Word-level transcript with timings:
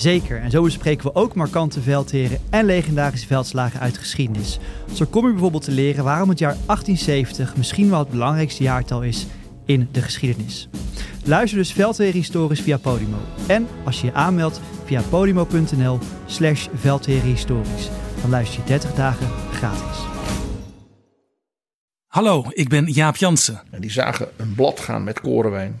Zeker, 0.00 0.40
en 0.40 0.50
zo 0.50 0.62
bespreken 0.62 1.06
we 1.06 1.14
ook 1.14 1.34
markante 1.34 1.80
veldheren 1.80 2.38
en 2.50 2.64
legendarische 2.64 3.26
veldslagen 3.26 3.80
uit 3.80 3.98
geschiedenis. 3.98 4.58
Zo 4.92 5.04
kom 5.04 5.26
je 5.26 5.32
bijvoorbeeld 5.32 5.64
te 5.64 5.70
leren 5.70 6.04
waarom 6.04 6.28
het 6.28 6.38
jaar 6.38 6.56
1870 6.66 7.56
misschien 7.56 7.90
wel 7.90 7.98
het 7.98 8.08
belangrijkste 8.08 8.62
jaartal 8.62 9.02
is 9.02 9.26
in 9.66 9.88
de 9.92 10.02
geschiedenis. 10.02 10.68
Luister 11.24 11.58
dus 11.58 11.72
Veldheren 11.72 12.14
Historisch 12.14 12.60
via 12.60 12.78
Podimo. 12.78 13.18
En 13.46 13.66
als 13.84 14.00
je 14.00 14.06
je 14.06 14.12
aanmeldt 14.12 14.60
via 14.84 15.02
podimo.nl 15.02 15.98
slash 16.26 16.68
Historisch, 17.06 17.88
dan 18.20 18.30
luister 18.30 18.60
je 18.60 18.66
30 18.66 18.94
dagen 18.94 19.28
gratis. 19.52 19.98
Hallo, 22.06 22.44
ik 22.48 22.68
ben 22.68 22.86
Jaap 22.86 23.16
Jansen. 23.16 23.60
En 23.70 23.80
die 23.80 23.90
zagen 23.90 24.28
een 24.36 24.54
blad 24.54 24.80
gaan 24.80 25.04
met 25.04 25.20
korenwijn. 25.20 25.80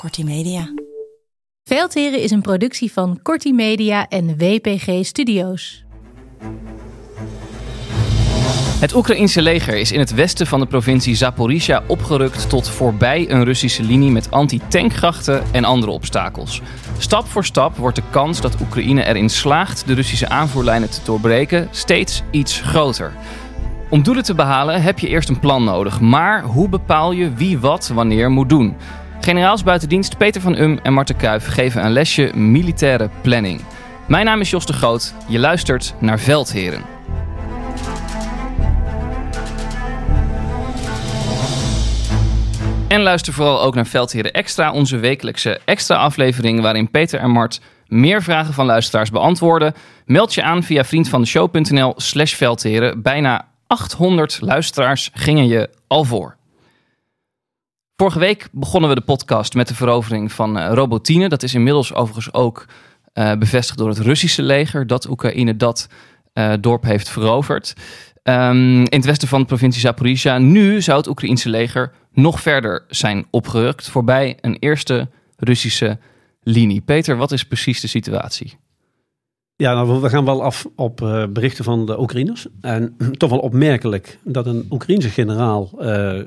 Kortie 0.00 0.24
Media. 0.24 0.72
Veldheren 1.64 2.22
is 2.22 2.30
een 2.30 2.40
productie 2.40 2.92
van 2.92 3.20
Corti 3.22 3.52
Media 3.52 4.08
en 4.08 4.36
WPG 4.38 5.04
Studios. 5.06 5.84
Het 8.80 8.94
Oekraïense 8.94 9.42
leger 9.42 9.76
is 9.76 9.92
in 9.92 9.98
het 9.98 10.14
westen 10.14 10.46
van 10.46 10.60
de 10.60 10.66
provincie 10.66 11.14
Zaporizhia 11.14 11.82
opgerukt 11.86 12.48
tot 12.48 12.68
voorbij 12.68 13.30
een 13.30 13.44
Russische 13.44 13.82
linie 13.82 14.10
met 14.10 14.30
anti-tankgrachten 14.30 15.42
en 15.52 15.64
andere 15.64 15.92
obstakels. 15.92 16.60
Stap 16.98 17.26
voor 17.26 17.44
stap 17.44 17.76
wordt 17.76 17.96
de 17.96 18.02
kans 18.10 18.40
dat 18.40 18.60
Oekraïne 18.60 19.04
erin 19.04 19.30
slaagt 19.30 19.86
de 19.86 19.94
Russische 19.94 20.28
aanvoerlijnen 20.28 20.90
te 20.90 21.00
doorbreken 21.04 21.68
steeds 21.70 22.22
iets 22.30 22.60
groter. 22.60 23.12
Om 23.90 24.02
doelen 24.02 24.24
te 24.24 24.34
behalen 24.34 24.82
heb 24.82 24.98
je 24.98 25.08
eerst 25.08 25.28
een 25.28 25.40
plan 25.40 25.64
nodig, 25.64 26.00
maar 26.00 26.42
hoe 26.42 26.68
bepaal 26.68 27.12
je 27.12 27.32
wie 27.34 27.58
wat 27.58 27.88
wanneer 27.88 28.30
moet 28.30 28.48
doen? 28.48 28.76
Generaals 29.20 29.62
buitendienst 29.62 30.16
Peter 30.16 30.40
van 30.40 30.58
Um 30.58 30.78
en 30.82 30.92
Marten 30.92 31.16
Kuif 31.16 31.46
geven 31.46 31.84
een 31.84 31.92
lesje 31.92 32.30
militaire 32.34 33.10
planning. 33.22 33.60
Mijn 34.08 34.24
naam 34.24 34.40
is 34.40 34.50
Jos 34.50 34.66
de 34.66 34.72
Groot. 34.72 35.14
Je 35.28 35.38
luistert 35.38 35.94
naar 35.98 36.18
Veldheren. 36.18 36.82
En 42.88 43.02
luister 43.02 43.32
vooral 43.32 43.62
ook 43.62 43.74
naar 43.74 43.86
Veldheren 43.86 44.32
Extra, 44.32 44.72
onze 44.72 44.96
wekelijkse 44.96 45.60
extra 45.64 45.96
aflevering 45.96 46.60
waarin 46.60 46.90
Peter 46.90 47.20
en 47.20 47.30
Mart 47.30 47.60
meer 47.86 48.22
vragen 48.22 48.54
van 48.54 48.66
luisteraars 48.66 49.10
beantwoorden. 49.10 49.74
Meld 50.06 50.34
je 50.34 50.42
aan 50.42 50.62
via 50.62 50.84
vriendvandeshow.nl 50.84 51.94
slash 51.96 52.34
veldheren. 52.34 53.02
Bijna 53.02 53.48
800 53.66 54.38
luisteraars 54.40 55.10
gingen 55.14 55.46
je 55.46 55.70
al 55.86 56.04
voor. 56.04 56.38
Vorige 58.00 58.18
week 58.18 58.48
begonnen 58.52 58.88
we 58.88 58.96
de 58.96 59.00
podcast 59.00 59.54
met 59.54 59.68
de 59.68 59.74
verovering 59.74 60.32
van 60.32 60.58
uh, 60.58 60.70
Robotine. 60.72 61.28
Dat 61.28 61.42
is 61.42 61.54
inmiddels 61.54 61.94
overigens 61.94 62.34
ook 62.34 62.66
uh, 63.14 63.32
bevestigd 63.34 63.78
door 63.78 63.88
het 63.88 63.98
Russische 63.98 64.42
leger 64.42 64.86
dat 64.86 65.08
Oekraïne 65.08 65.56
dat 65.56 65.88
uh, 66.34 66.52
dorp 66.60 66.82
heeft 66.82 67.08
veroverd. 67.08 67.74
Um, 68.22 68.78
in 68.78 68.86
het 68.90 69.04
westen 69.04 69.28
van 69.28 69.40
de 69.40 69.46
provincie 69.46 69.80
Zaporizhia. 69.80 70.38
Nu 70.38 70.82
zou 70.82 70.98
het 70.98 71.06
Oekraïense 71.08 71.48
leger 71.48 71.92
nog 72.12 72.40
verder 72.40 72.84
zijn 72.88 73.26
opgerukt 73.30 73.88
voorbij 73.88 74.38
een 74.40 74.56
eerste 74.58 75.08
Russische 75.36 75.98
linie. 76.42 76.80
Peter, 76.80 77.16
wat 77.16 77.32
is 77.32 77.44
precies 77.44 77.80
de 77.80 77.88
situatie? 77.88 78.58
Ja, 79.56 79.74
nou, 79.74 80.00
we 80.00 80.08
gaan 80.08 80.24
wel 80.24 80.42
af 80.42 80.66
op 80.76 80.96
berichten 81.32 81.64
van 81.64 81.86
de 81.86 82.00
Oekraïners. 82.00 82.46
En 82.60 82.96
toch 83.12 83.30
wel 83.30 83.38
opmerkelijk 83.38 84.18
dat 84.24 84.46
een 84.46 84.66
Oekraïense 84.70 85.08
generaal 85.08 85.70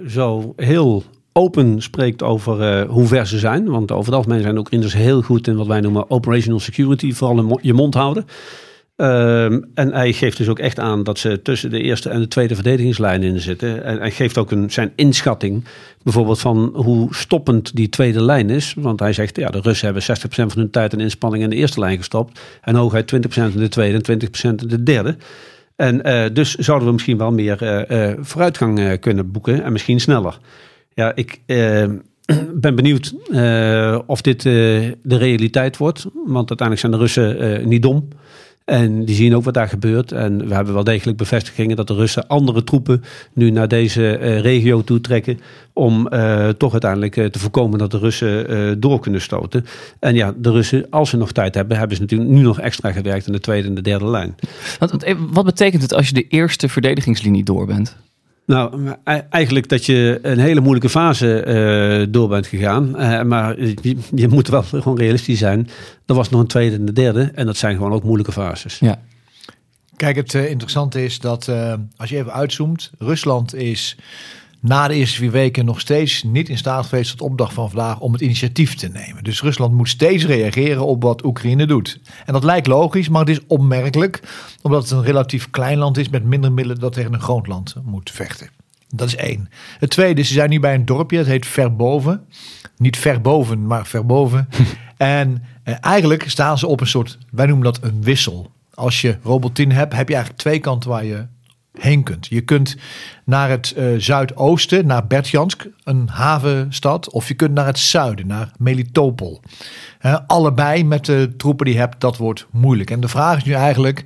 zo 0.07 0.53
heel 0.55 1.03
open 1.33 1.81
spreekt 1.81 2.23
over 2.23 2.81
uh, 2.81 2.89
hoe 2.89 3.07
ver 3.07 3.27
ze 3.27 3.39
zijn. 3.39 3.69
Want 3.69 3.91
over 3.91 4.05
het 4.05 4.15
algemeen 4.15 4.41
zijn 4.41 4.57
Oekraïners 4.57 4.93
heel 4.93 5.21
goed 5.21 5.47
in 5.47 5.55
wat 5.55 5.67
wij 5.67 5.81
noemen 5.81 6.09
operational 6.09 6.59
security. 6.59 7.13
Vooral 7.13 7.39
in 7.39 7.59
je 7.61 7.73
mond 7.73 7.93
houden. 7.93 8.25
Uh, 8.97 9.43
en 9.45 9.93
hij 9.93 10.13
geeft 10.13 10.37
dus 10.37 10.47
ook 10.47 10.59
echt 10.59 10.79
aan 10.79 11.03
dat 11.03 11.19
ze 11.19 11.41
tussen 11.41 11.69
de 11.69 11.81
eerste 11.81 12.09
en 12.09 12.19
de 12.19 12.27
tweede 12.27 12.55
verdedigingslijn 12.55 13.23
in 13.23 13.39
zitten. 13.39 13.83
En 13.83 13.97
hij 13.97 14.11
geeft 14.11 14.37
ook 14.37 14.51
een, 14.51 14.71
zijn 14.71 14.91
inschatting 14.95 15.63
bijvoorbeeld 16.03 16.39
van 16.39 16.71
hoe 16.73 17.15
stoppend 17.15 17.75
die 17.75 17.89
tweede 17.89 18.21
lijn 18.21 18.49
is. 18.49 18.73
Want 18.77 18.99
hij 18.99 19.13
zegt, 19.13 19.37
ja, 19.37 19.49
de 19.49 19.59
Russen 19.61 19.85
hebben 19.85 20.17
60% 20.17 20.29
van 20.29 20.51
hun 20.53 20.69
tijd 20.69 20.93
en 20.93 20.99
inspanning 20.99 21.43
in 21.43 21.49
de 21.49 21.55
eerste 21.55 21.79
lijn 21.79 21.97
gestopt. 21.97 22.39
En 22.61 22.75
hooguit 22.75 23.13
20% 23.15 23.17
in 23.33 23.51
de 23.51 23.69
tweede 23.69 24.13
en 24.13 24.21
20% 24.21 24.31
in 24.41 24.67
de 24.67 24.83
derde. 24.83 25.17
En 25.75 26.07
uh, 26.07 26.23
dus 26.33 26.55
zouden 26.55 26.87
we 26.87 26.93
misschien 26.93 27.17
wel 27.17 27.31
meer 27.31 27.87
uh, 27.91 28.13
vooruitgang 28.19 28.99
kunnen 28.99 29.31
boeken 29.31 29.63
en 29.63 29.71
misschien 29.71 29.99
sneller. 29.99 30.39
Ja, 30.95 31.15
ik 31.15 31.39
ben 32.65 32.75
benieuwd 32.75 33.13
of 34.05 34.21
dit 34.21 34.41
de 34.41 34.97
realiteit 35.03 35.77
wordt. 35.77 36.05
Want 36.13 36.49
uiteindelijk 36.49 36.79
zijn 36.79 36.91
de 36.91 36.97
Russen 36.97 37.67
niet 37.69 37.81
dom. 37.81 38.07
En 38.65 39.05
die 39.05 39.15
zien 39.15 39.35
ook 39.35 39.43
wat 39.43 39.53
daar 39.53 39.67
gebeurt. 39.67 40.11
En 40.11 40.47
we 40.47 40.53
hebben 40.53 40.73
wel 40.73 40.83
degelijk 40.83 41.17
bevestigingen 41.17 41.75
dat 41.75 41.87
de 41.87 41.93
Russen 41.93 42.27
andere 42.27 42.63
troepen 42.63 43.03
nu 43.33 43.49
naar 43.49 43.67
deze 43.67 44.11
regio 44.39 44.83
toe 44.83 45.01
trekken. 45.01 45.39
Om 45.73 46.09
toch 46.57 46.71
uiteindelijk 46.71 47.13
te 47.13 47.39
voorkomen 47.39 47.79
dat 47.79 47.91
de 47.91 47.97
Russen 47.97 48.79
door 48.79 48.99
kunnen 48.99 49.21
stoten. 49.21 49.65
En 49.99 50.15
ja, 50.15 50.33
de 50.37 50.51
Russen, 50.51 50.89
als 50.89 51.09
ze 51.09 51.17
nog 51.17 51.31
tijd 51.31 51.55
hebben, 51.55 51.77
hebben 51.77 51.95
ze 51.95 52.01
natuurlijk 52.01 52.29
nu 52.29 52.41
nog 52.41 52.59
extra 52.59 52.91
gewerkt 52.91 53.27
in 53.27 53.33
de 53.33 53.39
tweede 53.39 53.67
en 53.67 53.75
de 53.75 53.81
derde 53.81 54.07
lijn. 54.07 54.35
Wat, 54.79 55.15
wat 55.31 55.45
betekent 55.45 55.81
het 55.81 55.93
als 55.93 56.07
je 56.07 56.13
de 56.13 56.27
eerste 56.27 56.69
verdedigingslinie 56.69 57.43
door 57.43 57.65
bent? 57.65 57.97
Nou, 58.45 58.93
eigenlijk 59.29 59.69
dat 59.69 59.85
je 59.85 60.19
een 60.21 60.39
hele 60.39 60.59
moeilijke 60.59 60.89
fase 60.89 61.45
uh, 61.47 62.07
door 62.09 62.27
bent 62.27 62.47
gegaan. 62.47 63.01
Uh, 63.01 63.21
maar 63.21 63.61
je, 63.61 63.97
je, 64.15 64.27
moet 64.27 64.47
wel 64.47 64.63
gewoon 64.81 64.97
realistisch 64.97 65.39
zijn. 65.39 65.69
Er 66.05 66.15
was 66.15 66.29
nog 66.29 66.41
een 66.41 66.47
tweede 66.47 66.75
en 66.75 66.87
een 66.87 66.93
derde. 66.93 67.31
En 67.35 67.45
dat 67.45 67.57
zijn 67.57 67.75
gewoon 67.75 67.91
ook 67.91 68.03
moeilijke 68.03 68.31
fases. 68.31 68.79
Ja. 68.79 69.01
Kijk, 69.95 70.15
het 70.15 70.33
uh, 70.33 70.49
interessante 70.49 71.03
is 71.03 71.19
dat 71.19 71.51
als 71.97 72.09
je 72.09 72.17
even 72.17 72.33
uitzoomt. 72.33 72.91
Rusland 72.97 73.55
is 73.55 73.97
na 74.63 74.87
de 74.87 74.93
eerste 74.93 75.17
vier 75.17 75.31
weken 75.31 75.65
nog 75.65 75.79
steeds 75.79 76.23
niet 76.23 76.49
in 76.49 76.57
staat 76.57 76.85
geweest 76.85 77.11
tot 77.11 77.21
op 77.21 77.37
dag 77.37 77.53
van 77.53 77.69
vandaag 77.69 77.99
om 77.99 78.11
het 78.11 78.21
initiatief 78.21 78.75
te 78.75 78.87
nemen. 78.87 79.23
Dus 79.23 79.41
Rusland 79.41 79.73
moet 79.73 79.89
steeds 79.89 80.25
reageren 80.25 80.85
op 80.85 81.03
wat 81.03 81.25
Oekraïne 81.25 81.65
doet. 81.65 81.99
En 82.25 82.33
dat 82.33 82.43
lijkt 82.43 82.67
logisch, 82.67 83.09
maar 83.09 83.19
het 83.19 83.29
is 83.29 83.45
opmerkelijk, 83.47 84.19
omdat 84.61 84.81
het 84.81 84.91
een 84.91 85.03
relatief 85.03 85.49
klein 85.49 85.77
land 85.77 85.97
is 85.97 86.09
met 86.09 86.23
minder 86.23 86.51
middelen 86.51 86.79
dat 86.79 86.93
tegen 86.93 87.13
een 87.13 87.21
groot 87.21 87.47
land 87.47 87.75
moet 87.83 88.11
vechten. 88.11 88.49
Dat 88.89 89.07
is 89.07 89.15
één. 89.15 89.49
Het 89.79 89.89
tweede, 89.89 90.21
ze 90.21 90.33
zijn 90.33 90.49
nu 90.49 90.59
bij 90.59 90.73
een 90.73 90.85
dorpje, 90.85 91.17
het 91.17 91.27
heet 91.27 91.45
Verboven. 91.45 92.25
Niet 92.77 92.97
Verboven, 92.97 93.67
maar 93.67 93.85
Verboven. 93.87 94.49
en 94.97 95.43
eh, 95.63 95.75
eigenlijk 95.81 96.29
staan 96.29 96.57
ze 96.57 96.67
op 96.67 96.81
een 96.81 96.87
soort, 96.87 97.17
wij 97.31 97.45
noemen 97.45 97.65
dat 97.65 97.79
een 97.81 98.03
wissel. 98.03 98.51
Als 98.73 99.01
je 99.01 99.17
Robotin 99.23 99.71
hebt, 99.71 99.93
heb 99.93 100.07
je 100.07 100.13
eigenlijk 100.13 100.43
twee 100.43 100.59
kanten 100.59 100.89
waar 100.89 101.05
je 101.05 101.25
heen 101.79 102.03
kunt. 102.03 102.27
Je 102.27 102.41
kunt 102.41 102.75
naar 103.23 103.49
het 103.49 103.73
uh, 103.77 103.93
zuidoosten, 103.97 104.85
naar 104.85 105.07
Bertjansk, 105.07 105.67
een 105.83 106.07
havenstad. 106.07 107.09
Of 107.09 107.27
je 107.27 107.33
kunt 107.33 107.53
naar 107.53 107.65
het 107.65 107.79
zuiden, 107.79 108.27
naar 108.27 108.51
Melitopol. 108.57 109.41
Eh, 109.99 110.17
allebei 110.27 110.83
met 110.83 111.05
de 111.05 111.33
troepen 111.37 111.65
die 111.65 111.73
je 111.73 111.79
hebt, 111.79 112.01
dat 112.01 112.17
wordt 112.17 112.47
moeilijk. 112.51 112.89
En 112.89 112.99
de 112.99 113.07
vraag 113.07 113.37
is 113.37 113.43
nu 113.43 113.53
eigenlijk, 113.53 114.05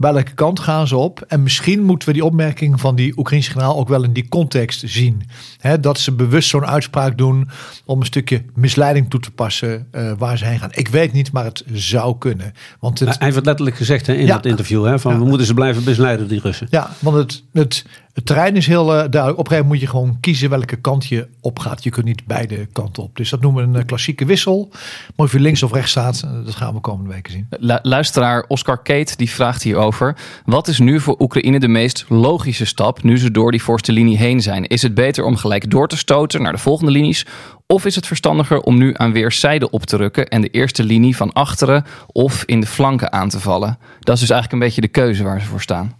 welke 0.00 0.34
kant 0.34 0.60
gaan 0.60 0.86
ze 0.88 0.96
op? 0.96 1.24
En 1.28 1.42
misschien 1.42 1.82
moeten 1.82 2.08
we 2.08 2.14
die 2.14 2.24
opmerking 2.24 2.80
van 2.80 2.94
die 2.94 3.18
Oekraïnse 3.18 3.50
generaal 3.50 3.76
ook 3.76 3.88
wel 3.88 4.02
in 4.04 4.12
die 4.12 4.28
context 4.28 4.82
zien. 4.86 5.22
Hè, 5.58 5.80
dat 5.80 5.98
ze 5.98 6.12
bewust 6.12 6.48
zo'n 6.48 6.66
uitspraak 6.66 7.18
doen 7.18 7.48
om 7.84 8.00
een 8.00 8.06
stukje 8.06 8.42
misleiding 8.54 9.10
toe 9.10 9.20
te 9.20 9.30
passen 9.30 9.86
eh, 9.90 10.12
waar 10.18 10.38
ze 10.38 10.44
heen 10.44 10.58
gaan. 10.58 10.70
Ik 10.72 10.88
weet 10.88 11.12
niet, 11.12 11.32
maar 11.32 11.44
het 11.44 11.64
zou 11.72 12.18
kunnen. 12.18 12.52
Want 12.78 12.98
het, 12.98 13.08
Hij 13.08 13.18
heeft 13.20 13.36
het 13.36 13.46
letterlijk 13.46 13.76
gezegd 13.76 14.06
hè, 14.06 14.12
in 14.14 14.26
Ja. 14.26 14.34
dat 14.34 14.46
interview. 14.46 14.84
Hè, 14.84 14.98
van 14.98 15.12
Ja. 15.12 15.18
we 15.18 15.24
moeten 15.24 15.46
ze 15.46 15.54
blijven 15.54 15.84
misleiden, 15.84 16.28
die 16.28 16.40
Russen. 16.40 16.66
Ja, 16.70 16.90
want 16.98 17.16
het, 17.16 17.42
het, 17.52 17.84
het 18.12 18.26
terrein 18.26 18.56
is 18.56 18.66
heel 18.66 18.82
eh, 18.82 19.10
duidelijk. 19.10 19.38
Op 19.38 19.44
een 19.44 19.50
gegeven 19.50 19.66
moment 19.66 19.68
moet 19.68 19.80
je 19.80 19.86
gewoon 19.86 20.20
kiezen 20.20 20.50
welke 20.50 20.76
kant 20.76 21.06
je 21.06 21.28
op 21.40 21.58
gaat. 21.58 21.84
Je 21.84 21.90
kunt 21.90 22.06
niet 22.06 22.26
beide 22.26 22.66
kanten 22.72 23.02
op. 23.02 23.16
Dus 23.16 23.30
dat 23.30 23.40
noemen 23.40 23.62
we 23.62 23.68
een 23.68 23.80
eh, 23.80 23.86
klassieke 23.86 24.24
wissel. 24.24 24.68
Maar 25.16 25.26
of 25.26 25.32
je 25.32 25.40
links 25.40 25.62
of 25.62 25.72
rechts 25.72 25.90
staat, 25.90 26.22
eh, 26.24 26.30
dat 26.44 26.54
gaan 26.54 26.74
we 26.74 26.80
komende 26.80 27.10
weken 27.10 27.32
zien. 27.32 27.46
Lu- 27.50 27.78
luisteraar 27.82 28.44
Oscar 28.48 28.82
Kate 28.82 29.16
die 29.16 29.30
vraagt 29.30 29.62
hierover. 29.62 30.16
Wat 30.44 30.68
is 30.68 30.78
nu 30.78 31.00
voor 31.00 31.16
Oekraïne 31.18 31.60
de 31.60 31.68
meest 31.68 32.04
logische 32.08 32.64
stap 32.64 33.02
nu 33.02 33.18
ze 33.18 33.30
door 33.30 33.50
die 33.50 33.62
voorste 33.62 33.92
linie 33.92 34.16
heen 34.16 34.42
zijn? 34.42 34.66
Is 34.66 34.82
het 34.82 34.94
beter 34.94 35.24
om 35.24 35.36
gelijk 35.36 35.70
door 35.70 35.88
te 35.88 35.96
stoten 35.96 36.42
naar 36.42 36.52
de 36.52 36.58
volgende 36.58 36.92
linies? 36.92 37.26
Of 37.66 37.84
is 37.84 37.94
het 37.94 38.06
verstandiger 38.06 38.60
om 38.60 38.78
nu 38.78 38.94
aan 38.96 39.12
weerszijden 39.12 39.72
op 39.72 39.84
te 39.84 39.96
rukken 39.96 40.28
en 40.28 40.40
de 40.40 40.48
eerste 40.48 40.84
linie 40.84 41.16
van 41.16 41.32
achteren 41.32 41.84
of 42.06 42.42
in 42.44 42.60
de 42.60 42.66
flanken 42.66 43.12
aan 43.12 43.28
te 43.28 43.40
vallen? 43.40 43.78
Dat 44.00 44.14
is 44.14 44.20
dus 44.20 44.30
eigenlijk 44.30 44.52
een 44.52 44.68
beetje 44.68 44.80
de 44.80 44.88
keuze 44.88 45.22
waar 45.22 45.40
ze 45.40 45.46
voor 45.46 45.60
staan. 45.60 45.98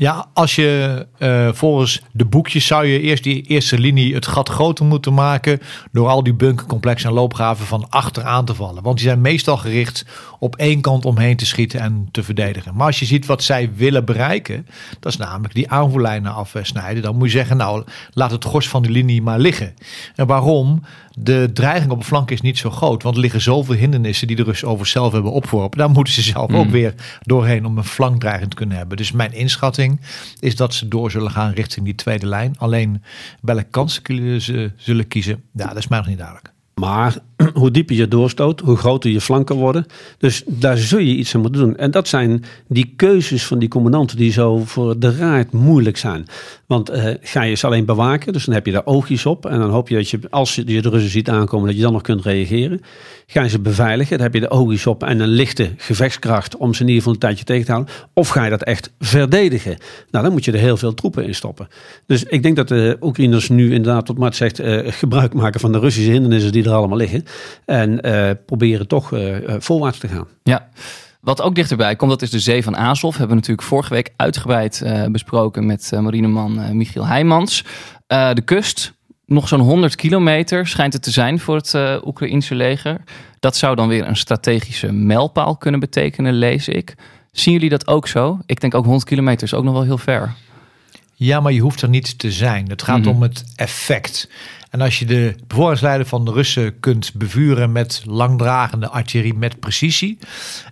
Ja, 0.00 0.26
als 0.32 0.54
je 0.54 1.06
eh, 1.18 1.48
volgens 1.52 2.02
de 2.12 2.24
boekjes 2.24 2.66
zou 2.66 2.86
je 2.86 3.00
eerst 3.00 3.22
die 3.22 3.42
eerste 3.42 3.78
linie 3.78 4.14
het 4.14 4.26
gat 4.26 4.48
groter 4.48 4.84
moeten 4.84 5.14
maken. 5.14 5.60
door 5.92 6.08
al 6.08 6.22
die 6.22 6.34
bunkercomplexen 6.34 7.08
en 7.08 7.14
loopgraven 7.14 7.66
van 7.66 7.86
achter 7.88 8.24
aan 8.24 8.44
te 8.44 8.54
vallen. 8.54 8.82
Want 8.82 8.96
die 8.96 9.06
zijn 9.06 9.20
meestal 9.20 9.56
gericht 9.56 10.04
op 10.38 10.56
één 10.56 10.80
kant 10.80 11.04
omheen 11.04 11.36
te 11.36 11.46
schieten 11.46 11.80
en 11.80 12.08
te 12.10 12.22
verdedigen. 12.22 12.74
Maar 12.74 12.86
als 12.86 12.98
je 12.98 13.04
ziet 13.04 13.26
wat 13.26 13.42
zij 13.42 13.70
willen 13.74 14.04
bereiken, 14.04 14.66
dat 15.00 15.12
is 15.12 15.18
namelijk 15.18 15.54
die 15.54 15.70
aanvoerlijnen 15.70 16.34
afsnijden. 16.34 17.02
dan 17.02 17.16
moet 17.16 17.30
je 17.30 17.36
zeggen, 17.38 17.56
nou 17.56 17.84
laat 18.12 18.30
het 18.30 18.44
gros 18.44 18.68
van 18.68 18.82
die 18.82 18.92
linie 18.92 19.22
maar 19.22 19.38
liggen. 19.38 19.74
En 20.14 20.26
waarom? 20.26 20.82
De 21.20 21.50
dreiging 21.52 21.90
op 21.90 21.98
de 21.98 22.04
flank 22.04 22.30
is 22.30 22.40
niet 22.40 22.58
zo 22.58 22.70
groot. 22.70 23.02
Want 23.02 23.14
er 23.14 23.20
liggen 23.20 23.40
zoveel 23.40 23.74
hindernissen 23.74 24.26
die 24.26 24.36
de 24.36 24.42
Russen 24.42 24.68
over 24.68 24.86
zelf 24.86 25.12
hebben 25.12 25.32
opgeworpen. 25.32 25.78
Daar 25.78 25.90
moeten 25.90 26.12
ze 26.12 26.22
zelf 26.22 26.52
ook 26.52 26.70
weer 26.70 26.94
doorheen 27.20 27.66
om 27.66 27.78
een 27.78 27.84
flankdreiging 27.84 28.50
te 28.50 28.56
kunnen 28.56 28.76
hebben. 28.76 28.96
Dus 28.96 29.12
mijn 29.12 29.32
inschatting 29.32 29.87
is 30.40 30.56
dat 30.56 30.74
ze 30.74 30.88
door 30.88 31.10
zullen 31.10 31.30
gaan 31.30 31.52
richting 31.52 31.84
die 31.84 31.94
tweede 31.94 32.26
lijn. 32.26 32.58
Alleen 32.58 33.02
welke 33.40 33.66
kansen 33.70 34.40
ze 34.40 34.72
zullen 34.76 35.08
kiezen, 35.08 35.42
ja, 35.52 35.66
dat 35.66 35.76
is 35.76 35.88
mij 35.88 35.98
nog 35.98 36.06
niet 36.06 36.18
duidelijk. 36.18 36.52
Maar 36.74 37.16
hoe 37.54 37.70
dieper 37.70 37.96
je 37.96 38.08
doorstoot, 38.08 38.60
hoe 38.60 38.76
groter 38.76 39.10
je 39.10 39.20
flanken 39.20 39.56
worden. 39.56 39.86
Dus 40.18 40.42
daar 40.46 40.76
zul 40.76 40.98
je 40.98 41.14
iets 41.14 41.34
aan 41.34 41.40
moeten 41.40 41.60
doen. 41.60 41.76
En 41.76 41.90
dat 41.90 42.08
zijn 42.08 42.44
die 42.68 42.92
keuzes 42.96 43.46
van 43.46 43.58
die 43.58 43.68
commandanten 43.68 44.16
die 44.16 44.32
zo 44.32 44.58
voor 44.64 44.98
de 44.98 45.16
raad 45.16 45.52
moeilijk 45.52 45.96
zijn. 45.96 46.26
Want 46.66 46.88
eh, 46.88 47.14
ga 47.20 47.42
je 47.42 47.54
ze 47.54 47.66
alleen 47.66 47.84
bewaken, 47.84 48.32
dus 48.32 48.44
dan 48.44 48.54
heb 48.54 48.66
je 48.66 48.72
daar 48.72 48.86
oogjes 48.86 49.26
op. 49.26 49.46
En 49.46 49.58
dan 49.58 49.70
hoop 49.70 49.88
je 49.88 49.94
dat 49.94 50.10
je, 50.10 50.20
als 50.30 50.54
je 50.54 50.64
de 50.64 50.80
Russen 50.80 51.10
ziet 51.10 51.28
aankomen, 51.28 51.66
dat 51.66 51.76
je 51.76 51.82
dan 51.82 51.92
nog 51.92 52.02
kunt 52.02 52.24
reageren. 52.24 52.80
Ga 53.26 53.42
je 53.42 53.48
ze 53.48 53.60
beveiligen, 53.60 54.16
dan 54.16 54.26
heb 54.26 54.34
je 54.34 54.40
de 54.40 54.50
oogjes 54.50 54.86
op 54.86 55.02
en 55.02 55.20
een 55.20 55.28
lichte 55.28 55.70
gevechtskracht 55.76 56.56
om 56.56 56.74
ze 56.74 56.80
in 56.80 56.86
ieder 56.86 57.02
geval 57.02 57.14
een 57.14 57.20
tijdje 57.20 57.44
tegen 57.44 57.64
te 57.64 57.72
houden. 57.72 57.94
Of 58.12 58.28
ga 58.28 58.44
je 58.44 58.50
dat 58.50 58.62
echt 58.62 58.92
verdedigen? 58.98 59.76
Nou, 60.10 60.24
dan 60.24 60.32
moet 60.32 60.44
je 60.44 60.52
er 60.52 60.58
heel 60.58 60.76
veel 60.76 60.94
troepen 60.94 61.24
in 61.24 61.34
stoppen. 61.34 61.68
Dus 62.06 62.24
ik 62.24 62.42
denk 62.42 62.56
dat 62.56 62.68
de 62.68 62.96
Oekraïners 63.00 63.48
nu 63.48 63.72
inderdaad, 63.72 64.08
wat 64.08 64.18
Mart 64.18 64.36
zegt, 64.36 64.58
eh, 64.58 64.92
gebruik 64.92 65.34
maken 65.34 65.60
van 65.60 65.72
de 65.72 65.78
Russische 65.78 66.10
hindernissen 66.10 66.52
die 66.52 66.64
er 66.64 66.72
allemaal 66.72 66.96
liggen. 66.96 67.24
En 67.64 68.00
eh, 68.00 68.30
proberen 68.46 68.86
toch 68.88 69.12
eh, 69.12 69.36
eh, 69.36 69.60
voorwaarts 69.60 69.98
te 69.98 70.08
gaan. 70.08 70.26
Ja. 70.42 70.68
Wat 71.20 71.42
ook 71.42 71.54
dichterbij 71.54 71.96
komt, 71.96 72.10
dat 72.10 72.22
is 72.22 72.30
de 72.30 72.38
Zee 72.38 72.62
van 72.62 72.76
Azov. 72.76 73.10
Hebben 73.10 73.28
we 73.28 73.34
natuurlijk 73.34 73.68
vorige 73.68 73.94
week 73.94 74.12
uitgebreid 74.16 74.82
eh, 74.82 75.04
besproken 75.04 75.66
met 75.66 75.90
marineman 76.00 76.76
Michiel 76.76 77.06
Heijmans. 77.06 77.64
Eh, 78.06 78.32
de 78.32 78.42
kust, 78.42 78.92
nog 79.26 79.48
zo'n 79.48 79.60
100 79.60 79.94
kilometer 79.96 80.66
schijnt 80.66 80.92
het 80.92 81.02
te 81.02 81.10
zijn 81.10 81.38
voor 81.40 81.56
het 81.56 81.74
eh 81.74 81.96
Oekraïense 82.04 82.54
leger. 82.54 83.00
Dat 83.40 83.56
zou 83.56 83.76
dan 83.76 83.88
weer 83.88 84.06
een 84.06 84.16
strategische 84.16 84.92
mijlpaal 84.92 85.56
kunnen 85.56 85.80
betekenen, 85.80 86.34
lees 86.34 86.68
ik. 86.68 86.94
Zien 87.32 87.54
jullie 87.54 87.68
dat 87.68 87.86
ook 87.86 88.08
zo? 88.08 88.38
Ik 88.46 88.60
denk 88.60 88.74
ook 88.74 88.84
100 88.84 89.04
kilometer 89.04 89.42
is 89.46 89.54
ook 89.54 89.64
nog 89.64 89.72
wel 89.72 89.82
heel 89.82 89.98
ver. 89.98 90.34
Ja, 91.14 91.40
maar 91.40 91.52
je 91.52 91.60
hoeft 91.60 91.82
er 91.82 91.88
niet 91.88 92.18
te 92.18 92.32
zijn. 92.32 92.68
Het 92.68 92.82
gaat 92.82 92.98
Mhm. 93.00 93.08
om 93.08 93.22
het 93.22 93.44
effect. 93.56 94.28
En 94.70 94.80
als 94.80 94.98
je 94.98 95.04
de 95.04 95.34
bevoorradingsleider 95.46 96.06
van 96.06 96.24
de 96.24 96.32
Russen 96.32 96.80
kunt 96.80 97.14
bevuren 97.14 97.72
met 97.72 98.02
langdragende 98.06 98.88
artillerie 98.88 99.34
met 99.34 99.60
precisie. 99.60 100.18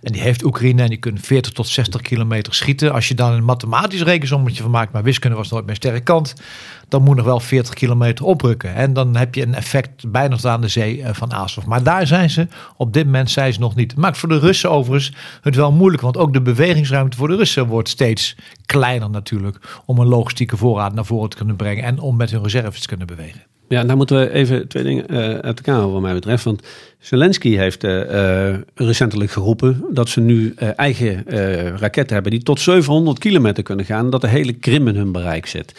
En 0.01 0.11
die 0.11 0.21
heeft 0.21 0.43
Oekraïne 0.43 0.81
en 0.81 0.89
die 0.89 0.97
kunnen 0.97 1.21
40 1.21 1.51
tot 1.51 1.67
60 1.67 2.01
kilometer 2.01 2.55
schieten. 2.55 2.93
Als 2.93 3.07
je 3.07 3.15
dan 3.15 3.33
een 3.33 3.43
mathematisch 3.43 4.01
rekensommetje 4.01 4.61
van 4.61 4.71
maakt, 4.71 4.91
maar 4.91 5.03
wiskunde 5.03 5.37
was 5.37 5.49
nooit 5.49 5.65
mijn 5.65 5.77
sterke 5.77 5.99
kant. 5.99 6.33
Dan 6.87 7.03
moet 7.03 7.15
nog 7.15 7.25
wel 7.25 7.39
40 7.39 7.73
kilometer 7.73 8.25
oprukken. 8.25 8.75
En 8.75 8.93
dan 8.93 9.15
heb 9.15 9.35
je 9.35 9.41
een 9.41 9.55
effect 9.55 10.11
bijna 10.11 10.35
tot 10.35 10.45
aan 10.45 10.61
de 10.61 10.67
zee 10.67 11.01
eh, 11.01 11.13
van 11.13 11.33
Azov. 11.33 11.65
Maar 11.65 11.83
daar 11.83 12.07
zijn 12.07 12.29
ze, 12.29 12.47
op 12.75 12.93
dit 12.93 13.05
moment 13.05 13.31
zijn 13.31 13.53
ze 13.53 13.59
nog 13.59 13.75
niet. 13.75 13.95
Maakt 13.95 14.17
voor 14.17 14.29
de 14.29 14.39
Russen 14.39 14.71
overigens 14.71 15.13
het 15.41 15.55
wel 15.55 15.71
moeilijk. 15.71 16.03
Want 16.03 16.17
ook 16.17 16.33
de 16.33 16.41
bewegingsruimte 16.41 17.17
voor 17.17 17.27
de 17.27 17.35
Russen 17.35 17.67
wordt 17.67 17.89
steeds 17.89 18.35
kleiner 18.65 19.09
natuurlijk. 19.09 19.81
Om 19.85 19.99
een 19.99 20.07
logistieke 20.07 20.57
voorraad 20.57 20.93
naar 20.93 21.05
voren 21.05 21.29
te 21.29 21.37
kunnen 21.37 21.55
brengen. 21.55 21.83
En 21.83 21.99
om 21.99 22.15
met 22.15 22.31
hun 22.31 22.43
reserves 22.43 22.81
te 22.81 22.87
kunnen 22.87 23.07
bewegen. 23.07 23.56
Ja, 23.67 23.83
nou 23.83 23.97
moeten 23.97 24.19
we 24.19 24.31
even 24.31 24.67
twee 24.67 24.83
dingen 24.83 25.07
eh, 25.07 25.17
uit 25.19 25.57
elkaar 25.57 25.73
houden 25.73 25.93
wat 25.93 26.01
mij 26.01 26.13
betreft. 26.13 26.43
Want 26.43 26.61
Zelensky 26.99 27.55
heeft 27.55 27.83
eh, 27.83 28.49
eh, 28.49 28.59
recentelijk 28.75 29.31
geroepen 29.31 29.83
dat 29.89 30.09
ze 30.09 30.19
nu 30.19 30.53
eigen 30.75 31.23
raketten 31.77 32.13
hebben 32.13 32.31
die 32.31 32.43
tot 32.43 32.59
700 32.59 33.19
kilometer 33.19 33.63
kunnen 33.63 33.85
gaan. 33.85 34.09
Dat 34.09 34.21
de 34.21 34.27
hele 34.27 34.53
Krim 34.53 34.87
in 34.87 34.95
hun 34.95 35.11
bereik 35.11 35.45
zit. 35.45 35.73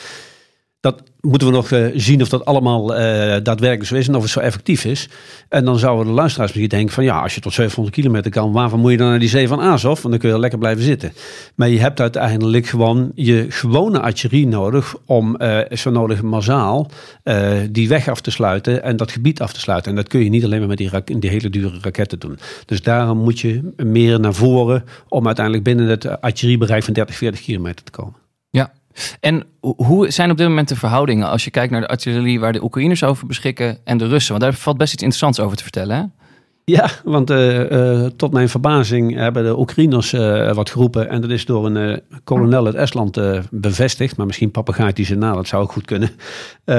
Moeten 1.21 1.49
we 1.49 1.55
nog 1.55 1.71
eh, 1.71 1.87
zien 1.95 2.23
of 2.23 2.29
dat 2.29 2.45
allemaal 2.45 2.95
eh, 2.95 3.01
daadwerkelijk 3.43 3.85
zo 3.89 3.95
is 3.95 4.09
en 4.09 4.15
of 4.15 4.23
het 4.23 4.31
zo 4.31 4.41
effectief 4.41 4.85
is. 4.85 5.09
En 5.49 5.65
dan 5.65 5.79
zouden 5.79 6.07
de 6.07 6.13
luisteraars 6.13 6.51
misschien 6.51 6.77
denken 6.77 6.95
van 6.95 7.05
ja, 7.05 7.21
als 7.21 7.35
je 7.35 7.41
tot 7.41 7.53
700 7.53 7.97
kilometer 7.97 8.31
kan, 8.31 8.53
waarvoor 8.53 8.79
moet 8.79 8.91
je 8.91 8.97
dan 8.97 9.09
naar 9.09 9.19
die 9.19 9.29
zee 9.29 9.49
van 9.49 9.61
Azov? 9.61 10.03
Want 10.03 10.11
dan 10.11 10.19
kun 10.19 10.31
je 10.31 10.39
lekker 10.39 10.59
blijven 10.59 10.83
zitten. 10.83 11.13
Maar 11.55 11.69
je 11.69 11.79
hebt 11.79 12.01
uiteindelijk 12.01 12.67
gewoon 12.67 13.11
je 13.15 13.47
gewone 13.49 14.01
artillerie 14.01 14.47
nodig 14.47 14.95
om 15.05 15.37
eh, 15.37 15.77
zo 15.77 15.91
nodig 15.91 16.23
massaal 16.23 16.91
die 17.71 17.89
weg 17.89 18.09
af 18.09 18.21
te 18.21 18.31
sluiten 18.31 18.83
en 18.83 18.97
dat 18.97 19.13
gebied 19.13 19.41
af 19.41 19.53
te 19.53 19.61
sluiten. 19.61 19.91
En 19.91 19.97
dat 19.97 20.09
kun 20.09 20.25
je 20.25 20.31
niet 20.31 20.45
alleen 20.45 20.59
maar 20.59 20.69
met 20.69 20.79
die, 20.79 21.19
die 21.19 21.31
hele 21.31 21.51
dure 21.51 21.79
raketten 21.81 22.19
doen. 22.19 22.39
Dus 22.65 22.83
daarom 22.83 23.19
moet 23.19 23.41
je 23.41 23.73
meer 23.77 24.21
naar 24.21 24.35
voren 24.35 24.85
om 25.09 25.27
uiteindelijk 25.27 25.65
binnen 25.65 25.87
het 25.87 26.21
artilleriebereik 26.21 26.83
van 26.85 26.93
30, 26.93 27.17
40 27.17 27.41
kilometer 27.41 27.85
te 27.85 27.91
komen. 27.91 28.15
Ja. 28.51 28.73
En 29.21 29.45
ho- 29.61 29.75
hoe 29.77 30.11
zijn 30.11 30.31
op 30.31 30.37
dit 30.37 30.49
moment 30.49 30.69
de 30.69 30.77
verhoudingen 30.77 31.29
als 31.29 31.45
je 31.45 31.51
kijkt 31.51 31.73
naar 31.73 31.81
de 31.81 31.89
artillerie 31.89 32.41
waar 32.41 32.53
de 32.53 32.63
Oekraïners 32.63 33.05
over 33.05 33.27
beschikken 33.27 33.79
en 33.85 33.99
de 33.99 34.07
Russen? 34.07 34.31
Want 34.31 34.45
daar 34.45 34.55
valt 34.61 34.79
best 34.79 34.93
iets 34.93 35.03
interessants 35.03 35.41
over 35.41 35.57
te 35.57 35.63
vertellen. 35.63 35.97
Hè? 35.97 36.03
Ja, 36.65 36.91
want 37.05 37.31
eh, 37.31 38.05
eh, 38.05 38.11
tot 38.17 38.33
mijn 38.33 38.49
verbazing 38.49 39.15
hebben 39.15 39.45
de 39.45 39.59
Oekraïners 39.59 40.13
eh, 40.13 40.53
wat 40.53 40.71
geroepen. 40.71 41.09
En 41.09 41.21
dat 41.21 41.31
is 41.31 41.45
door 41.45 41.67
een 41.67 42.01
kolonel 42.25 42.67
uit 42.67 42.75
Estland 42.75 43.21
bevestigd. 43.51 44.17
Maar 44.17 44.27
misschien 44.27 44.51
papagaait 44.51 44.97
hij 44.97 45.07
ze 45.07 45.15
na, 45.15 45.33
dat 45.33 45.47
zou 45.49 45.63
ook 45.63 45.73
goed 45.73 45.85
kunnen. 45.85 46.11
Eh, 46.65 46.75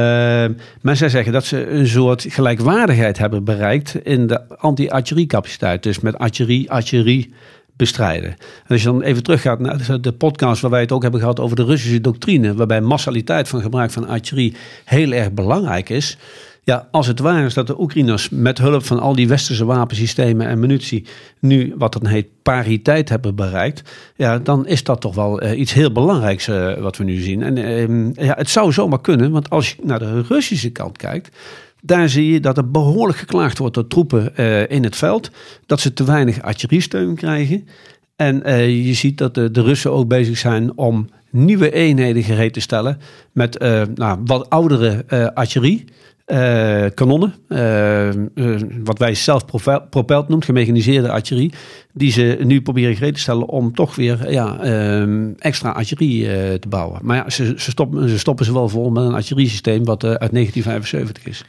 maar 0.82 0.96
zij 0.96 1.10
zeggen 1.10 1.34
dat 1.34 1.46
ze 1.46 1.70
een 1.70 1.88
soort 1.88 2.26
gelijkwaardigheid 2.30 3.18
hebben 3.18 3.44
bereikt 3.44 3.96
in 3.96 4.28
de 4.28 4.58
anti-artilleriecapaciteit. 4.58 5.84
Dus 5.84 6.00
met 6.00 6.18
artillerie, 6.18 6.72
artillerie 6.72 7.34
bestrijden. 7.80 8.30
En 8.30 8.68
als 8.68 8.82
je 8.82 8.88
dan 8.88 9.02
even 9.02 9.24
teruggaat 9.24 9.60
naar 9.60 10.02
de- 10.02 10.12
podcast 10.12 10.62
waar 10.62 10.72
wij 10.72 10.82
het 10.82 10.92
ook 10.92 11.02
hebben 11.02 11.20
gehad 11.20 11.40
over 11.40 11.56
de 11.56 11.64
Russische 11.64 12.02
doctrine, 12.02 12.54
waarbij 12.54 12.82
massaliteit 12.82 13.48
van 13.48 13.62
gebruik 13.62 13.92
van 13.92 14.08
artillerie 14.08 14.56
heel 14.86 15.12
erg 15.12 15.32
belangrijk 15.32 15.90
is. 15.90 16.18
Ja, 16.64 16.88
als 16.92 17.08
het 17.08 17.20
waar 17.20 17.46
is 17.46 17.54
dat 17.54 17.68
de 17.68 17.80
Oekraïners 17.82 18.30
met 18.30 18.58
hulp 18.58 18.86
van 18.86 19.00
al 19.00 19.16
die 19.16 19.28
westerse 19.28 19.66
wapensystemen 19.66 20.48
en 20.48 20.60
munitie 20.60 21.06
nu 21.40 21.74
wat 21.78 21.94
dan 21.94 22.06
heet 22.06 22.28
pariteit 22.44 23.10
hebben 23.10 23.36
bereikt, 23.36 23.82
ja, 24.16 24.40
dan 24.40 24.68
is 24.68 24.84
dat 24.84 25.02
toch 25.02 25.16
wel 25.16 25.42
eh, 25.42 25.60
iets 25.60 25.74
heel 25.74 25.92
belangrijks 25.92 26.48
eh, 26.48 26.74
wat 26.78 26.98
we 26.98 27.04
nu 27.04 27.22
zien. 27.22 27.44
En 27.44 27.58
ehm, 27.58 28.26
ja, 28.26 28.34
het 28.38 28.50
zou 28.50 28.72
zomaar 28.72 29.02
kunnen, 29.02 29.32
want 29.32 29.50
als 29.50 29.70
je 29.70 29.76
naar 29.84 30.00
de 30.00 30.22
Russische 30.22 30.70
kant 30.70 30.98
kijkt, 30.98 31.36
daar 31.82 32.10
zie 32.10 32.32
je 32.32 32.40
dat 32.40 32.58
er 32.58 32.72
behoorlijk 32.72 33.20
geklaagd 33.20 33.58
wordt 33.58 33.76
door 33.76 33.88
troepen 33.88 34.36
eh, 34.36 34.70
in 34.70 34.84
het 34.84 34.96
veld, 34.96 35.32
dat 35.66 35.80
ze 35.80 35.94
te 35.94 36.04
weinig 36.04 36.42
artilleriesteun 36.42 37.16
krijgen. 37.16 37.68
En 38.16 38.44
eh, 38.44 38.86
je 38.86 38.94
ziet 38.94 39.18
dat 39.18 39.36
de, 39.36 39.50
Russen 39.54 39.92
ook 39.92 40.08
bezig 40.08 40.38
zijn 40.38 40.78
om 40.78 41.10
nieuwe 41.32 41.72
eenheden 41.72 42.24
gereed 42.24 42.54
te 42.54 42.60
stellen 42.60 42.98
met 43.32 43.58
eh, 43.58 43.82
nou, 43.96 44.20
wat 44.26 44.50
oudere 44.50 45.06
artillerie. 45.34 45.86
Eh, 46.30 46.86
kanonnen, 46.94 47.34
eh, 47.48 48.10
eh, 48.10 48.16
wat 48.84 49.00
wij 49.00 49.16
zelf 49.16 49.46
propeld 49.90 50.28
noemt, 50.28 50.46
gemechaniseerde 50.46 51.12
artillerie, 51.12 51.54
die 51.94 52.12
ze 52.12 52.38
nu 52.44 52.62
proberen 52.62 52.96
gereed 52.96 53.14
te 53.14 53.20
stellen 53.20 53.48
om 53.48 53.74
toch 53.74 53.96
weer 53.96 54.32
ja, 54.32 54.60
eh, 54.60 55.36
extra 55.38 55.70
artillerie 55.70 56.60
te 56.60 56.68
bouwen. 56.68 57.00
Maar 57.04 57.16
ja, 57.16 57.30
ze, 57.30 57.54
ze, 57.58 57.72
stoppen, 57.72 58.10
ze 58.10 58.20
stoppen 58.20 58.46
ze 58.46 58.54
wel 58.54 58.70
vol 58.70 58.90
met 58.90 59.04
een 59.04 59.14
artilleriesysteem 59.14 59.86
wat 59.86 60.04
uit 60.04 60.32
1975 60.32 61.26
is. 61.26 61.46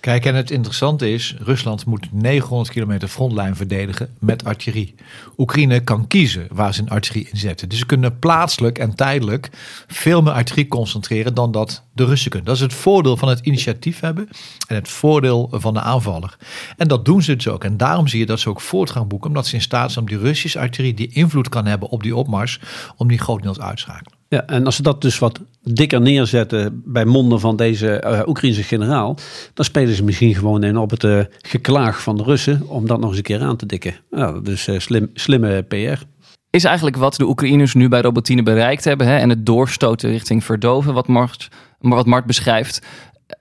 Kijk, 0.00 0.24
en 0.24 0.34
het 0.34 0.50
interessante 0.50 1.12
is, 1.12 1.34
Rusland 1.38 1.86
moet 1.86 2.12
900 2.12 2.70
kilometer 2.70 3.08
frontlijn 3.08 3.56
verdedigen 3.56 4.08
met 4.18 4.44
artillerie. 4.44 4.94
Oekraïne 5.36 5.80
kan 5.80 6.06
kiezen 6.06 6.46
waar 6.52 6.74
ze 6.74 6.80
een 6.80 6.90
artillerie 6.90 7.30
inzetten. 7.32 7.68
Dus 7.68 7.78
ze 7.78 7.86
kunnen 7.86 8.18
plaatselijk 8.18 8.78
en 8.78 8.94
tijdelijk 8.94 9.50
veel 9.86 10.22
meer 10.22 10.32
artillerie 10.32 10.68
concentreren 10.68 11.34
dan 11.34 11.52
dat 11.52 11.84
de 11.92 12.04
Russen 12.04 12.30
kunnen. 12.30 12.48
Dat 12.48 12.56
is 12.56 12.62
het 12.62 12.74
voordeel 12.74 13.16
van 13.16 13.28
het 13.28 13.40
initiatief 13.40 14.00
hebben 14.00 14.28
en 14.66 14.74
het 14.74 14.88
voordeel 14.88 15.48
van 15.52 15.74
de 15.74 15.80
aanvaller. 15.80 16.36
En 16.76 16.88
dat 16.88 17.04
doen 17.04 17.22
ze 17.22 17.36
dus 17.36 17.48
ook. 17.48 17.64
En 17.64 17.76
daarom 17.76 18.08
zie 18.08 18.18
je 18.18 18.26
dat 18.26 18.40
ze 18.40 18.48
ook 18.48 18.60
voortgang 18.60 19.08
boeken, 19.08 19.28
omdat 19.28 19.46
ze 19.46 19.54
in 19.54 19.62
staat 19.62 19.92
zijn 19.92 20.04
om 20.04 20.10
die 20.10 20.20
Russische 20.20 20.58
artillerie 20.58 20.96
die 20.96 21.12
invloed 21.12 21.48
kan 21.48 21.66
hebben 21.66 21.88
op 21.88 22.02
die 22.02 22.16
opmars, 22.16 22.60
om 22.96 23.08
die 23.08 23.18
grotendeels 23.18 23.60
uit 23.60 23.76
te 23.76 23.82
schakelen. 23.82 24.19
Ja, 24.30 24.46
en 24.46 24.64
als 24.64 24.76
ze 24.76 24.82
dat 24.82 25.02
dus 25.02 25.18
wat 25.18 25.40
dikker 25.62 26.00
neerzetten 26.00 26.82
bij 26.84 27.04
monden 27.04 27.40
van 27.40 27.56
deze 27.56 28.02
uh, 28.04 28.20
Oekraïnse 28.26 28.62
generaal, 28.62 29.16
dan 29.54 29.64
spelen 29.64 29.94
ze 29.94 30.04
misschien 30.04 30.34
gewoon 30.34 30.64
in 30.64 30.76
op 30.76 30.90
het 30.90 31.04
uh, 31.04 31.20
geklaag 31.38 32.02
van 32.02 32.16
de 32.16 32.22
Russen 32.22 32.68
om 32.68 32.86
dat 32.86 33.00
nog 33.00 33.08
eens 33.08 33.16
een 33.16 33.22
keer 33.22 33.42
aan 33.42 33.56
te 33.56 33.66
dikken. 33.66 33.94
Ja, 34.10 34.32
dus 34.32 34.68
uh, 34.68 34.78
slim, 34.78 35.10
slimme 35.14 35.62
PR. 35.62 36.02
Is 36.50 36.64
eigenlijk 36.64 36.96
wat 36.96 37.14
de 37.16 37.26
Oekraïners 37.26 37.74
nu 37.74 37.88
bij 37.88 38.00
Robotine 38.00 38.42
bereikt 38.42 38.84
hebben 38.84 39.06
hè, 39.06 39.16
en 39.16 39.28
het 39.28 39.46
doorstoten 39.46 40.10
richting 40.10 40.44
verdoven, 40.44 40.94
wat 40.94 41.06
Mart, 41.06 41.48
wat 41.78 42.06
Mart 42.06 42.26
beschrijft, 42.26 42.86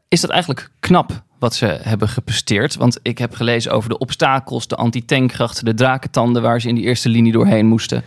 is 0.07 0.21
dat 0.21 0.29
eigenlijk 0.29 0.69
knap 0.79 1.23
wat 1.39 1.55
ze 1.55 1.65
hebben 1.81 2.09
gepresteerd? 2.09 2.75
Want 2.75 2.99
ik 3.01 3.17
heb 3.17 3.33
gelezen 3.33 3.71
over 3.71 3.89
de 3.89 3.97
obstakels, 3.97 4.67
de 4.67 4.75
antitankkrachten, 4.75 5.65
de 5.65 5.73
drakentanden 5.73 6.41
waar 6.41 6.61
ze 6.61 6.67
in 6.67 6.75
die 6.75 6.83
eerste 6.83 7.09
linie 7.09 7.31
doorheen 7.31 7.65
moesten. 7.65 8.03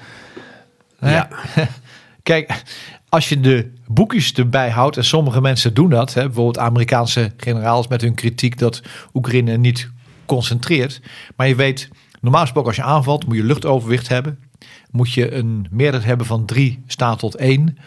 Ja. 1.00 1.28
Kijk, 2.23 2.62
als 3.09 3.29
je 3.29 3.41
de 3.41 3.73
boekjes 3.87 4.33
erbij 4.33 4.71
houdt, 4.71 4.97
en 4.97 5.05
sommige 5.05 5.41
mensen 5.41 5.75
doen 5.75 5.91
dat, 5.91 6.14
hè, 6.14 6.23
bijvoorbeeld 6.23 6.59
Amerikaanse 6.59 7.33
generaals 7.37 7.88
met 7.88 8.00
hun 8.00 8.14
kritiek 8.14 8.59
dat 8.59 8.83
Oekraïne 9.14 9.57
niet 9.57 9.91
concentreert. 10.26 11.00
Maar 11.37 11.49
je 11.49 11.55
weet, 11.55 11.88
normaal 12.21 12.41
gesproken 12.41 12.69
als 12.69 12.79
je 12.79 12.83
aanvalt, 12.83 13.26
moet 13.26 13.37
je 13.37 13.45
luchtoverwicht 13.45 14.09
hebben. 14.09 14.38
Moet 14.91 15.12
je 15.12 15.35
een 15.35 15.67
meerderheid 15.71 16.09
hebben 16.09 16.26
van 16.26 16.45
drie 16.45 16.83
staat 16.87 17.19
tot 17.19 17.35
één. 17.35 17.79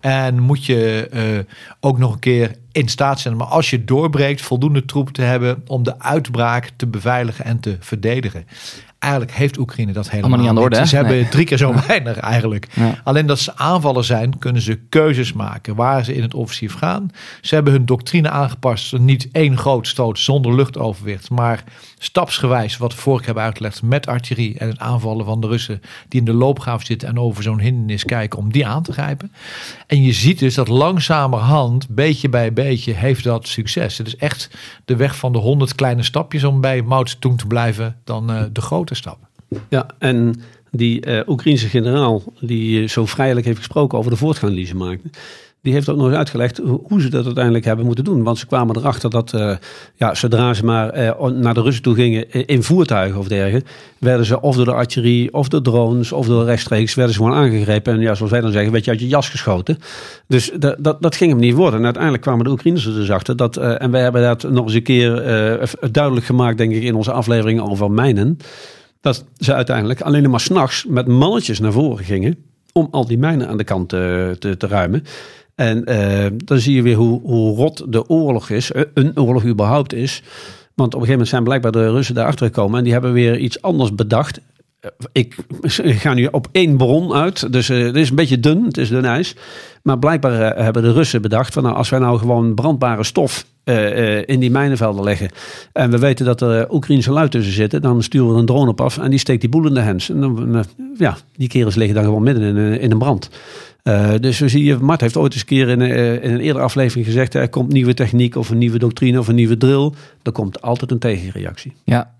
En 0.00 0.38
moet 0.38 0.64
je 0.64 1.08
uh, 1.12 1.54
ook 1.80 1.98
nog 1.98 2.12
een 2.12 2.18
keer 2.18 2.56
in 2.72 2.88
staat 2.88 3.20
zijn, 3.20 3.36
maar 3.36 3.46
als 3.46 3.70
je 3.70 3.84
doorbreekt, 3.84 4.40
voldoende 4.40 4.84
troepen 4.84 5.12
te 5.12 5.22
hebben 5.22 5.62
om 5.66 5.82
de 5.82 6.00
uitbraak 6.00 6.70
te 6.76 6.86
beveiligen 6.86 7.44
en 7.44 7.60
te 7.60 7.76
verdedigen 7.80 8.46
eigenlijk 9.02 9.32
heeft 9.32 9.58
Oekraïne 9.58 9.92
dat 9.92 10.10
helemaal 10.10 10.38
niet 10.38 10.48
aan 10.48 10.54
de 10.54 10.60
orde. 10.60 10.86
Ze 10.86 10.96
hebben 10.96 11.28
drie 11.28 11.44
keer 11.44 11.58
zo 11.58 11.74
weinig 11.86 12.18
eigenlijk. 12.18 12.68
Alleen 13.04 13.26
dat 13.26 13.38
ze 13.38 13.56
aanvallen 13.56 14.04
zijn, 14.04 14.38
kunnen 14.38 14.62
ze 14.62 14.78
keuzes 14.88 15.32
maken 15.32 15.74
waar 15.74 16.04
ze 16.04 16.14
in 16.14 16.22
het 16.22 16.34
offensief 16.34 16.74
gaan. 16.74 17.10
Ze 17.40 17.54
hebben 17.54 17.72
hun 17.72 17.86
doctrine 17.86 18.30
aangepast. 18.30 18.98
Niet 18.98 19.28
één 19.32 19.56
groot 19.56 19.86
stoot 19.86 20.18
zonder 20.18 20.54
luchtoverwicht, 20.54 21.30
maar 21.30 21.64
stapsgewijs, 22.02 22.76
wat 22.76 22.94
we 22.94 23.00
vorige 23.00 23.24
hebben 23.24 23.42
uitgelegd, 23.42 23.82
met 23.82 24.06
artillerie 24.06 24.58
en 24.58 24.68
het 24.68 24.78
aanvallen 24.78 25.24
van 25.24 25.40
de 25.40 25.46
Russen 25.46 25.80
die 26.08 26.20
in 26.20 26.26
de 26.26 26.32
loopgraaf 26.32 26.84
zitten 26.84 27.08
en 27.08 27.18
over 27.18 27.42
zo'n 27.42 27.60
hindernis 27.60 28.04
kijken 28.04 28.38
om 28.38 28.52
die 28.52 28.66
aan 28.66 28.82
te 28.82 28.92
grijpen. 28.92 29.32
En 29.86 30.02
je 30.02 30.12
ziet 30.12 30.38
dus 30.38 30.54
dat 30.54 30.68
langzamerhand, 30.68 31.88
beetje 31.88 32.28
bij 32.28 32.52
beetje, 32.52 32.92
heeft 32.92 33.24
dat 33.24 33.48
succes. 33.48 33.98
Het 33.98 34.06
is 34.06 34.16
echt 34.16 34.50
de 34.84 34.96
weg 34.96 35.16
van 35.16 35.32
de 35.32 35.38
honderd 35.38 35.74
kleine 35.74 36.02
stapjes 36.02 36.44
om 36.44 36.60
bij 36.60 36.82
Mao 36.82 37.06
Zedong 37.06 37.38
te 37.38 37.46
blijven 37.46 37.96
dan 38.04 38.30
uh, 38.30 38.42
de 38.52 38.60
grote 38.60 38.94
stappen. 38.94 39.28
Ja, 39.68 39.86
en 39.98 40.42
die 40.70 41.06
uh, 41.06 41.20
Oekraïnse 41.26 41.68
generaal 41.68 42.22
die 42.40 42.86
zo 42.86 43.06
vrijelijk 43.06 43.46
heeft 43.46 43.58
gesproken 43.58 43.98
over 43.98 44.10
de 44.10 44.16
voortgang 44.16 44.54
die 44.54 44.66
ze 44.66 44.76
maakten 44.76 45.10
die 45.62 45.72
heeft 45.72 45.88
ook 45.88 45.96
nog 45.96 46.06
eens 46.06 46.16
uitgelegd 46.16 46.60
hoe 46.82 47.00
ze 47.00 47.08
dat 47.08 47.24
uiteindelijk 47.24 47.64
hebben 47.64 47.84
moeten 47.84 48.04
doen. 48.04 48.22
Want 48.22 48.38
ze 48.38 48.46
kwamen 48.46 48.76
erachter 48.76 49.10
dat 49.10 49.32
uh, 49.32 49.56
ja, 49.94 50.14
zodra 50.14 50.54
ze 50.54 50.64
maar 50.64 50.98
uh, 50.98 51.26
naar 51.26 51.54
de 51.54 51.62
Russen 51.62 51.82
toe 51.82 51.94
gingen 51.94 52.46
in 52.46 52.62
voertuigen 52.62 53.18
of 53.18 53.28
dergelijke, 53.28 53.68
werden 53.98 54.26
ze 54.26 54.40
of 54.40 54.56
door 54.56 54.64
de 54.64 54.72
artillerie 54.72 55.34
of 55.34 55.48
door 55.48 55.62
drones 55.62 56.12
of 56.12 56.26
door 56.26 56.44
rechtstreeks 56.44 56.94
werden 56.94 57.14
ze 57.14 57.20
gewoon 57.20 57.36
aangegrepen. 57.36 57.94
En 57.94 58.00
ja, 58.00 58.14
zoals 58.14 58.30
wij 58.30 58.40
dan 58.40 58.52
zeggen, 58.52 58.72
werd 58.72 58.84
je 58.84 58.90
uit 58.90 59.00
je 59.00 59.08
jas 59.08 59.28
geschoten. 59.28 59.78
Dus 60.26 60.50
dat, 60.58 60.76
dat, 60.78 61.02
dat 61.02 61.16
ging 61.16 61.30
hem 61.30 61.40
niet 61.40 61.54
worden. 61.54 61.78
En 61.78 61.84
uiteindelijk 61.84 62.22
kwamen 62.22 62.44
de 62.44 62.50
Oekraïners 62.50 62.86
er 62.86 62.94
dus 62.94 63.10
achter. 63.10 63.36
Dat, 63.36 63.56
en 63.56 63.90
wij 63.90 64.02
hebben 64.02 64.22
dat 64.22 64.42
nog 64.42 64.64
eens 64.64 64.74
een 64.74 64.82
keer 64.82 65.10
duidelijk 65.90 66.26
gemaakt, 66.26 66.58
denk 66.58 66.72
ik, 66.72 66.82
in 66.82 66.94
onze 66.94 67.12
aflevering 67.12 67.60
over 67.60 67.90
mijnen. 67.90 68.38
Dat 69.00 69.24
ze 69.38 69.54
uiteindelijk 69.54 70.00
alleen 70.00 70.30
maar 70.30 70.40
s'nachts 70.40 70.84
met 70.88 71.06
mannetjes 71.06 71.60
naar 71.60 71.72
voren 71.72 72.04
gingen 72.04 72.36
om 72.72 72.88
al 72.90 73.06
die 73.06 73.18
mijnen 73.18 73.48
aan 73.48 73.56
de 73.56 73.64
kant 73.64 73.88
te, 73.88 74.36
te 74.58 74.66
ruimen. 74.66 75.04
En 75.62 75.82
uh, 75.86 76.26
dan 76.44 76.58
zie 76.58 76.74
je 76.74 76.82
weer 76.82 76.96
hoe, 76.96 77.20
hoe 77.22 77.56
rot 77.56 77.92
de 77.92 78.08
oorlog 78.08 78.50
is, 78.50 78.72
eh, 78.72 78.82
een 78.94 79.18
oorlog 79.18 79.44
überhaupt 79.44 79.94
is. 79.94 80.22
Want 80.74 80.94
op 80.94 81.00
een 81.00 81.06
gegeven 81.06 81.10
moment 81.10 81.28
zijn 81.28 81.44
blijkbaar 81.44 81.72
de 81.72 81.90
Russen 81.90 82.14
daarachter 82.14 82.46
gekomen 82.46 82.78
en 82.78 82.84
die 82.84 82.92
hebben 82.92 83.12
weer 83.12 83.38
iets 83.38 83.62
anders 83.62 83.94
bedacht. 83.94 84.40
Eh, 84.80 84.90
ik 85.12 85.36
ga 85.82 86.14
nu 86.14 86.28
op 86.30 86.48
één 86.52 86.76
bron 86.76 87.12
uit, 87.12 87.52
dus 87.52 87.68
het 87.68 87.96
is 87.96 88.10
een 88.10 88.16
beetje 88.16 88.40
dun, 88.40 88.64
het 88.64 88.76
is 88.76 88.88
dun 88.88 89.04
ijs. 89.04 89.34
Maar 89.82 89.98
blijkbaar 89.98 90.64
hebben 90.64 90.82
de 90.82 90.92
Russen 90.92 91.22
bedacht 91.22 91.54
van 91.54 91.62
nou, 91.62 91.76
als 91.76 91.88
wij 91.88 91.98
nou 91.98 92.18
gewoon 92.18 92.54
brandbare 92.54 93.04
stof 93.04 93.46
in 94.26 94.40
die 94.40 94.50
mijnenvelden 94.50 95.04
leggen. 95.04 95.30
En 95.72 95.90
we 95.90 95.98
weten 95.98 96.26
dat 96.26 96.40
er 96.40 96.72
Oekraïnse 96.72 97.12
lui 97.12 97.28
tussen 97.28 97.52
zitten, 97.52 97.82
dan 97.82 98.02
sturen 98.02 98.32
we 98.32 98.38
een 98.38 98.46
drone 98.46 98.70
op 98.70 98.80
af 98.80 98.98
en 98.98 99.10
die 99.10 99.18
steekt 99.18 99.40
die 99.40 99.50
boel 99.50 99.66
in 99.66 99.74
de 99.74 99.80
hens. 99.80 100.10
En 100.10 100.64
ja, 100.96 101.16
die 101.36 101.48
kerels 101.48 101.74
liggen 101.74 101.94
dan 101.94 102.04
gewoon 102.04 102.22
midden 102.22 102.56
in, 102.56 102.80
in 102.80 102.90
een 102.90 102.98
brand. 102.98 103.30
Uh, 103.82 104.14
dus 104.20 104.36
zo 104.36 104.48
zie 104.48 104.64
je, 104.64 104.76
Mart 104.76 105.00
heeft 105.00 105.16
ooit 105.16 105.32
eens 105.32 105.40
een 105.40 105.46
keer 105.46 105.68
in, 105.68 105.80
uh, 105.80 106.12
in 106.12 106.30
een 106.30 106.40
eerdere 106.40 106.64
aflevering 106.64 107.06
gezegd: 107.06 107.34
er 107.34 107.48
komt 107.48 107.72
nieuwe 107.72 107.94
techniek 107.94 108.36
of 108.36 108.50
een 108.50 108.58
nieuwe 108.58 108.78
doctrine 108.78 109.18
of 109.18 109.28
een 109.28 109.34
nieuwe 109.34 109.56
drill. 109.56 109.92
Er 110.22 110.32
komt 110.32 110.62
altijd 110.62 110.90
een 110.90 110.98
tegenreactie. 110.98 111.72
Ja, 111.84 112.14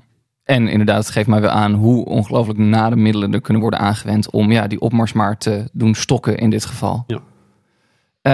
en 0.44 0.68
inderdaad, 0.68 1.04
het 1.04 1.10
geeft 1.12 1.26
mij 1.26 1.40
weer 1.40 1.50
aan 1.50 1.72
hoe 1.72 2.04
ongelooflijk 2.04 2.58
nare 2.58 2.96
middelen 2.96 3.32
er 3.32 3.40
kunnen 3.40 3.62
worden 3.62 3.80
aangewend 3.80 4.30
om 4.30 4.52
ja, 4.52 4.66
die 4.66 4.80
opmars 4.80 5.12
maar 5.12 5.38
te 5.38 5.68
doen 5.72 5.94
stokken 5.94 6.36
in 6.36 6.50
dit 6.50 6.64
geval. 6.64 7.04
Ja. 7.06 7.20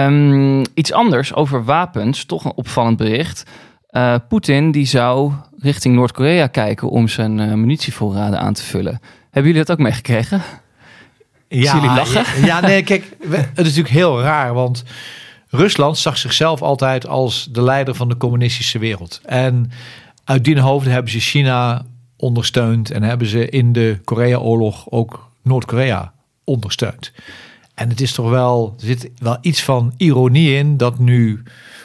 Um, 0.07 0.63
iets 0.73 0.93
anders 0.93 1.33
over 1.33 1.63
wapens, 1.63 2.25
toch 2.25 2.45
een 2.45 2.55
opvallend 2.55 2.97
bericht. 2.97 3.43
Uh, 3.91 4.15
Poetin 4.27 4.71
die 4.71 4.85
zou 4.85 5.31
richting 5.57 5.95
Noord-Korea 5.95 6.47
kijken 6.47 6.89
om 6.89 7.07
zijn 7.07 7.35
munitievoorraden 7.35 8.39
aan 8.39 8.53
te 8.53 8.63
vullen. 8.63 8.99
Hebben 9.23 9.51
jullie 9.51 9.65
dat 9.65 9.71
ook 9.71 9.83
meegekregen? 9.83 10.41
Ja, 11.49 11.73
jullie 11.73 11.95
lachen? 11.95 12.45
Ja, 12.45 12.59
nee, 12.59 12.83
kijk, 12.83 13.17
het 13.29 13.57
is 13.57 13.63
natuurlijk 13.63 13.89
heel 13.89 14.21
raar, 14.21 14.53
want 14.53 14.83
Rusland 15.49 15.97
zag 15.97 16.17
zichzelf 16.17 16.61
altijd 16.61 17.07
als 17.07 17.47
de 17.51 17.61
leider 17.61 17.95
van 17.95 18.09
de 18.09 18.17
communistische 18.17 18.79
wereld. 18.79 19.21
En 19.25 19.71
uit 20.23 20.43
die 20.43 20.59
hoofden 20.59 20.93
hebben 20.93 21.11
ze 21.11 21.19
China 21.19 21.85
ondersteund 22.17 22.91
en 22.91 23.03
hebben 23.03 23.27
ze 23.27 23.49
in 23.49 23.73
de 23.73 23.99
Korea-oorlog 24.03 24.89
ook 24.89 25.29
Noord-Korea 25.43 26.13
ondersteund. 26.43 27.11
En 27.73 27.89
het 27.89 28.01
is 28.01 28.11
toch 28.11 28.29
wel, 28.29 28.73
er 28.79 28.85
zit 28.85 29.09
wel 29.17 29.37
iets 29.41 29.63
van 29.63 29.93
ironie 29.97 30.55
in 30.55 30.77
dat 30.77 30.99
nu 30.99 31.43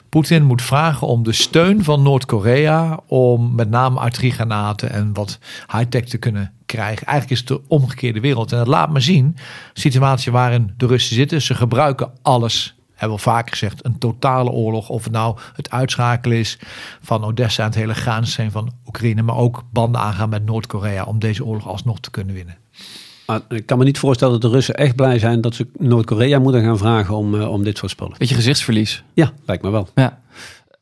Poetin 0.09 0.42
moet 0.42 0.62
vragen 0.62 1.06
om 1.06 1.23
de 1.23 1.33
steun 1.33 1.85
van 1.85 2.02
Noord-Korea 2.02 3.00
om 3.06 3.54
met 3.54 3.71
name 3.71 4.00
artilleriegranaten 4.00 4.90
en 4.90 5.12
wat 5.12 5.38
high-tech 5.73 6.04
te 6.04 6.18
kunnen 6.18 6.52
krijgen. 6.66 7.06
Eigenlijk 7.06 7.30
is 7.30 7.49
het 7.49 7.49
de 7.49 7.68
omgekeerde 7.68 8.21
wereld. 8.21 8.52
En 8.52 8.59
dat 8.59 8.66
laat 8.66 8.90
me 8.90 9.00
zien, 9.00 9.37
situatie 9.73 10.33
waarin 10.33 10.75
de 10.76 10.87
Russen 10.87 11.14
zitten. 11.14 11.42
Ze 11.42 11.54
gebruiken 11.54 12.11
alles 12.23 12.75
hebben 12.94 13.18
we 13.18 13.25
al 13.25 13.33
vaker 13.33 13.50
gezegd, 13.50 13.85
een 13.85 13.99
totale 13.99 14.50
oorlog. 14.50 14.88
Of 14.88 15.04
het 15.04 15.12
nou 15.12 15.38
het 15.54 15.71
uitschakelen 15.71 16.38
is 16.38 16.59
van 17.00 17.25
Odessa 17.25 17.62
en 17.62 17.68
het 17.68 17.78
hele 17.78 17.94
graansteen 17.94 18.50
van 18.50 18.73
Oekraïne. 18.87 19.23
Maar 19.23 19.37
ook 19.37 19.62
banden 19.73 20.00
aangaan 20.00 20.28
met 20.28 20.44
Noord-Korea 20.44 21.04
om 21.04 21.18
deze 21.18 21.44
oorlog 21.44 21.66
alsnog 21.66 22.00
te 22.00 22.11
kunnen 22.11 22.35
winnen. 22.35 22.56
Ik 23.49 23.66
kan 23.66 23.78
me 23.78 23.85
niet 23.85 23.99
voorstellen 23.99 24.40
dat 24.40 24.50
de 24.50 24.56
Russen 24.56 24.75
echt 24.75 24.97
blij 24.97 25.18
zijn 25.18 25.40
dat 25.40 25.54
ze 25.54 25.66
Noord-Korea 25.78 26.38
moeten 26.38 26.62
gaan 26.62 26.78
vragen 26.78 27.16
om, 27.16 27.35
uh, 27.35 27.50
om 27.50 27.64
dit 27.64 27.78
soort 27.78 27.90
spullen. 27.90 28.14
Beetje 28.18 28.35
gezichtsverlies. 28.35 29.04
Ja, 29.14 29.33
lijkt 29.47 29.62
me 29.62 29.71
wel. 29.71 29.88
Ja. 29.94 30.21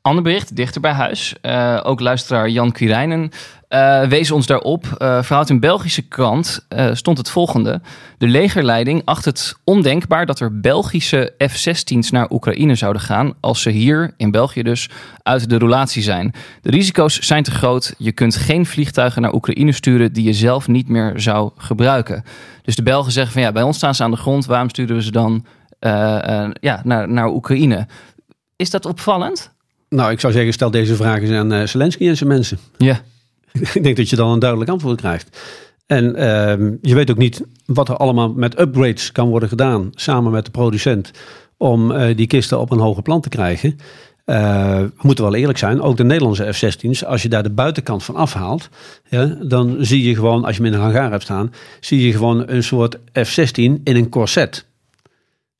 Ander 0.02 0.22
bericht, 0.22 0.56
dichter 0.56 0.80
bij 0.80 0.92
huis. 0.92 1.34
Uh, 1.42 1.80
ook 1.82 2.00
luisteraar 2.00 2.48
Jan 2.48 2.72
Quirijnen 2.72 3.30
uh, 3.68 4.02
wees 4.02 4.30
ons 4.30 4.46
daarop. 4.46 4.96
Uh, 4.98 5.22
vanuit 5.22 5.48
een 5.48 5.60
Belgische 5.60 6.02
krant 6.02 6.66
stond 6.92 7.18
het 7.18 7.30
volgende. 7.30 7.80
De 8.18 8.26
legerleiding 8.26 9.02
acht 9.04 9.24
het 9.24 9.56
ondenkbaar 9.64 10.26
dat 10.26 10.40
er 10.40 10.60
Belgische 10.60 11.34
F-16's 11.38 12.10
naar 12.10 12.30
Oekraïne 12.30 12.74
zouden 12.74 13.02
gaan... 13.02 13.34
als 13.40 13.62
ze 13.62 13.70
hier, 13.70 14.14
in 14.16 14.30
België 14.30 14.62
dus, 14.62 14.90
uit 15.22 15.48
de 15.48 15.58
roulatie 15.58 16.02
zijn. 16.02 16.34
De 16.62 16.70
risico's 16.70 17.18
zijn 17.18 17.42
te 17.42 17.50
groot. 17.50 17.94
Je 17.98 18.12
kunt 18.12 18.36
geen 18.36 18.66
vliegtuigen 18.66 19.22
naar 19.22 19.34
Oekraïne 19.34 19.72
sturen... 19.72 20.12
die 20.12 20.24
je 20.24 20.32
zelf 20.32 20.68
niet 20.68 20.88
meer 20.88 21.20
zou 21.20 21.50
gebruiken. 21.56 22.24
Dus 22.62 22.76
de 22.76 22.82
Belgen 22.82 23.12
zeggen 23.12 23.32
van 23.32 23.42
ja, 23.42 23.52
bij 23.52 23.62
ons 23.62 23.76
staan 23.76 23.94
ze 23.94 24.02
aan 24.02 24.10
de 24.10 24.16
grond. 24.16 24.46
Waarom 24.46 24.68
sturen 24.68 24.96
we 24.96 25.02
ze 25.02 25.10
dan 25.10 25.44
ja, 26.60 26.80
naar, 26.84 27.08
naar 27.08 27.28
Oekraïne? 27.28 27.86
Is 28.56 28.70
dat 28.70 28.86
opvallend? 28.86 29.52
Nou, 29.92 30.10
ik 30.10 30.20
zou 30.20 30.32
zeggen, 30.32 30.52
stel 30.52 30.70
deze 30.70 30.96
vragen 30.96 31.22
eens 31.22 31.36
aan 31.36 31.52
uh, 31.52 31.66
Zelensky 31.66 32.08
en 32.08 32.16
zijn 32.16 32.28
mensen. 32.28 32.58
Ja. 32.76 33.00
ik 33.74 33.82
denk 33.82 33.96
dat 33.96 34.10
je 34.10 34.16
dan 34.16 34.30
een 34.30 34.38
duidelijk 34.38 34.70
antwoord 34.70 35.00
krijgt. 35.00 35.40
En 35.86 36.04
uh, 36.04 36.70
je 36.82 36.94
weet 36.94 37.10
ook 37.10 37.16
niet 37.16 37.42
wat 37.66 37.88
er 37.88 37.96
allemaal 37.96 38.32
met 38.32 38.60
upgrades 38.60 39.12
kan 39.12 39.28
worden 39.28 39.48
gedaan 39.48 39.90
samen 39.94 40.32
met 40.32 40.44
de 40.44 40.50
producent 40.50 41.10
om 41.56 41.90
uh, 41.90 42.16
die 42.16 42.26
kisten 42.26 42.60
op 42.60 42.70
een 42.70 42.78
hoger 42.78 43.02
plan 43.02 43.20
te 43.20 43.28
krijgen. 43.28 43.78
Eh, 44.24 44.76
we 44.76 44.92
moeten 45.02 45.24
wel 45.24 45.34
eerlijk 45.34 45.58
zijn, 45.58 45.80
ook 45.80 45.96
de 45.96 46.04
Nederlandse 46.04 46.52
F-16's, 46.52 47.04
als 47.04 47.22
je 47.22 47.28
daar 47.28 47.42
de 47.42 47.50
buitenkant 47.50 48.04
van 48.04 48.16
afhaalt, 48.16 48.68
ja, 49.08 49.26
dan 49.42 49.76
zie 49.80 50.08
je 50.08 50.14
gewoon, 50.14 50.44
als 50.44 50.56
je 50.56 50.62
hem 50.62 50.72
in 50.72 50.78
een 50.78 50.84
hangar 50.84 51.10
hebt 51.10 51.22
staan, 51.22 51.52
zie 51.80 52.06
je 52.06 52.12
gewoon 52.12 52.48
een 52.48 52.62
soort 52.62 52.98
F-16 53.12 53.54
in 53.54 53.82
een 53.84 54.08
corset. 54.08 54.66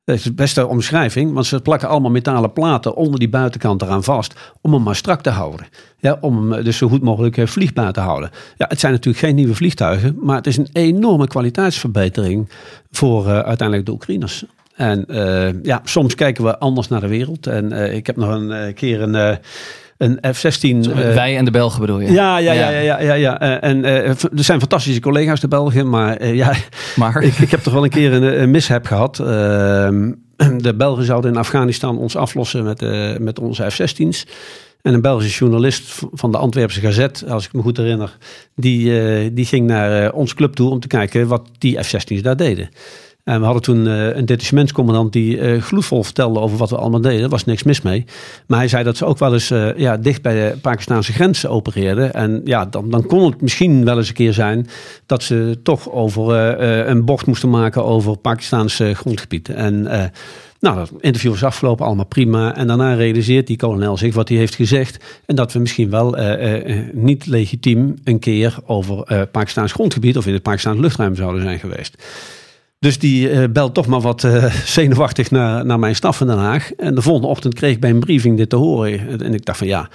Dat 0.04 0.16
is 0.16 0.23
de 0.23 0.32
beste 0.32 0.66
omschrijving, 0.66 1.32
want 1.32 1.47
ze 1.47 1.61
plakken 1.61 1.88
allemaal 1.88 2.11
metalen 2.11 2.52
platen 2.52 2.94
onder 2.94 3.18
die 3.18 3.28
buitenkant 3.28 3.82
eraan 3.82 4.04
vast 4.04 4.35
om 4.61 4.73
hem 4.73 4.82
maar 4.82 4.97
strak 4.97 5.23
te 5.23 5.30
houden. 5.30 5.66
Ja, 5.99 6.18
om 6.21 6.52
hem 6.52 6.64
dus 6.64 6.76
zo 6.76 6.88
goed 6.88 7.02
mogelijk 7.02 7.37
eh, 7.37 7.47
vliegbaar 7.47 7.92
te 7.92 8.00
houden. 8.00 8.30
Ja, 8.56 8.66
het 8.68 8.80
zijn 8.80 8.92
natuurlijk 8.92 9.25
geen 9.25 9.35
nieuwe 9.35 9.54
vliegtuigen, 9.54 10.16
maar 10.21 10.37
het 10.37 10.47
is 10.47 10.56
een 10.56 10.68
enorme 10.73 11.26
kwaliteitsverbetering 11.26 12.49
voor 12.90 13.26
uh, 13.26 13.38
uiteindelijk 13.38 13.87
de 13.87 13.92
Oekraïners. 13.92 14.44
En 14.75 15.04
ja, 15.62 15.80
soms 15.85 16.14
kijken 16.14 16.44
we 16.44 16.59
anders 16.59 16.88
naar 16.88 17.00
de 17.00 17.09
wereld. 17.09 17.47
En 17.47 17.73
ik 17.73 18.06
heb 18.06 18.16
nog 18.16 18.30
een 18.30 18.75
keer 18.75 19.00
een, 19.00 19.38
een 20.02 20.35
F-16... 20.35 20.92
wij 20.94 21.37
en 21.37 21.44
de 21.44 21.50
Belgen 21.50 21.80
bedoel 21.80 22.00
je? 22.00 22.12
Ja, 22.12 22.38
ja, 22.38 22.52
ja. 22.52 22.68
ja, 22.68 22.80
ja, 22.80 23.00
ja, 23.00 23.14
ja. 23.14 23.61
en 23.61 23.85
er 23.85 24.16
zijn 24.35 24.59
fantastische 24.59 25.00
collega's, 25.00 25.40
de 25.40 25.49
Belgen. 25.49 25.88
Maar 25.88 26.26
ja, 26.26 26.54
maar? 26.97 27.23
Ik, 27.23 27.38
ik 27.38 27.50
heb 27.50 27.61
toch 27.61 27.73
wel 27.73 27.85
een 27.85 27.90
keer 27.90 28.12
een, 28.12 28.42
een 28.42 28.50
mishap 28.50 28.87
gehad. 28.87 29.18
Ehm, 29.18 30.12
de 30.66 30.75
Belgen 30.76 31.04
zouden 31.04 31.30
in 31.30 31.37
Afghanistan 31.37 31.99
ons 31.99 32.16
aflossen 32.16 32.64
met, 32.64 32.80
met 33.21 33.38
onze 33.38 33.71
F-16's. 33.71 34.26
En 34.82 34.94
een 34.94 35.00
Belgische 35.00 35.38
journalist 35.38 36.02
van 36.12 36.32
de 36.32 36.38
Antwerpse 36.38 36.80
Gazet, 36.80 37.25
als 37.28 37.44
ik 37.44 37.52
me 37.52 37.62
goed 37.62 37.76
herinner, 37.76 38.16
die, 38.54 39.32
die 39.32 39.44
ging 39.44 39.66
naar 39.66 40.12
ons 40.12 40.35
club 40.35 40.54
toe 40.54 40.71
om 40.71 40.80
te 40.80 40.87
kijken 40.87 41.26
wat 41.26 41.49
die 41.59 41.82
F-16's 41.82 42.23
daar 42.23 42.37
deden. 42.37 42.68
En 43.24 43.38
we 43.38 43.44
hadden 43.44 43.62
toen 43.62 43.86
uh, 43.86 44.16
een 44.16 44.26
detachementscommandant 44.26 45.12
die 45.12 45.36
uh, 45.36 45.62
gloedvol 45.62 46.02
vertelde 46.02 46.40
over 46.40 46.56
wat 46.56 46.70
we 46.70 46.76
allemaal 46.76 47.00
deden. 47.00 47.22
Er 47.22 47.28
was 47.28 47.44
niks 47.44 47.62
mis 47.62 47.82
mee. 47.82 48.04
Maar 48.46 48.58
hij 48.58 48.68
zei 48.68 48.84
dat 48.84 48.96
ze 48.96 49.04
ook 49.04 49.18
wel 49.18 49.32
eens 49.32 49.50
uh, 49.50 49.76
ja, 49.76 49.96
dicht 49.96 50.22
bij 50.22 50.34
de 50.34 50.56
Pakistanse 50.58 51.12
grens 51.12 51.46
opereerden. 51.46 52.14
En 52.14 52.40
ja, 52.44 52.66
dan, 52.66 52.90
dan 52.90 53.06
kon 53.06 53.24
het 53.24 53.40
misschien 53.40 53.84
wel 53.84 53.96
eens 53.96 54.08
een 54.08 54.14
keer 54.14 54.32
zijn 54.32 54.66
dat 55.06 55.22
ze 55.22 55.60
toch 55.62 55.90
over 55.90 56.34
een 56.88 57.04
bocht 57.04 57.26
moesten 57.26 57.50
maken 57.50 57.84
over 57.84 58.16
Pakistaanse 58.16 58.94
grondgebied. 58.94 59.48
En 59.48 59.82
nou, 60.60 60.76
dat 60.76 60.92
interview 61.00 61.30
was 61.30 61.44
afgelopen, 61.44 61.86
allemaal 61.86 62.06
prima. 62.06 62.56
En 62.56 62.66
daarna 62.66 62.94
realiseert 62.94 63.46
die 63.46 63.56
kolonel 63.56 63.96
zich 63.96 64.14
wat 64.14 64.28
hij 64.28 64.38
heeft 64.38 64.54
gezegd. 64.54 65.04
En 65.26 65.36
dat 65.36 65.52
we 65.52 65.58
misschien 65.58 65.90
wel 65.90 66.16
niet 66.92 67.26
legitiem 67.26 67.94
een 68.04 68.18
keer 68.18 68.56
over 68.66 69.26
Pakistaans 69.26 69.72
grondgebied 69.72 70.16
of 70.16 70.26
in 70.26 70.32
het 70.32 70.42
Pakistaans 70.42 70.78
luchtruim 70.78 71.14
zouden 71.14 71.42
zijn 71.42 71.58
geweest. 71.58 71.96
Dus 72.82 72.98
die 72.98 73.30
uh, 73.30 73.44
belt 73.50 73.74
toch 73.74 73.86
maar 73.86 74.00
wat 74.00 74.22
uh, 74.22 74.54
zenuwachtig 74.64 75.30
naar, 75.30 75.66
naar 75.66 75.78
mijn 75.78 75.94
staf 75.94 76.20
in 76.20 76.26
Den 76.26 76.38
Haag. 76.38 76.72
En 76.74 76.94
de 76.94 77.02
volgende 77.02 77.28
ochtend 77.28 77.54
kreeg 77.54 77.72
ik 77.72 77.80
bij 77.80 77.90
een 77.90 78.00
briefing 78.00 78.36
dit 78.36 78.48
te 78.48 78.56
horen. 78.56 79.20
En 79.20 79.34
ik 79.34 79.44
dacht 79.44 79.58
van 79.58 79.66
ja, 79.66 79.88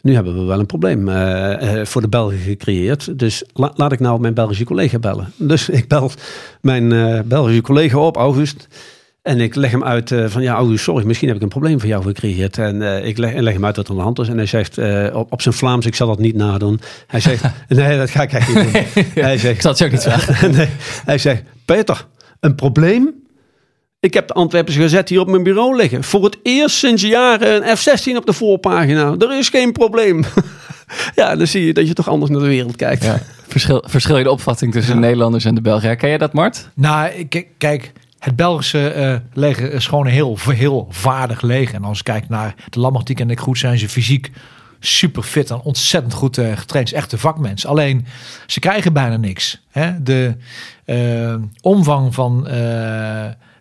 nu 0.00 0.14
hebben 0.14 0.38
we 0.38 0.44
wel 0.44 0.58
een 0.58 0.66
probleem 0.66 1.08
uh, 1.08 1.84
voor 1.84 2.00
de 2.00 2.08
Belgen 2.08 2.38
gecreëerd. 2.38 3.18
Dus 3.18 3.44
la, 3.52 3.72
laat 3.74 3.92
ik 3.92 4.00
nou 4.00 4.20
mijn 4.20 4.34
Belgische 4.34 4.64
collega 4.64 4.98
bellen. 4.98 5.32
Dus 5.36 5.68
ik 5.80 5.88
bel 5.88 6.10
mijn 6.60 6.88
Belgische 7.28 7.62
collega 7.62 7.98
op, 7.98 8.16
August. 8.16 8.68
En 9.22 9.40
ik 9.40 9.54
leg 9.54 9.70
hem 9.70 9.84
uit 9.84 10.14
van 10.26 10.42
ja, 10.42 10.54
August, 10.54 10.84
sorry, 10.84 11.06
misschien 11.06 11.28
heb 11.28 11.36
ik 11.36 11.42
een 11.42 11.48
probleem 11.48 11.80
voor 11.80 11.88
jou 11.88 12.02
gecreëerd. 12.02 12.58
En 12.58 13.04
ik 13.04 13.18
leg, 13.18 13.34
leg, 13.34 13.52
hem 13.52 13.64
uit 13.64 13.76
wat 13.76 13.84
er 13.84 13.90
aan 13.90 13.96
de 13.96 14.02
hand 14.02 14.18
is. 14.18 14.28
En 14.28 14.36
hij 14.36 14.46
zegt 14.46 14.78
op, 15.12 15.32
op 15.32 15.42
zijn 15.42 15.54
Vlaams, 15.54 15.86
ik 15.86 15.94
zal 15.94 16.06
dat 16.06 16.18
niet 16.18 16.36
nadoen. 16.36 16.80
Hij 17.06 17.20
zegt, 17.20 17.44
nee, 17.68 17.98
dat 17.98 18.10
ga 18.10 18.22
ik 18.22 18.32
echt 18.32 18.54
niet 18.54 18.72
doen. 18.72 18.82
hij 19.24 19.38
zegt, 19.38 19.54
ik 19.54 19.60
zal 19.60 19.72
het 19.72 19.82
ook 19.82 19.90
niet 19.90 20.02
vragen. 20.02 20.50
nee, 20.50 20.68
hij 21.04 21.18
zegt, 21.18 21.42
Peter, 21.64 22.06
een 22.40 22.54
probleem. 22.54 23.14
Ik 24.00 24.14
heb 24.14 24.28
de 24.28 24.34
Antwerpse 24.34 24.80
Gazet 24.80 25.08
hier 25.08 25.20
op 25.20 25.28
mijn 25.28 25.42
bureau 25.42 25.76
liggen. 25.76 26.04
Voor 26.04 26.24
het 26.24 26.38
eerst 26.42 26.76
sinds 26.76 27.02
jaren 27.02 27.68
een 27.68 27.76
F-16 27.76 28.16
op 28.16 28.26
de 28.26 28.32
voorpagina. 28.32 29.14
Er 29.18 29.38
is 29.38 29.48
geen 29.48 29.72
probleem. 29.72 30.24
ja, 31.14 31.36
dan 31.36 31.46
zie 31.46 31.66
je 31.66 31.72
dat 31.72 31.86
je 31.88 31.94
toch 31.94 32.08
anders 32.08 32.30
naar 32.30 32.40
de 32.40 32.46
wereld 32.46 32.76
kijkt. 32.76 33.04
Ja. 33.04 33.18
Verschil, 33.48 33.84
verschil 33.86 34.16
je 34.18 34.24
de 34.24 34.30
opvatting 34.30 34.72
tussen 34.72 34.94
de 34.94 35.00
Nederlanders 35.00 35.44
en 35.44 35.54
de 35.54 35.60
Belgen. 35.60 35.88
Herken 35.88 36.08
jij 36.08 36.18
dat, 36.18 36.32
Mart? 36.32 36.68
Nou, 36.74 37.24
kijk, 37.58 37.92
het 38.18 38.36
Belgische 38.36 38.94
uh, 38.96 39.16
leger 39.32 39.72
is 39.72 39.86
gewoon 39.86 40.06
een 40.06 40.12
heel, 40.12 40.38
heel 40.48 40.86
vaardig 40.90 41.42
leger. 41.42 41.74
En 41.74 41.84
als 41.84 41.96
je 41.96 42.04
kijkt 42.04 42.28
naar 42.28 42.54
de 42.70 42.80
Lammertiek 42.80 43.20
en 43.20 43.30
ik 43.30 43.40
goed 43.40 43.58
zijn 43.58 43.78
ze 43.78 43.88
fysiek 43.88 44.30
super 44.80 45.22
fit 45.22 45.50
en 45.50 45.60
ontzettend 45.60 46.14
goed 46.14 46.38
uh, 46.38 46.56
getraind. 46.56 46.92
Echte 46.92 47.18
vakmens. 47.18 47.66
Alleen 47.66 48.06
ze 48.46 48.60
krijgen 48.60 48.92
bijna 48.92 49.16
niks. 49.16 49.60
Hè? 49.70 50.02
De 50.02 50.36
uh, 50.86 51.34
omvang 51.60 52.14
van 52.14 52.46
uh, 52.46 52.52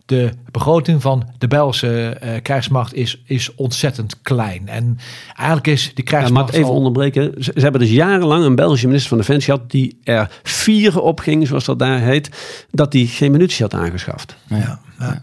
de 0.06 0.30
begroting 0.52 1.02
van 1.02 1.30
de 1.38 1.48
Belgische 1.48 2.18
krijgsmacht 2.42 2.94
is, 2.94 3.22
is 3.26 3.56
ontzettend 3.56 4.22
klein. 4.22 4.68
En 4.68 4.98
eigenlijk 5.36 5.68
is 5.68 5.92
die 5.94 6.04
krijgsmacht. 6.04 6.46
Ja, 6.46 6.52
maar 6.52 6.60
even 6.60 6.70
al... 6.70 6.78
onderbreken. 6.78 7.44
Ze, 7.44 7.52
ze, 7.56 7.62
hebben 7.62 7.82
dus 7.82 7.92
jarenlang 7.92 8.46
een 8.46 8.56
Belgische 8.56 8.86
minister 8.86 9.10
van 9.10 9.18
Defensie 9.18 9.54
gehad 9.54 9.72
die 9.72 10.00
er 10.04 10.40
vier 10.44 11.00
op 11.02 11.20
ging, 11.20 11.48
zoals 11.48 11.66
dat 11.66 11.80
daar 11.80 12.00
heet, 12.00 12.30
dat 12.72 12.92
die 12.92 13.08
geen 13.08 13.32
munitie 13.32 13.64
had 13.64 13.74
aangeschaft. 13.74 14.36
Ja. 14.48 14.58
ja. 14.58 14.80
ja. 15.00 15.22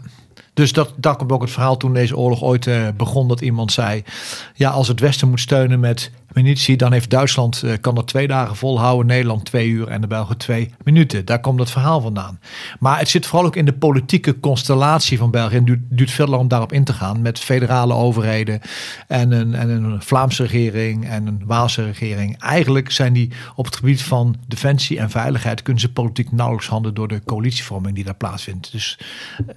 Dus 0.57 0.73
dat, 0.73 0.93
daar 0.97 1.17
ook 1.33 1.43
het 1.43 1.51
verhaal 1.51 1.77
toen 1.77 1.93
deze 1.93 2.17
oorlog 2.17 2.43
ooit 2.43 2.67
uh, 2.67 2.89
begon. 2.97 3.29
Dat 3.29 3.41
iemand 3.41 3.73
zei, 3.73 4.03
ja 4.55 4.71
als 4.71 4.89
het 4.89 5.01
Westen 5.01 5.29
moet 5.29 5.41
steunen 5.41 5.81
met 5.81 6.11
munitie. 6.37 6.77
Dan 6.77 6.93
heeft 6.93 7.11
Duitsland, 7.11 7.63
uh, 7.65 7.73
kan 7.81 7.95
dat 7.95 8.07
twee 8.07 8.27
dagen 8.27 8.57
volhouden. 8.57 9.07
Nederland 9.07 9.45
twee 9.45 9.69
uur 9.69 9.89
en 9.89 10.01
de 10.01 10.07
Belgen 10.07 10.37
twee 10.37 10.71
minuten. 10.85 11.25
Daar 11.25 11.41
komt 11.41 11.59
het 11.59 11.71
verhaal 11.71 12.01
vandaan. 12.01 12.41
Maar 12.79 12.99
het 12.99 13.09
zit 13.09 13.27
vooral 13.27 13.47
ook 13.47 13.57
in 13.57 13.65
de 13.65 13.73
politieke 13.73 14.41
constellatie 14.41 15.19
van 15.19 15.31
België. 15.31 15.57
En 15.57 15.59
het 15.59 15.67
duurt, 15.67 15.81
duurt 15.89 16.11
veel 16.11 16.27
lang 16.27 16.43
om 16.43 16.49
daarop 16.49 16.73
in 16.73 16.85
te 16.85 16.93
gaan. 16.93 17.23
Met 17.23 17.39
federale 17.39 17.95
overheden 17.95 18.61
en 19.07 19.33
een, 19.33 19.55
en 19.55 19.69
een 19.69 20.03
Vlaamse 20.03 20.43
regering 20.43 21.09
en 21.09 21.27
een 21.27 21.43
Waalse 21.45 21.85
regering. 21.85 22.39
Eigenlijk 22.39 22.91
zijn 22.91 23.13
die 23.13 23.33
op 23.55 23.65
het 23.65 23.77
gebied 23.77 24.03
van 24.03 24.37
defensie 24.47 24.99
en 24.99 25.11
veiligheid... 25.11 25.63
kunnen 25.63 25.83
ze 25.83 25.93
politiek 25.93 26.33
nauwelijks 26.33 26.69
handen 26.69 26.95
door 26.95 27.09
de 27.09 27.23
coalitievorming 27.25 27.95
die 27.95 28.05
daar 28.05 28.15
plaatsvindt. 28.15 28.73
Dus 28.73 28.99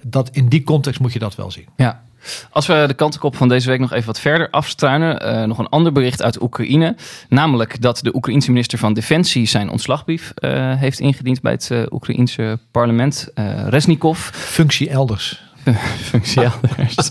dat, 0.02 0.30
in 0.32 0.48
die 0.48 0.62
context 0.62 1.00
moet 1.00 1.12
je 1.12 1.18
dat 1.18 1.34
wel 1.34 1.50
zien. 1.50 1.66
Ja, 1.76 2.02
als 2.50 2.66
we 2.66 2.84
de 2.86 2.94
kantenkop 2.94 3.36
van 3.36 3.48
deze 3.48 3.68
week 3.68 3.78
nog 3.80 3.92
even 3.92 4.06
wat 4.06 4.20
verder 4.20 4.50
afstruinen. 4.50 5.26
Uh, 5.26 5.44
nog 5.44 5.58
een 5.58 5.68
ander 5.68 5.92
bericht 5.92 6.22
uit 6.22 6.42
Oekraïne. 6.42 6.96
Namelijk 7.28 7.80
dat 7.80 7.98
de 8.02 8.14
Oekraïense 8.14 8.50
minister 8.50 8.78
van 8.78 8.92
Defensie 8.92 9.46
zijn 9.46 9.70
ontslagbrief 9.70 10.32
uh, 10.38 10.74
heeft 10.74 11.00
ingediend 11.00 11.40
bij 11.40 11.52
het 11.52 11.68
uh, 11.72 11.82
Oekraïense 11.90 12.58
parlement. 12.70 13.28
Resnikov. 13.68 14.18
Functie 14.32 14.90
elders. 14.90 15.42
Functie 16.10 16.42
elders. 16.42 17.10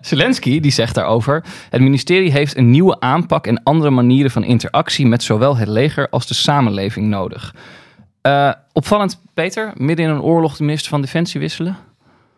Zelensky 0.08 0.60
die 0.60 0.70
zegt 0.70 0.94
daarover. 0.94 1.44
Het 1.70 1.80
ministerie 1.80 2.32
heeft 2.32 2.56
een 2.56 2.70
nieuwe 2.70 3.00
aanpak 3.00 3.46
en 3.46 3.62
andere 3.62 3.90
manieren 3.90 4.30
van 4.30 4.44
interactie 4.44 5.06
met 5.06 5.22
zowel 5.22 5.56
het 5.56 5.68
leger 5.68 6.08
als 6.08 6.26
de 6.26 6.34
samenleving 6.34 7.06
nodig. 7.06 7.54
opvallend, 8.72 9.20
Peter, 9.34 9.72
midden 9.76 10.06
in 10.06 10.10
een 10.10 10.22
oorlog 10.22 10.56
de 10.56 10.64
minister 10.64 10.90
van 10.90 11.00
Defensie 11.00 11.40
wisselen? 11.40 11.76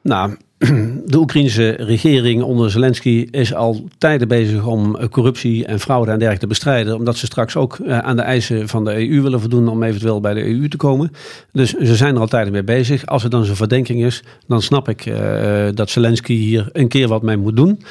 Nou, 0.03 0.37
de 1.13 1.19
Oekraïnse 1.19 1.71
regering 1.71 2.43
onder 2.43 2.71
Zelensky 2.71 3.29
is 3.31 3.55
al 3.55 3.89
tijden 3.99 4.29
bezig 4.29 4.67
om 4.67 5.09
corruptie 5.09 5.67
en 5.67 5.81
fraude 5.81 6.11
en 6.11 6.19
dergelijke 6.19 6.41
te 6.41 6.47
bestrijden. 6.47 6.97
Omdat 6.97 7.17
ze 7.17 7.27
straks 7.27 7.57
ook 7.57 7.87
aan 7.87 8.17
de 8.17 8.23
eisen 8.23 8.69
van 8.69 8.85
de 8.85 9.09
EU 9.09 9.23
willen 9.23 9.41
voldoen 9.41 9.69
om 9.69 9.83
eventueel 9.83 10.21
bij 10.21 10.35
de 10.35 10.45
EU 10.45 10.69
te 10.69 10.77
komen. 10.77 11.13
Dus 11.53 11.71
ze 11.71 11.97
zijn 11.97 12.15
er 12.15 12.21
al 12.21 12.27
tijden 12.27 12.53
mee 12.53 12.65
bezig. 12.65 13.07
Als 13.07 13.23
het 13.23 13.33
dan 13.33 13.45
zo'n 13.45 13.57
verdenking 13.57 14.05
is, 14.05 14.23
dan 14.47 14.63
snap 14.63 14.89
ik 14.89 15.07
uh, 15.07 15.69
dat 15.75 15.91
Zelensky 15.91 16.35
hier 16.35 16.69
een 16.73 16.89
keer 16.89 17.09
wat 17.09 17.23
mee 17.23 17.37
moet 17.37 17.57
doen. 17.57 17.83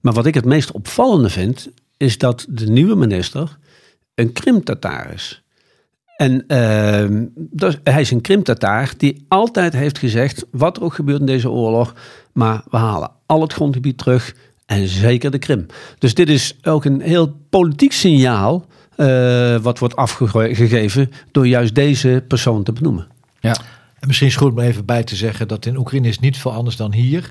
Maar 0.00 0.12
wat 0.12 0.26
ik 0.26 0.34
het 0.34 0.44
meest 0.44 0.72
opvallende 0.72 1.30
vind, 1.30 1.68
is 1.96 2.18
dat 2.18 2.46
de 2.48 2.66
nieuwe 2.66 2.94
minister 2.94 3.58
een 4.14 4.32
Krim-Tataar 4.32 5.12
is. 5.14 5.42
En 6.20 6.44
uh, 6.48 7.26
dus, 7.36 7.78
hij 7.84 8.00
is 8.00 8.10
een 8.10 8.20
Krim-Tataar 8.20 8.92
die 8.96 9.24
altijd 9.28 9.72
heeft 9.72 9.98
gezegd, 9.98 10.46
wat 10.50 10.76
er 10.76 10.82
ook 10.82 10.94
gebeurt 10.94 11.20
in 11.20 11.26
deze 11.26 11.50
oorlog, 11.50 11.94
maar 12.32 12.62
we 12.70 12.76
halen 12.76 13.10
al 13.26 13.40
het 13.40 13.52
grondgebied 13.52 13.98
terug 13.98 14.34
en 14.66 14.88
zeker 14.88 15.30
de 15.30 15.38
Krim. 15.38 15.66
Dus 15.98 16.14
dit 16.14 16.28
is 16.28 16.58
ook 16.62 16.84
een 16.84 17.00
heel 17.00 17.36
politiek 17.50 17.92
signaal 17.92 18.66
uh, 18.96 19.56
wat 19.56 19.78
wordt 19.78 19.96
afgegeven 19.96 21.10
door 21.30 21.46
juist 21.46 21.74
deze 21.74 22.24
persoon 22.28 22.62
te 22.62 22.72
benoemen. 22.72 23.06
Ja. 23.40 23.56
En 24.00 24.06
misschien 24.06 24.28
is 24.28 24.34
het 24.34 24.42
goed 24.42 24.52
om 24.52 24.58
even 24.58 24.84
bij 24.84 25.04
te 25.04 25.16
zeggen 25.16 25.48
dat 25.48 25.66
in 25.66 25.76
Oekraïne 25.76 26.08
is 26.08 26.18
niet 26.18 26.38
veel 26.38 26.52
anders 26.52 26.76
dan 26.76 26.92
hier. 26.92 27.30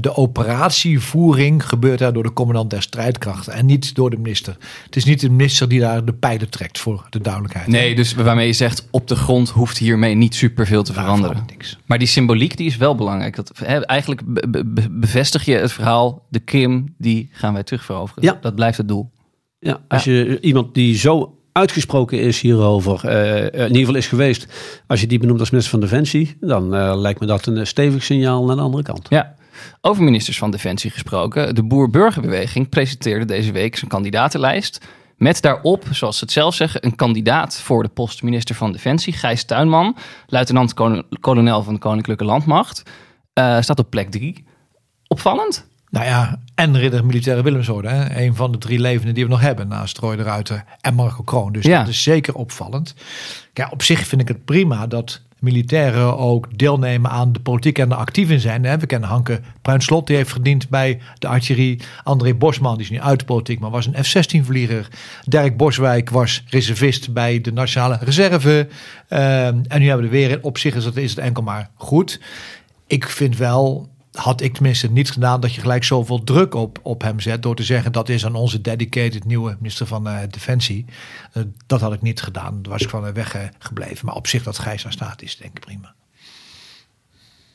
De 0.00 0.16
operatievoering 0.16 1.68
gebeurt 1.68 1.98
daar 1.98 2.12
door 2.12 2.22
de 2.22 2.32
commandant 2.32 2.70
der 2.70 2.82
strijdkrachten 2.82 3.52
en 3.52 3.66
niet 3.66 3.94
door 3.94 4.10
de 4.10 4.16
minister. 4.16 4.56
Het 4.84 4.96
is 4.96 5.04
niet 5.04 5.20
de 5.20 5.30
minister 5.30 5.68
die 5.68 5.80
daar 5.80 6.04
de 6.04 6.12
pijlen 6.12 6.50
trekt 6.50 6.78
voor 6.78 7.06
de 7.10 7.20
duidelijkheid. 7.20 7.66
Nee, 7.66 7.94
dus 7.94 8.14
waarmee 8.14 8.46
je 8.46 8.52
zegt 8.52 8.88
op 8.90 9.08
de 9.08 9.16
grond 9.16 9.48
hoeft 9.48 9.78
hiermee 9.78 10.14
niet 10.14 10.34
superveel 10.34 10.82
te 10.82 10.92
veranderen. 10.92 11.44
Niks. 11.46 11.78
Maar 11.86 11.98
die 11.98 12.08
symboliek 12.08 12.56
die 12.56 12.66
is 12.66 12.76
wel 12.76 12.94
belangrijk. 12.94 13.36
Dat, 13.36 13.60
eigenlijk 13.60 14.22
bevestig 14.90 15.44
je 15.44 15.54
het 15.54 15.72
verhaal, 15.72 16.26
de 16.28 16.40
Krim 16.40 16.94
die 16.98 17.28
gaan 17.32 17.52
wij 17.52 17.62
terugveroveren. 17.62 18.24
Ja. 18.24 18.38
Dat 18.40 18.54
blijft 18.54 18.76
het 18.76 18.88
doel. 18.88 19.10
Ja, 19.58 19.80
als 19.88 20.04
ja. 20.04 20.12
je 20.12 20.40
iemand 20.40 20.74
die 20.74 20.96
zo 20.96 21.39
uitgesproken 21.52 22.20
is 22.20 22.40
hierover, 22.40 23.00
uh, 23.04 23.44
in 23.44 23.66
ieder 23.66 23.76
geval 23.76 23.94
is 23.94 24.06
geweest, 24.06 24.46
als 24.86 25.00
je 25.00 25.06
die 25.06 25.18
benoemt 25.18 25.40
als 25.40 25.50
minister 25.50 25.78
van 25.78 25.88
Defensie, 25.88 26.36
dan 26.40 26.74
uh, 26.74 26.92
lijkt 26.96 27.20
me 27.20 27.26
dat 27.26 27.46
een 27.46 27.66
stevig 27.66 28.02
signaal 28.02 28.44
naar 28.44 28.56
de 28.56 28.62
andere 28.62 28.82
kant. 28.82 29.06
Ja. 29.08 29.34
Over 29.80 30.02
ministers 30.02 30.38
van 30.38 30.50
Defensie 30.50 30.90
gesproken. 30.90 31.54
De 31.54 31.62
Boer-Burgerbeweging 31.62 32.68
presenteerde 32.68 33.24
deze 33.24 33.52
week 33.52 33.76
zijn 33.76 33.90
kandidatenlijst. 33.90 34.86
Met 35.16 35.42
daarop, 35.42 35.84
zoals 35.90 36.18
ze 36.18 36.24
het 36.24 36.32
zelf 36.32 36.54
zeggen, 36.54 36.84
een 36.84 36.96
kandidaat 36.96 37.60
voor 37.60 37.82
de 37.82 37.88
post 37.88 38.22
minister 38.22 38.54
van 38.54 38.72
Defensie, 38.72 39.12
Gijs 39.12 39.44
Tuinman, 39.44 39.96
luitenant-kolonel 40.26 41.62
van 41.62 41.74
de 41.74 41.80
Koninklijke 41.80 42.24
Landmacht. 42.24 42.82
Staat 43.32 43.78
op 43.78 43.90
plek 43.90 44.10
drie. 44.10 44.44
Opvallend? 45.06 45.69
Nou 45.90 46.04
ja, 46.06 46.38
en 46.54 46.78
ridder 46.78 47.06
militaire 47.06 47.42
Willemsorde. 47.42 47.88
Hè? 47.88 48.22
Een 48.24 48.34
van 48.34 48.52
de 48.52 48.58
drie 48.58 48.78
levenden 48.80 49.14
die 49.14 49.24
we 49.24 49.30
nog 49.30 49.40
hebben 49.40 49.68
naast 49.68 49.98
Roy 49.98 50.16
de 50.16 50.22
Ruiter 50.22 50.64
en 50.80 50.94
Marco 50.94 51.22
Kroon. 51.22 51.52
Dus 51.52 51.64
Ja. 51.64 51.78
dat 51.78 51.88
is 51.88 52.02
zeker 52.02 52.34
opvallend. 52.34 52.94
Kijk, 53.52 53.72
op 53.72 53.82
zich 53.82 54.06
vind 54.06 54.20
ik 54.20 54.28
het 54.28 54.44
prima 54.44 54.86
dat 54.86 55.20
militairen 55.38 56.18
ook 56.18 56.58
deelnemen 56.58 57.10
aan 57.10 57.32
de 57.32 57.40
politiek 57.40 57.78
en 57.78 57.90
er 57.90 57.96
actief 57.96 58.30
in 58.30 58.40
zijn. 58.40 58.64
hè. 58.64 58.78
We 58.78 58.86
kennen 58.86 59.08
Hanke 59.08 59.40
Bruinslot, 59.62 60.06
die 60.06 60.16
heeft 60.16 60.32
gediend 60.32 60.68
bij 60.68 61.00
de 61.18 61.26
artillerie. 61.26 61.80
André 62.02 62.34
Bosman, 62.34 62.74
die 62.74 62.84
is 62.84 62.90
nu 62.90 63.00
uit 63.00 63.18
de 63.18 63.24
politiek, 63.24 63.58
maar 63.60 63.70
was 63.70 63.86
een 63.86 64.04
F-16-vlieger. 64.04 64.88
Dirk 65.24 65.56
Boswijk 65.56 66.10
was 66.10 66.44
reservist 66.48 67.12
bij 67.12 67.40
de 67.40 67.52
Nationale 67.52 67.98
Reserve. 68.00 68.68
Ehm, 69.08 69.58
en 69.68 69.80
nu 69.80 69.86
hebben 69.88 69.96
we 69.96 70.02
er 70.02 70.20
weer 70.20 70.30
in. 70.30 70.42
Op 70.42 70.58
zich 70.58 70.74
is 70.74 70.84
het, 70.84 70.96
is 70.96 71.10
het 71.10 71.18
enkel 71.18 71.42
maar 71.42 71.70
goed. 71.74 72.20
Ik 72.86 73.08
vind 73.08 73.36
wel, 73.36 73.88
had 74.12 74.40
ik 74.40 74.54
tenminste 74.54 74.90
niet 74.90 75.10
gedaan, 75.10 75.40
dat 75.40 75.54
je 75.54 75.60
gelijk 75.60 75.84
zoveel 75.84 76.24
druk 76.24 76.54
op, 76.54 76.78
op 76.82 77.02
hem 77.02 77.20
zet. 77.20 77.42
Door 77.42 77.56
te 77.56 77.62
zeggen 77.62 77.92
dat 77.92 78.08
is 78.08 78.24
aan 78.24 78.34
onze 78.34 78.60
dedicated 78.60 79.24
nieuwe 79.24 79.56
minister 79.58 79.86
van 79.86 80.08
eh, 80.08 80.18
Defensie. 80.30 80.84
Eh, 81.32 81.42
dat 81.66 81.80
had 81.80 81.92
ik 81.92 82.02
niet 82.02 82.22
gedaan. 82.22 82.62
Daar 82.62 82.72
was 82.72 82.82
ik 82.82 82.88
van 82.88 83.12
weggebleven. 83.12 84.06
Maar 84.06 84.14
op 84.14 84.26
zich 84.26 84.42
dat 84.42 84.58
Gijs 84.58 84.82
daar 84.82 84.92
staat 84.92 85.22
is 85.22 85.36
denk 85.36 85.56
ik 85.56 85.60
prima. 85.60 85.94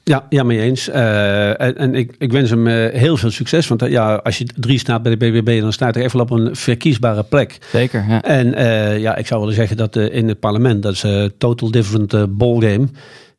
Ja, 0.08 0.26
ja, 0.30 0.44
mee 0.44 0.62
eens. 0.62 0.90
Eh, 0.90 1.62
en 1.62 1.78
en 1.78 1.96
ik, 1.96 2.16
ik 2.18 2.32
wens 2.32 2.50
hem 2.50 2.68
eh, 2.68 3.00
heel 3.00 3.18
veel 3.18 3.32
succes. 3.32 3.68
Want 3.68 3.82
eh, 3.82 3.90
ja, 3.90 4.16
als 4.16 4.38
je 4.38 4.46
drie 4.56 4.80
staat 4.80 5.04
bij 5.04 5.16
de 5.16 5.18
BBB, 5.18 5.62
dan 5.62 5.74
staat 5.74 5.96
er 5.96 6.04
even 6.04 6.20
op 6.20 6.30
een 6.30 6.56
verkiesbare 6.56 7.24
plek. 7.24 7.58
Zeker, 7.72 8.06
ja. 8.08 8.22
En 8.22 8.54
eh, 8.54 9.00
ja, 9.00 9.16
ik 9.16 9.28
zou 9.28 9.40
willen 9.40 9.56
zeggen 9.56 9.78
dat 9.78 9.96
eh, 9.96 10.16
in 10.16 10.28
het 10.28 10.40
parlement, 10.40 10.84
dat 10.84 10.94
is 10.94 11.04
een 11.04 11.34
total 11.38 11.72
different 11.72 12.14
eh, 12.14 12.24
ballgame. 12.30 12.88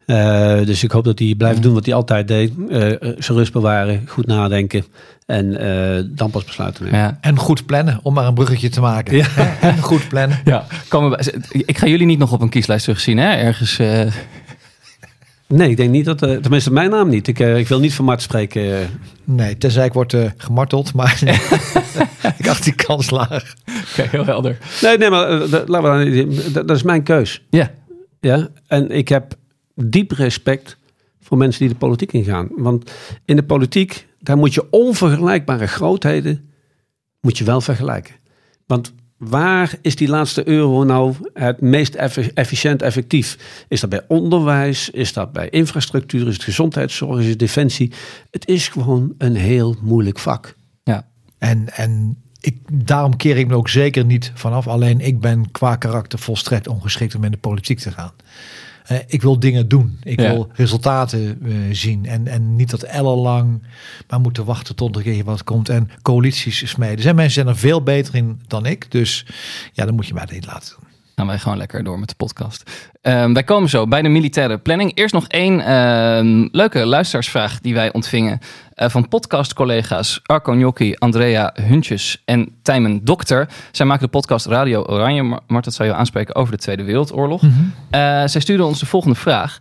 Eh, 0.06 0.56
dus 0.66 0.84
ik 0.84 0.90
hoop 0.90 1.04
dat 1.04 1.18
hij 1.18 1.34
blijft 1.38 1.62
doen 1.62 1.74
wat 1.74 1.84
hij 1.86 1.94
altijd 1.94 2.28
deed. 2.28 2.52
Eh, 2.70 2.92
eh, 2.92 2.98
zijn 3.18 3.38
rust 3.38 3.52
bewaren, 3.52 4.02
goed 4.08 4.26
nadenken 4.26 4.84
en 5.26 5.56
eh, 5.58 6.04
dan 6.08 6.30
pas 6.30 6.44
besluiten 6.44 6.84
nemen. 6.84 6.98
ja. 7.00 7.18
En 7.20 7.38
goed 7.38 7.66
plannen, 7.66 8.00
om 8.02 8.14
maar 8.14 8.26
een 8.26 8.34
bruggetje 8.34 8.68
te 8.68 8.80
maken. 8.80 9.26
En 9.60 9.78
goed 9.78 10.08
plannen. 10.08 10.40
Ja, 10.44 10.66
komen 10.88 11.10
we, 11.10 11.42
ik 11.50 11.78
ga 11.78 11.86
jullie 11.86 12.06
niet 12.06 12.18
nog 12.18 12.32
op 12.32 12.40
een 12.40 12.48
kieslijst 12.48 12.84
terugzien, 12.84 13.18
hè? 13.18 13.34
Ergens. 13.34 13.78
eh, 13.78 14.00
Nee, 15.48 15.70
ik 15.70 15.76
denk 15.76 15.90
niet 15.90 16.04
dat, 16.04 16.22
eh, 16.22 16.36
tenminste 16.36 16.72
mijn 16.72 16.90
naam 16.90 17.08
niet. 17.08 17.28
Ik, 17.28 17.38
ik 17.38 17.68
wil 17.68 17.80
niet 17.80 17.94
van 17.94 18.04
Mart 18.04 18.22
spreken. 18.22 18.88
Nee, 19.24 19.58
tenzij 19.58 19.86
ik 19.86 19.92
word 19.92 20.14
eh, 20.14 20.24
gemarteld. 20.36 20.92
Maar 20.94 21.18
ik 22.38 22.48
acht 22.48 22.64
die 22.64 22.74
kans 22.74 23.10
laag. 23.10 23.54
Kijk, 23.94 24.10
heel 24.10 24.24
helder. 24.24 24.58
Nee, 24.82 24.98
nee, 24.98 25.10
maar 25.10 25.48
dat, 25.48 25.68
laten 25.68 25.98
we 25.98 26.16
dan- 26.24 26.52
dat, 26.52 26.68
dat 26.68 26.76
is 26.76 26.82
mijn 26.82 27.02
keus. 27.02 27.42
Ja, 27.50 27.70
Ja, 28.20 28.48
en 28.66 28.90
ik 28.90 29.08
heb 29.08 29.34
diep 29.76 30.10
respect 30.10 30.78
voor 31.20 31.36
mensen 31.36 31.60
die 31.60 31.68
de 31.68 31.78
politiek 31.78 32.12
ingaan. 32.12 32.48
Want 32.56 32.90
in 33.24 33.36
de 33.36 33.42
politiek, 33.42 34.06
daar 34.18 34.36
moet 34.36 34.54
je 34.54 34.70
onvergelijkbare 34.70 35.66
grootheden, 35.66 36.50
moet 37.20 37.38
je 37.38 37.44
wel 37.44 37.60
vergelijken. 37.60 38.14
Want 38.66 38.92
waar 39.16 39.74
is 39.80 39.96
die 39.96 40.08
laatste 40.08 40.48
euro 40.48 40.84
nou 40.84 41.14
het 41.32 41.60
meest 41.60 41.94
efficiënt 42.34 42.82
effectief? 42.82 43.38
Is 43.68 43.80
dat 43.80 43.90
bij 43.90 44.04
onderwijs? 44.08 44.90
Is 44.90 45.12
dat 45.12 45.32
bij 45.32 45.48
infrastructuur? 45.48 46.26
Is 46.26 46.34
het 46.34 46.44
gezondheidszorg? 46.44 47.20
Is 47.20 47.28
het 47.28 47.38
defensie? 47.38 47.92
Het 48.30 48.48
is 48.48 48.68
gewoon 48.68 49.14
een 49.18 49.36
heel 49.36 49.76
moeilijk 49.80 50.18
vak. 50.18 50.54
ja. 50.84 51.08
En, 51.38 51.74
en 51.74 52.16
ik, 52.40 52.58
daarom 52.72 53.16
keer 53.16 53.36
ik 53.36 53.48
me 53.48 53.54
ook 53.54 53.68
zeker 53.68 54.04
niet 54.04 54.32
vanaf. 54.34 54.68
Alleen 54.68 55.00
ik 55.00 55.20
ben 55.20 55.50
qua 55.50 55.76
karakter 55.76 56.18
volstrekt 56.18 56.68
ongeschikt 56.68 57.14
om 57.14 57.24
in 57.24 57.30
de 57.30 57.36
politiek 57.36 57.78
te 57.78 57.90
gaan. 57.90 58.12
Eh, 58.86 58.96
ik 59.06 59.22
wil 59.22 59.38
dingen 59.38 59.68
doen. 59.68 59.98
Ik 60.02 60.20
Ja. 60.20 60.32
wil 60.32 60.48
resultaten 60.52 61.38
eh, 61.44 61.52
zien. 61.70 62.06
En, 62.06 62.26
en 62.26 62.56
niet 62.56 62.70
dat 62.70 62.82
ellenlang 62.82 63.62
maar 64.08 64.20
moeten 64.20 64.44
wachten 64.44 64.76
tot 64.76 64.96
er 64.96 65.24
wat 65.24 65.44
komt. 65.44 65.68
En 65.68 65.90
coalities 66.02 66.68
smeden. 66.68 66.96
Er 66.96 67.02
zijn 67.02 67.14
mensen 67.14 67.34
zijn 67.34 67.46
er 67.46 67.56
veel 67.56 67.82
beter 67.82 68.14
in 68.14 68.40
dan 68.46 68.66
ik. 68.66 68.90
Dus 68.90 69.26
ja, 69.72 69.84
dan 69.84 69.94
moet 69.94 70.06
je 70.06 70.14
mij 70.14 70.26
niet 70.30 70.46
laten 70.46 70.74
doen. 70.78 70.88
gaan 71.16 71.26
wij 71.26 71.38
gewoon 71.38 71.58
lekker 71.58 71.84
door 71.84 71.98
met 71.98 72.08
de 72.08 72.14
podcast. 72.14 72.70
Ehm, 73.02 73.32
wij 73.32 73.44
komen 73.44 73.68
zo 73.68 73.86
bij 73.86 74.02
de 74.02 74.08
militaire 74.08 74.58
planning. 74.58 74.92
Eerst 74.94 75.14
nog 75.14 75.26
één 75.28 75.60
ehm, 75.60 76.48
leuke 76.52 76.86
luisteraarsvraag 76.86 77.60
die 77.60 77.74
wij 77.74 77.92
ontvingen 77.92 78.38
van 78.76 79.08
podcastcollega's 79.08 80.20
Arco 80.22 80.52
Gnocchi, 80.52 80.94
Andrea 80.94 81.52
Huntjes 81.54 82.22
en 82.24 82.48
Tijmen 82.62 83.04
Dokter. 83.04 83.48
Zij 83.72 83.86
maken 83.86 84.04
de 84.04 84.10
podcast 84.10 84.46
Radio 84.46 84.82
Oranje. 84.82 85.40
Mart, 85.46 85.64
dat 85.64 85.74
zou 85.74 85.88
je 85.88 85.94
aanspreken 85.94 86.34
over 86.34 86.52
de 86.52 86.58
Tweede 86.58 86.84
Wereldoorlog. 86.84 87.42
Eh, 87.42 87.50
zij 88.24 88.40
stuurden 88.40 88.66
ons 88.66 88.80
de 88.80 88.86
volgende 88.86 89.16
vraag. 89.16 89.58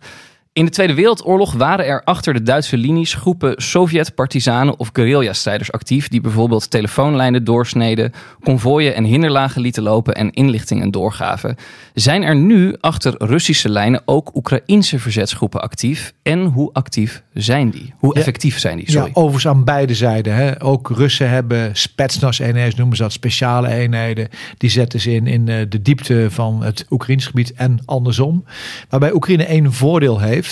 In 0.56 0.64
de 0.64 0.70
Tweede 0.70 0.94
Wereldoorlog 0.94 1.52
waren 1.52 1.86
er 1.86 2.02
achter 2.04 2.34
de 2.34 2.42
Duitse 2.42 2.76
linies 2.76 3.14
groepen 3.14 3.54
Sovjet-partisanen 3.62 4.78
of 4.78 4.90
guerrilla-strijders 4.92 5.72
actief 5.72 6.08
die 6.08 6.20
bijvoorbeeld 6.20 6.70
telefoonlijnen 6.70 7.44
doorsneden, 7.44 8.12
konvooien 8.42 8.94
en 8.94 9.04
hinderlagen 9.04 9.60
lieten 9.60 9.82
lopen 9.82 10.14
en 10.14 10.30
inlichtingen 10.30 10.90
doorgaven. 10.90 11.56
Zijn 11.94 12.22
er 12.22 12.36
nu 12.36 12.76
achter 12.80 13.14
Russische 13.18 13.68
lijnen 13.68 14.02
ook 14.04 14.34
Oekraïnse 14.34 14.98
verzetsgroepen 14.98 15.62
actief 15.62 16.12
en 16.22 16.44
hoe 16.44 16.72
actief 16.72 17.22
zijn 17.32 17.70
die? 17.70 17.94
Hoe 17.98 18.14
effectief 18.14 18.58
zijn 18.58 18.76
die? 18.76 18.90
Sorry. 18.90 19.06
Ja, 19.06 19.12
overigens 19.14 19.46
aan 19.46 19.64
beide 19.64 19.94
zijden. 19.94 20.34
Hè. 20.34 20.62
Ook 20.62 20.90
Russen 20.90 21.30
hebben 21.30 21.76
Spetsnaz-eenheden, 21.76 22.76
noemen 22.76 22.96
ze 22.96 23.02
dat, 23.02 23.12
speciale 23.12 23.68
eenheden. 23.68 24.28
Die 24.58 24.70
zetten 24.70 25.00
ze 25.00 25.10
in 25.10 25.26
in 25.26 25.48
eh, 25.48 25.56
de 25.68 25.82
diepte 25.82 26.26
van 26.30 26.62
het 26.62 26.86
Oekraïns 26.90 27.26
gebied 27.26 27.52
en 27.52 27.78
andersom. 27.84 28.44
Waarbij 28.88 29.12
Oekraïne 29.12 29.44
één 29.44 29.72
voordeel 29.72 30.20
heeft. 30.20 30.44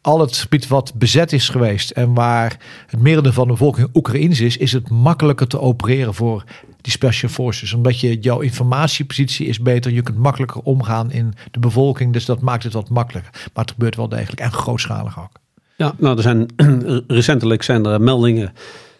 Al 0.00 0.20
het 0.20 0.36
gebied 0.36 0.66
wat 0.66 0.94
bezet 0.94 1.32
is 1.32 1.48
geweest 1.48 1.90
en 1.90 2.14
waar 2.14 2.56
het 2.86 3.00
merendeel 3.00 3.32
van 3.32 3.46
de 3.46 3.52
bevolking 3.52 3.88
Oekraïens 3.94 4.40
is, 4.40 4.56
is 4.56 4.72
het 4.72 4.90
makkelijker 4.90 5.46
te 5.46 5.60
opereren 5.60 6.14
voor 6.14 6.44
die 6.80 6.92
special 6.92 7.30
forces. 7.30 7.72
Omdat 7.72 8.00
je, 8.00 8.18
jouw 8.18 8.40
informatiepositie 8.40 9.46
is 9.46 9.60
beter. 9.60 9.92
Je 9.92 10.02
kunt 10.02 10.18
makkelijker 10.18 10.60
omgaan 10.60 11.10
in 11.10 11.34
de 11.50 11.58
bevolking. 11.58 12.12
Dus 12.12 12.24
dat 12.24 12.40
maakt 12.40 12.62
het 12.62 12.72
wat 12.72 12.88
makkelijker. 12.88 13.32
Maar 13.32 13.64
het 13.64 13.72
gebeurt 13.72 13.96
wel 13.96 14.08
degelijk 14.08 14.40
en 14.40 14.52
grootschalig 14.52 15.20
ook. 15.20 15.32
Ja, 15.76 15.94
nou, 15.98 16.16
er 16.16 16.22
zijn 16.22 16.46
recentelijk 17.06 17.62
zijn 17.62 17.84
er 17.84 18.00
meldingen 18.00 18.52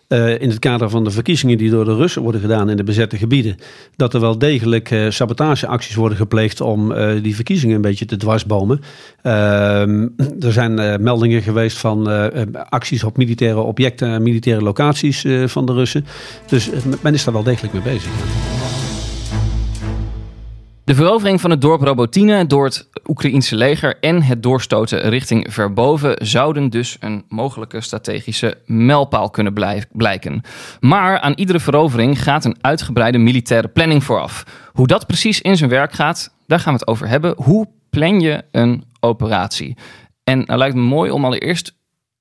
eh, 0.09 0.41
in 0.41 0.49
het 0.49 0.59
kader 0.59 0.91
van 0.91 1.05
de 1.05 1.11
verkiezingen 1.11 1.59
die 1.59 1.71
door 1.71 1.85
de 1.85 1.95
Russen 1.95 2.23
worden 2.23 2.41
gedaan 2.41 2.71
in 2.71 2.77
de 2.77 2.85
bezette 2.85 3.17
gebieden, 3.17 3.57
dat 3.97 4.15
er 4.15 4.21
wel 4.21 4.39
degelijk 4.39 4.91
eh, 4.91 5.11
sabotageacties 5.11 5.95
worden 5.95 6.19
gepleegd 6.19 6.61
om 6.61 6.93
eh, 6.93 7.23
die 7.23 7.35
verkiezingen 7.35 7.77
een 7.77 7.83
beetje 7.83 8.05
te 8.05 8.17
dwarsbomen. 8.17 8.81
Ehm, 9.23 10.09
er 10.47 10.53
zijn 10.53 11.03
meldingen 11.03 11.43
geweest 11.43 11.79
van 11.79 12.07
acties 12.69 13.05
op 13.05 13.17
militaire 13.17 13.61
objecten 13.61 14.09
en 14.09 14.23
militaire 14.23 14.63
locaties 14.63 15.25
van 15.47 15.67
de 15.67 15.73
Russen. 15.73 16.07
Dus 16.47 16.71
men 17.01 17.15
is 17.15 17.25
daar 17.25 17.35
wel 17.35 17.43
degelijk 17.43 17.73
mee 17.73 17.83
bezig. 17.83 18.11
De 20.89 20.95
verovering 20.95 21.41
van 21.41 21.51
het 21.51 21.61
dorp 21.61 21.83
Robotine 21.83 22.47
door 22.47 22.65
het 22.65 22.89
Oekraïense 23.07 23.57
leger 23.57 23.99
en 24.01 24.23
het 24.23 24.43
doorstoten 24.43 25.01
richting 25.09 25.53
Verboven 25.53 26.27
zouden 26.27 26.71
dus 26.71 26.97
een 27.01 27.25
mogelijke 27.29 27.81
strategische 27.81 28.59
mijlpaal 28.67 29.31
kunnen 29.31 29.53
blij- 29.53 29.85
blijken. 29.93 30.43
Maar 30.81 31.21
aan 31.21 31.33
iedere 31.33 31.61
verovering 31.61 32.23
gaat 32.23 32.45
een 32.45 32.57
uitgebreide 32.61 33.19
militaire 33.19 33.69
planning 33.69 34.05
vooraf. 34.05 34.45
Hoe 34.73 34.87
dat 34.87 35.07
precies 35.07 35.41
in 35.41 35.57
zijn 35.57 35.71
werk 35.71 35.93
gaat, 35.93 36.35
daar 36.47 36.61
gaan 36.61 36.73
we 36.73 36.79
het 36.79 36.89
over 36.89 37.09
hebben. 37.09 37.35
Hoe 37.37 37.69
plan 37.91 38.21
je 38.21 38.45
een 38.51 38.85
operatie? 39.01 39.77
En 40.25 40.43
nou 40.47 40.59
lijkt 40.59 40.75
me 40.75 40.81
mooi 40.83 41.11
om 41.11 41.25
allereerst 41.25 41.75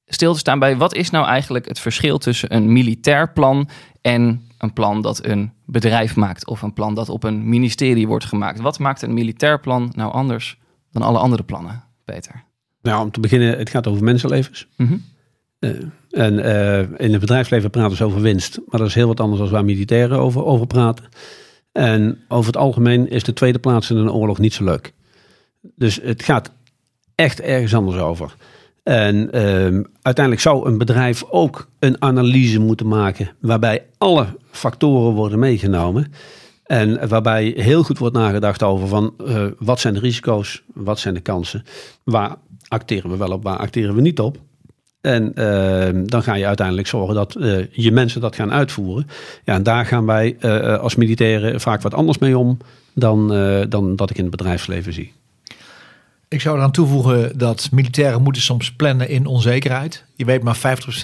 stil 0.06 0.34
te 0.34 0.40
staan 0.40 0.60
bij 0.60 0.78
wat 0.78 0.96
is 0.96 1.10
nou 1.10 1.26
eigenlijk 1.28 1.68
het 1.68 1.80
verschil 1.80 2.18
tussen 2.18 2.56
een 2.56 2.72
militair 2.72 3.32
plan 3.32 3.70
en 4.02 4.47
een 4.58 4.74
plan 4.74 5.02
dat 5.02 5.26
een 5.26 5.52
bedrijf 5.66 6.16
maakt 6.16 6.48
of 6.48 6.62
een 6.62 6.74
plan 6.74 6.94
dat 6.94 7.10
op 7.10 7.24
een 7.24 7.50
ministerie 7.50 8.08
wordt 8.08 8.26
gemaakt. 8.26 8.60
Wat 8.60 8.80
maakt 8.80 9.02
een 9.02 9.14
militair 9.14 9.60
plan 9.60 9.92
nou 9.96 10.12
anders 10.12 10.60
dan 10.92 11.02
alle 11.02 11.18
andere 11.18 11.44
plannen, 11.44 11.84
Peter? 12.06 12.44
Nou, 12.82 13.04
om 13.04 13.12
te 13.12 13.20
beginnen, 13.20 13.58
het 13.58 13.70
gaat 13.70 13.88
over 13.88 14.04
mensenlevens. 14.04 14.68
Mhm. 14.78 14.98
Eh, 15.60 15.70
en 16.10 16.40
eh, 16.40 16.80
in 16.80 17.12
het 17.12 17.20
bedrijfsleven 17.20 17.70
praten 17.70 17.98
ze 17.98 18.04
over 18.04 18.22
winst. 18.22 18.60
Maar 18.68 18.80
dat 18.80 18.90
is 18.90 18.96
heel 18.96 19.08
wat 19.08 19.20
anders 19.20 19.42
dan 19.42 19.50
waar 19.50 19.66
militairen 19.66 20.20
over, 20.20 20.46
over 20.46 20.68
praten. 20.68 21.06
En 21.72 22.20
over 22.28 22.46
het 22.46 22.62
algemeen 22.62 23.10
is 23.10 23.24
de 23.24 23.34
tweede 23.34 23.60
plaats 23.60 23.90
in 23.90 23.98
een 23.98 24.12
oorlog 24.12 24.40
niet 24.40 24.54
zo 24.54 24.64
leuk. 24.64 24.94
Dus 25.76 26.00
het 26.04 26.24
gaat 26.24 26.52
echt 27.16 27.42
ergens 27.42 27.76
anders 27.76 27.98
over. 27.98 28.36
En 28.88 29.32
ehm, 29.32 29.84
uiteindelijk 30.02 30.46
zou 30.46 30.68
een 30.68 30.78
bedrijf 30.78 31.24
ook 31.30 31.68
een 31.80 32.02
analyse 32.02 32.60
moeten 32.60 32.88
maken 32.88 33.30
waarbij 33.40 33.86
alle 33.98 34.26
factoren 34.52 35.14
worden 35.14 35.40
meegenomen. 35.40 36.14
En 36.64 37.08
waarbij 37.08 37.54
heel 37.58 37.84
goed 37.84 37.98
wordt 37.98 38.16
nagedacht 38.16 38.64
over 38.64 38.88
van 38.88 39.14
eh, 39.26 39.46
wat 39.60 39.80
zijn 39.80 39.94
de 39.94 40.00
risico's, 40.00 40.64
wat 40.74 41.00
zijn 41.00 41.14
de 41.14 41.20
kansen, 41.20 41.64
waar 42.04 42.36
acteren 42.68 43.10
we 43.10 43.18
wel 43.18 43.32
op, 43.32 43.44
waar 43.44 43.58
acteren 43.58 43.96
we 43.96 44.02
niet 44.02 44.20
op. 44.20 44.38
En 45.02 45.32
uh, 45.36 46.04
dan 46.06 46.24
ga 46.24 46.34
je 46.34 46.46
uiteindelijk 46.48 46.88
zorgen 46.88 47.16
dat 47.16 47.36
uh, 47.40 47.66
je 47.72 47.92
mensen 47.92 48.22
dat 48.22 48.36
gaan 48.36 48.52
uitvoeren. 48.52 49.08
Ja, 49.44 49.54
en 49.54 49.64
daar 49.64 49.86
gaan 49.86 50.06
wij 50.06 50.38
uh, 50.40 50.80
als 50.80 50.96
militairen 50.96 51.62
vaak 51.62 51.82
wat 51.82 51.94
anders 51.94 52.18
mee 52.18 52.38
om 52.38 52.58
dan, 52.94 53.28
dan 53.70 53.96
dat 53.96 54.10
ik 54.10 54.18
in 54.18 54.22
het 54.22 54.32
bedrijfsleven 54.32 54.94
zie. 54.94 55.14
Ik 56.30 56.42
zou 56.42 56.58
eraan 56.58 56.72
toevoegen 56.72 57.38
dat 57.38 57.70
militairen 57.72 58.22
moeten 58.22 58.42
soms 58.42 58.72
plannen 58.72 59.10
in 59.10 59.26
onzekerheid. 59.26 60.04
Je 60.16 60.26
weet 60.26 60.44
maar 60.44 60.58
50% 60.58 60.60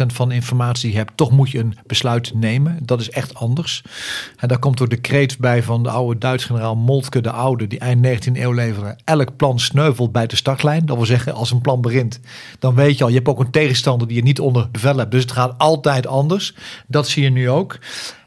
van 0.05 0.29
de 0.29 0.36
informatie 0.36 0.81
die 0.81 0.91
je 0.91 0.97
hebt, 0.97 1.17
toch 1.17 1.31
moet 1.31 1.51
je 1.51 1.59
een 1.59 1.77
besluit 1.88 2.33
nemen. 2.33 2.77
Dat 2.81 2.99
is 2.99 3.09
echt 3.09 3.36
anders. 3.36 3.83
En 4.38 4.47
daar 4.47 4.59
komt 4.59 4.77
door 4.77 4.89
de 4.89 4.97
kreet 4.97 5.38
bij 5.38 5.63
van 5.63 5.83
de 5.83 5.89
oude 5.89 6.19
Duits 6.19 6.45
generaal 6.45 6.75
Moltke 6.75 7.21
de 7.21 7.31
Oude, 7.31 7.67
die 7.67 7.79
eind 7.79 8.27
19e 8.27 8.31
eeuw 8.33 8.51
leverde. 8.51 8.97
Elk 9.03 9.36
plan 9.36 9.59
sneuvelt 9.59 10.12
bij 10.12 10.27
de 10.27 10.36
startlijn. 10.36 10.86
Dat 10.86 10.97
wil 10.97 11.05
zeggen, 11.05 11.33
als 11.33 11.51
een 11.51 11.62
plan 11.62 11.81
begint, 11.81 12.19
dan 12.59 12.75
weet 12.75 12.97
je 12.97 13.03
al, 13.03 13.09
je 13.09 13.15
hebt 13.15 13.27
ook 13.27 13.39
een 13.39 13.51
tegenstander 13.51 14.07
die 14.07 14.17
je 14.17 14.23
niet 14.23 14.39
onder 14.39 14.71
bevel 14.71 14.97
hebt. 14.97 15.12
Dus 15.12 15.21
het 15.21 15.31
gaat 15.31 15.57
altijd 15.57 16.07
anders. 16.07 16.53
Dat 16.88 17.07
zie 17.07 17.23
je 17.23 17.29
nu 17.29 17.49
ook. 17.49 17.79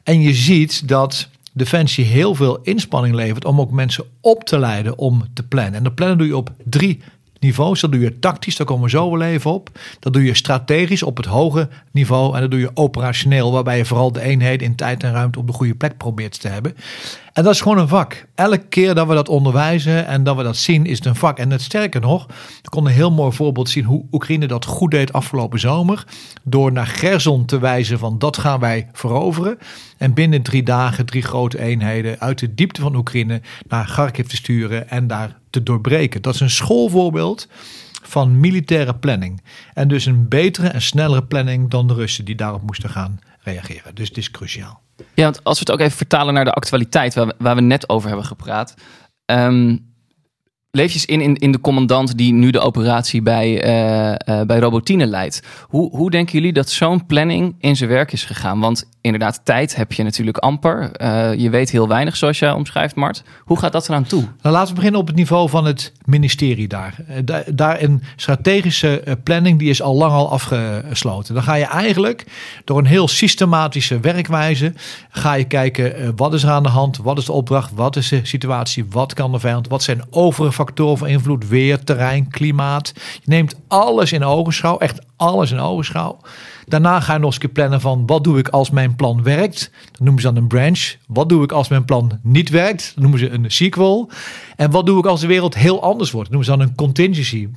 En 0.02 0.20
je 0.20 0.35
ziet 0.35 0.88
dat 0.88 1.28
Defensie 1.56 2.04
heel 2.04 2.34
veel 2.34 2.58
inspanning 2.62 3.14
levert 3.14 3.44
om 3.44 3.60
ook 3.60 3.70
mensen 3.70 4.04
op 4.20 4.44
te 4.44 4.58
leiden 4.58 4.98
om 4.98 5.24
te 5.34 5.42
plannen. 5.42 5.74
En 5.74 5.82
dat 5.82 5.94
plannen 5.94 6.18
doe 6.18 6.26
je 6.26 6.36
op 6.36 6.50
drie 6.64 7.02
niveaus. 7.40 7.81
Dat 7.81 7.92
doe 7.92 8.01
je 8.01 8.18
tactisch, 8.18 8.57
daar 8.57 8.66
komen 8.66 8.85
we 8.85 8.90
zo 8.90 9.11
wel 9.11 9.22
even 9.22 9.51
op. 9.51 9.70
Dat 10.01 10.12
doe 10.12 10.25
je 10.25 10.35
strategisch 10.35 11.03
op 11.03 11.16
het 11.16 11.27
hoge 11.27 11.68
niveau. 11.92 12.35
En 12.35 12.40
dat 12.40 12.51
doe 12.51 12.61
je 12.61 12.70
operationeel, 12.75 13.53
waarbij 13.53 13.77
je 13.77 13.85
vooral 13.85 14.12
de 14.12 14.20
eenheid 14.20 14.62
in 14.62 14.75
tijd 14.75 15.03
en 15.03 15.12
ruimte 15.12 15.38
op 15.38 15.46
de 15.46 15.53
goede 15.53 15.75
plek 15.75 15.96
probeert 15.96 16.40
te 16.40 16.49
hebben. 16.49 16.77
En 17.33 17.42
dat 17.42 17.53
is 17.53 17.61
gewoon 17.61 17.79
een 17.79 17.88
vak. 17.88 18.27
Elke 18.35 18.59
keer 18.59 18.94
dat 18.94 19.07
we 19.07 19.14
dat 19.14 19.29
onderwijzen 19.29 20.07
en 20.07 20.25
dat 20.25 20.37
we 20.37 20.42
dat 20.42 20.57
zien, 20.57 20.87
is 20.87 20.96
het 20.96 21.07
een 21.07 21.16
vak. 21.16 21.38
En 21.38 21.51
het 21.51 21.62
sterker 21.62 22.01
nog, 22.01 22.27
ik 22.62 22.70
kon 22.70 22.87
een 22.87 22.92
heel 22.92 23.11
mooi 23.11 23.33
voorbeeld 23.33 23.68
zien 23.68 23.85
hoe 23.85 24.05
Oekraïne 24.12 24.46
dat 24.46 24.64
goed 24.64 24.90
deed 24.90 25.12
afgelopen 25.12 25.61
zomer. 25.61 26.05
Door 26.42 26.72
naar 26.72 26.87
Gerson 26.87 27.44
te 27.44 27.59
wijzen 27.59 27.99
van 27.99 28.18
dat 28.18 28.38
gaan 28.38 28.61
wij 28.61 28.88
veroveren. 28.92 29.59
En 29.99 30.14
binnen 30.14 30.42
drie 30.42 30.62
dagen 30.62 31.07
drie 31.07 31.22
grote 31.22 31.59
eenheden 31.59 32.20
uit 32.20 32.38
de 32.38 32.55
diepte 32.55 32.81
van 32.81 32.94
Oekraïne 32.94 33.40
naar 33.68 33.87
Kharkiv 33.87 34.27
te 34.27 34.37
sturen 34.37 34.88
en 34.88 35.07
daar 35.07 35.37
te 35.56 35.62
doorbreken. 35.62 36.22
Dat 36.22 36.34
is 36.34 36.40
een 36.40 36.50
schoolvoorbeeld 36.50 37.48
van 38.02 38.40
militaire 38.40 38.94
planning. 38.94 39.42
En 39.74 39.88
dus 39.88 40.06
een 40.06 40.28
betere 40.28 40.68
en 40.68 40.82
snellere 40.82 41.24
planning 41.24 41.70
dan 41.70 41.86
de 41.86 41.94
Russen 41.94 42.24
die 42.24 42.34
daarop 42.34 42.62
moesten 42.62 42.90
gaan 42.90 43.18
reageren. 43.40 43.94
Dus 43.94 44.08
het 44.08 44.16
is 44.16 44.30
cruciaal. 44.30 44.80
Ja, 45.14 45.24
want 45.24 45.44
als 45.44 45.58
we 45.58 45.64
het 45.64 45.72
ook 45.72 45.86
even 45.86 45.96
vertalen 45.96 46.34
naar 46.34 46.44
de 46.44 46.52
actualiteit 46.52 47.14
waar 47.14 47.26
we, 47.26 47.34
waar 47.38 47.54
we 47.54 47.60
net 47.60 47.88
over 47.88 48.08
hebben 48.08 48.26
gepraat. 48.26 48.74
Um, 49.24 49.94
leef 50.76 50.92
je 50.92 50.94
eens 50.94 51.04
in, 51.04 51.20
in, 51.20 51.34
in 51.34 51.52
de 51.52 51.60
commandant 51.60 52.18
die 52.18 52.32
nu 52.32 52.50
de 52.50 52.60
operatie 52.60 53.22
bij, 53.22 53.64
uh, 53.64 54.08
uh, 54.10 54.46
bij 54.46 54.58
Robotine 54.58 55.06
leidt. 55.06 55.42
Hoe, 55.68 55.90
hoe 55.96 56.10
denken 56.10 56.32
jullie 56.32 56.52
dat 56.52 56.70
zo'n 56.70 57.06
planning 57.06 57.54
in 57.58 57.76
zijn 57.76 57.90
werk 57.90 58.12
is 58.12 58.24
gegaan? 58.24 58.60
Want 58.60 58.88
inderdaad, 59.00 59.40
tijd 59.44 59.76
heb 59.76 59.92
je 59.92 60.02
natuurlijk 60.02 60.36
amper. 60.38 60.90
Uh, 61.02 61.34
je 61.34 61.50
weet 61.50 61.70
heel 61.70 61.88
weinig, 61.88 62.16
zoals 62.16 62.38
jij 62.38 62.50
omschrijft, 62.50 62.94
Mart. 62.94 63.22
Hoe 63.44 63.58
gaat 63.58 63.72
dat 63.72 63.88
eraan 63.88 64.04
toe? 64.04 64.22
Nou, 64.42 64.54
laten 64.54 64.68
we 64.68 64.74
beginnen 64.74 65.00
op 65.00 65.06
het 65.06 65.16
niveau 65.16 65.48
van 65.48 65.64
het 65.64 65.92
ministerie 66.04 66.68
daar. 66.68 66.96
Daar, 67.24 67.44
daar 67.54 67.82
een 67.82 68.02
strategische 68.16 69.18
planning, 69.22 69.58
die 69.58 69.70
is 69.70 69.82
al 69.82 69.94
lang 69.94 70.12
al 70.12 70.30
afgesloten. 70.30 71.34
Dan 71.34 71.42
ga 71.42 71.54
je 71.54 71.64
eigenlijk 71.64 72.24
door 72.64 72.78
een 72.78 72.86
heel 72.86 73.08
systematische 73.08 74.00
werkwijze... 74.00 74.72
ga 75.10 75.34
je 75.34 75.44
kijken, 75.44 76.16
wat 76.16 76.34
is 76.34 76.42
er 76.42 76.50
aan 76.50 76.62
de 76.62 76.68
hand? 76.68 76.96
Wat 76.96 77.18
is 77.18 77.24
de 77.24 77.32
opdracht? 77.32 77.72
Wat 77.74 77.96
is 77.96 78.08
de 78.08 78.20
situatie? 78.22 78.86
Wat 78.90 79.14
kan 79.14 79.32
de 79.32 79.38
vijand? 79.38 79.68
Wat 79.68 79.82
zijn 79.82 80.02
overige 80.10 80.65
factoren 80.66 80.98
van 80.98 81.09
invloed, 81.09 81.48
weer, 81.48 81.85
terrein, 81.85 82.29
klimaat. 82.29 82.92
Je 82.94 83.31
neemt 83.31 83.55
alles 83.68 84.12
in 84.12 84.24
ogenschouw, 84.24 84.79
echt 84.79 85.00
alles 85.16 85.50
in 85.50 85.61
ogenschouw. 85.61 86.18
Daarna 86.66 87.00
ga 87.00 87.12
je 87.12 87.18
nog 87.18 87.40
eens 87.40 87.52
plannen 87.52 87.81
van 87.81 88.07
wat 88.07 88.24
doe 88.24 88.38
ik 88.38 88.48
als 88.48 88.70
mijn 88.70 88.96
plan 88.96 89.22
werkt. 89.22 89.70
Dat 89.90 90.00
noemen 90.00 90.22
ze 90.22 90.26
dan 90.33 90.37
een 90.37 90.48
branch. 90.48 90.94
Wat 91.07 91.29
doe 91.29 91.44
ik 91.44 91.52
als 91.52 91.68
mijn 91.68 91.85
plan 91.85 92.18
niet 92.22 92.50
werkt? 92.50 92.92
Dat 92.94 93.02
noemen 93.02 93.18
ze 93.18 93.31
een 93.31 93.50
sequel. 93.50 94.11
En 94.57 94.70
wat 94.70 94.87
doe 94.87 94.98
ik 94.98 95.07
als 95.07 95.20
de 95.20 95.26
wereld 95.26 95.55
heel 95.55 95.83
anders 95.83 96.11
wordt? 96.11 96.31
Dat 96.31 96.38
noemen 96.38 96.52
ze 96.52 96.59
dan 96.59 96.68
een 96.68 96.76
contingency 96.76 97.48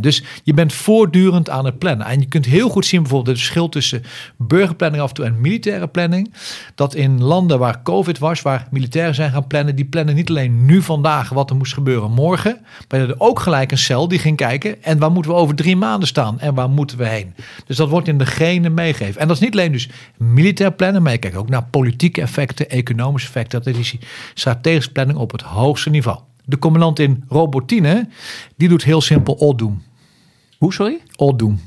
Dus 0.00 0.22
je 0.44 0.54
bent 0.54 0.72
voortdurend 0.72 1.50
aan 1.50 1.64
het 1.64 1.78
plannen. 1.78 2.06
En 2.06 2.20
je 2.20 2.26
kunt 2.26 2.46
heel 2.46 2.68
goed 2.68 2.86
zien 2.86 3.00
bijvoorbeeld 3.00 3.36
het 3.36 3.38
verschil 3.38 3.68
tussen 3.68 4.02
burgerplanning 4.36 5.02
af 5.02 5.08
en 5.08 5.14
toe 5.14 5.24
en 5.24 5.40
militaire 5.40 5.88
planning. 5.88 6.34
Dat 6.74 6.94
in 6.94 7.22
landen 7.22 7.58
waar 7.58 7.82
COVID 7.82 8.18
was, 8.18 8.42
waar 8.42 8.66
militairen 8.70 9.14
zijn 9.14 9.30
gaan 9.30 9.46
plannen, 9.46 9.76
die 9.76 9.84
plannen 9.84 10.14
niet 10.14 10.28
alleen 10.28 10.64
nu 10.64 10.82
vandaag 10.82 11.28
wat 11.28 11.50
er 11.50 11.56
moest 11.56 11.74
gebeuren 11.74 12.10
morgen, 12.10 12.60
maar 12.88 13.00
er 13.00 13.14
ook 13.18 13.40
gelijk 13.40 13.70
een 13.70 13.78
cel 13.78 14.08
die 14.08 14.18
ging 14.18 14.36
kijken 14.36 14.82
en 14.82 14.98
waar 14.98 15.12
moeten 15.12 15.32
we 15.32 15.38
over 15.38 15.54
drie 15.54 15.76
maanden 15.76 16.08
staan 16.08 16.40
en 16.40 16.54
waar 16.54 16.70
moeten 16.70 16.98
we 16.98 17.06
heen. 17.06 17.34
Dus 17.66 17.76
dat 17.76 17.88
wordt 17.88 18.08
in 18.08 18.18
de 18.18 18.26
genen 18.26 18.74
meegegeven. 18.74 19.20
En 19.20 19.26
dat 19.28 19.36
is 19.36 19.42
niet 19.42 19.52
alleen 19.52 19.72
dus 19.72 19.88
militair 20.16 20.72
plannen, 20.72 21.02
maar 21.02 21.12
je 21.12 21.18
kijkt 21.18 21.36
ook 21.36 21.48
naar 21.48 21.64
politieke 21.64 22.20
effecten, 22.20 22.68
economische 22.68 23.28
effecten. 23.28 23.62
Dat 23.62 23.76
is 23.76 23.96
strategische 24.34 24.92
planning 24.92 25.18
op 25.18 25.32
het 25.32 25.42
hoogste 25.42 25.90
niveau. 25.90 26.18
De 26.44 26.58
commandant 26.58 26.98
in 26.98 27.24
Robotine, 27.28 28.08
die 28.56 28.68
doet 28.68 28.84
heel 28.84 29.00
simpel 29.00 29.38
all 29.40 29.54
doom. 29.54 29.82
Hoe, 30.58 30.72
sorry? 30.72 31.00
All 31.16 31.36
doom. 31.36 31.60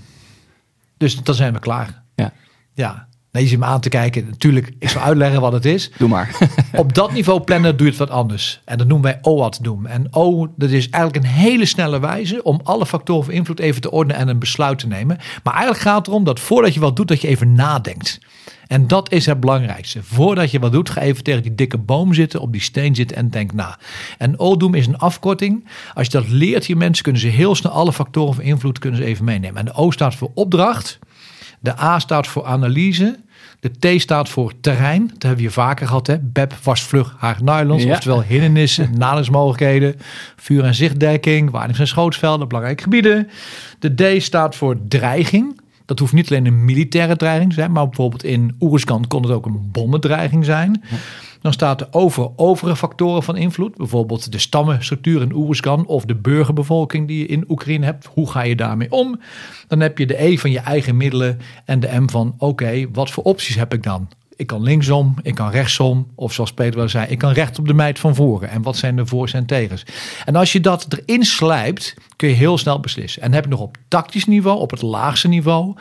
Dus 0.98 1.24
dan 1.24 1.36
zijn 1.36 1.54
we 1.54 1.60
klaar. 1.60 2.04
Ja. 2.16 2.34
Ja. 2.74 3.08
Nee, 3.36 3.44
je 3.44 3.50
zit 3.50 3.60
me 3.60 3.66
aan 3.66 3.80
te 3.80 3.90
kijken. 3.90 4.26
Natuurlijk, 4.26 4.72
ik 4.80 4.90
zal 4.90 5.02
uitleggen 5.02 5.42
wat 5.42 5.54
het 5.54 5.66
is. 5.66 5.92
Doe 5.98 6.10
maar. 6.10 6.38
Op 6.76 6.94
dat 6.94 7.14
niveau 7.14 7.42
plannen 7.42 7.78
doe 7.78 7.86
je 7.86 7.92
het 7.92 8.00
wat 8.00 8.10
anders. 8.10 8.62
En 8.66 8.78
dat 8.78 8.88
noemen 8.88 9.12
wij 9.12 9.20
OWAT 9.22 9.60
doen. 9.62 9.88
En 9.88 10.08
O, 10.12 10.48
dat 10.56 10.70
is 10.70 10.90
eigenlijk 10.90 11.26
een 11.26 11.32
hele 11.32 11.66
snelle 11.66 12.00
wijze 12.00 12.44
om 12.44 12.60
alle 12.64 12.86
factoren 12.86 13.26
van 13.26 13.34
invloed 13.34 13.60
even 13.60 13.82
te 13.82 13.92
ordenen 13.92 14.22
en 14.22 14.28
een 14.28 14.40
besluit 14.40 14.80
te 14.80 14.88
nemen. 14.88 15.18
Maar 15.44 15.54
eigenlijk 15.54 15.84
gaat 15.84 15.98
het 15.98 16.08
erom 16.08 16.24
dat 16.24 16.40
voordat 16.40 16.74
je 16.74 16.80
wat 16.80 16.96
doet, 16.96 17.08
dat 17.08 17.22
je 17.22 17.28
even 17.28 17.54
nadenkt. 17.54 18.20
En 18.68 18.88
dat 18.88 19.12
is 19.12 19.26
het 19.26 19.40
belangrijkste. 19.40 20.04
Voordat 20.04 20.52
je 20.52 20.60
wat 20.60 20.72
doet, 20.72 20.90
ga 20.90 21.02
even 21.02 21.24
tegen 21.24 21.44
die 21.44 21.56
dikke 21.56 21.78
boom 21.78 22.14
zitten, 22.14 22.42
op 22.42 22.52
die 22.52 22.62
steen 22.62 22.96
zitten 22.96 23.18
en 23.18 23.30
denk 23.30 23.54
na. 23.54 23.80
En 24.18 24.40
ODOOM 24.40 24.74
is 24.74 24.88
een 24.88 24.98
afkorting. 24.98 25.68
Als 25.94 26.06
je 26.06 26.12
dat 26.12 26.30
leert 26.30 26.66
je 26.66 26.76
mensen, 26.76 27.04
kunnen 27.04 27.22
ze 27.22 27.28
heel 27.28 27.56
snel 27.56 27.72
alle 27.72 27.94
factoren 27.94 28.34
van 28.34 28.44
invloed 28.44 28.80
kunnen 28.80 29.00
ze 29.00 29.06
even 29.06 29.26
meenemen. 29.26 29.58
En 29.58 29.66
de 29.66 29.74
O 29.74 29.92
staat 29.92 30.16
voor 30.16 30.32
opdracht. 30.34 31.00
De 31.66 31.80
A 31.82 32.00
staat 32.00 32.28
voor 32.28 32.46
analyse. 32.46 33.20
De 33.60 33.98
T 33.98 34.02
staat 34.02 34.30
voor 34.30 34.54
terrein. 34.62 35.02
Dat 35.02 35.12
hebben 35.12 35.36
we 35.36 35.42
hier 35.42 35.52
vaker 35.52 35.88
gehad. 35.88 36.08
Hè? 36.08 36.20
BEP, 36.20 36.54
was 36.64 36.84
vlug, 36.84 37.16
haar 37.18 37.38
nylons. 37.44 37.84
Ja. 37.84 37.92
Oftewel 37.92 38.24
hindernissen, 38.24 38.90
naderingsmogelijkheden, 38.98 39.96
vuur- 40.36 40.64
en 40.64 40.76
zichtdekking, 40.76 41.50
waarnemings- 41.50 41.80
en 41.80 41.88
schootsvelden, 41.88 42.48
belangrijke 42.48 42.84
gebieden. 42.84 43.30
De 43.80 44.18
D 44.18 44.24
staat 44.24 44.56
voor 44.56 44.78
dreiging. 44.88 45.62
Dat 45.86 46.00
hoeft 46.00 46.14
niet 46.14 46.30
alleen 46.30 46.46
een 46.46 46.66
militaire 46.66 47.16
dreiging 47.16 47.50
te 47.50 47.56
zijn, 47.56 47.72
maar 47.72 47.86
bijvoorbeeld 47.86 48.24
in 48.24 48.56
Oeruzkan 48.60 49.08
kon 49.08 49.22
het 49.22 49.32
ook 49.32 49.46
een 49.46 49.70
bommendreiging 49.72 50.46
zijn. 50.46 50.84
Dan 51.46 51.54
staat 51.54 51.82
er 51.82 51.88
over 51.92 52.30
overige 52.36 52.76
factoren 52.76 53.24
van 53.24 53.38
invloed, 53.38 53.76
bijvoorbeeld 53.76 54.32
de 54.32 54.40
stammenstructuur 54.40 55.22
in 55.22 55.34
Oeruzkan 55.34 55.86
of 55.86 56.06
de 56.06 56.16
burgerbevolking 56.16 57.08
die 57.08 57.20
je 57.20 57.26
in 57.26 57.46
Oekraïne 57.48 57.86
hebt. 57.86 58.10
Hoe 58.14 58.32
ga 58.32 58.42
je 58.42 58.56
daarmee 58.56 58.92
om? 58.92 59.20
Dan 59.68 59.80
heb 59.80 59.98
je 59.98 60.06
de 60.06 60.24
E 60.24 60.38
van 60.38 60.52
je 60.52 60.60
eigen 60.60 60.98
middelen 60.98 61.40
en 61.66 61.80
de 61.80 62.00
M 62.00 62.10
van 62.10 62.36
oké, 62.38 62.86
wat 62.92 63.12
voor 63.12 63.24
opties 63.24 63.56
heb 63.56 63.74
ik 63.74 63.84
dan? 63.84 64.08
Ik 64.36 64.48
kan 64.48 64.64
linksom, 64.64 65.16
ik 65.22 65.36
kan 65.36 65.50
rechtsom. 65.50 66.08
Of 66.16 66.34
zoals 66.34 66.54
Peter 66.54 66.80
wel 66.80 66.90
zei, 66.90 67.08
ik 67.08 67.18
kan 67.18 67.32
recht 67.32 67.60
op 67.60 67.68
de 67.68 67.74
meid 67.74 68.00
van 68.00 68.16
voren. 68.16 68.50
En 68.50 68.62
wat 68.62 68.78
zijn 68.78 68.96
de 68.96 69.06
voor's 69.06 69.34
en 69.34 69.46
tegens? 69.46 69.86
En 70.26 70.36
als 70.36 70.52
je 70.52 70.60
dat 70.60 70.88
erin 70.90 71.24
slijpt, 71.24 71.94
kun 72.16 72.30
je 72.30 72.36
heel 72.36 72.58
snel 72.58 72.80
beslissen. 72.80 73.22
En 73.22 73.34
heb 73.34 73.44
je 73.44 73.50
nog 73.50 73.60
op 73.60 73.78
tactisch 73.88 74.26
niveau, 74.26 74.60
op 74.60 74.72
het 74.72 74.82
laagste 74.82 75.28
niveau. 75.28 75.74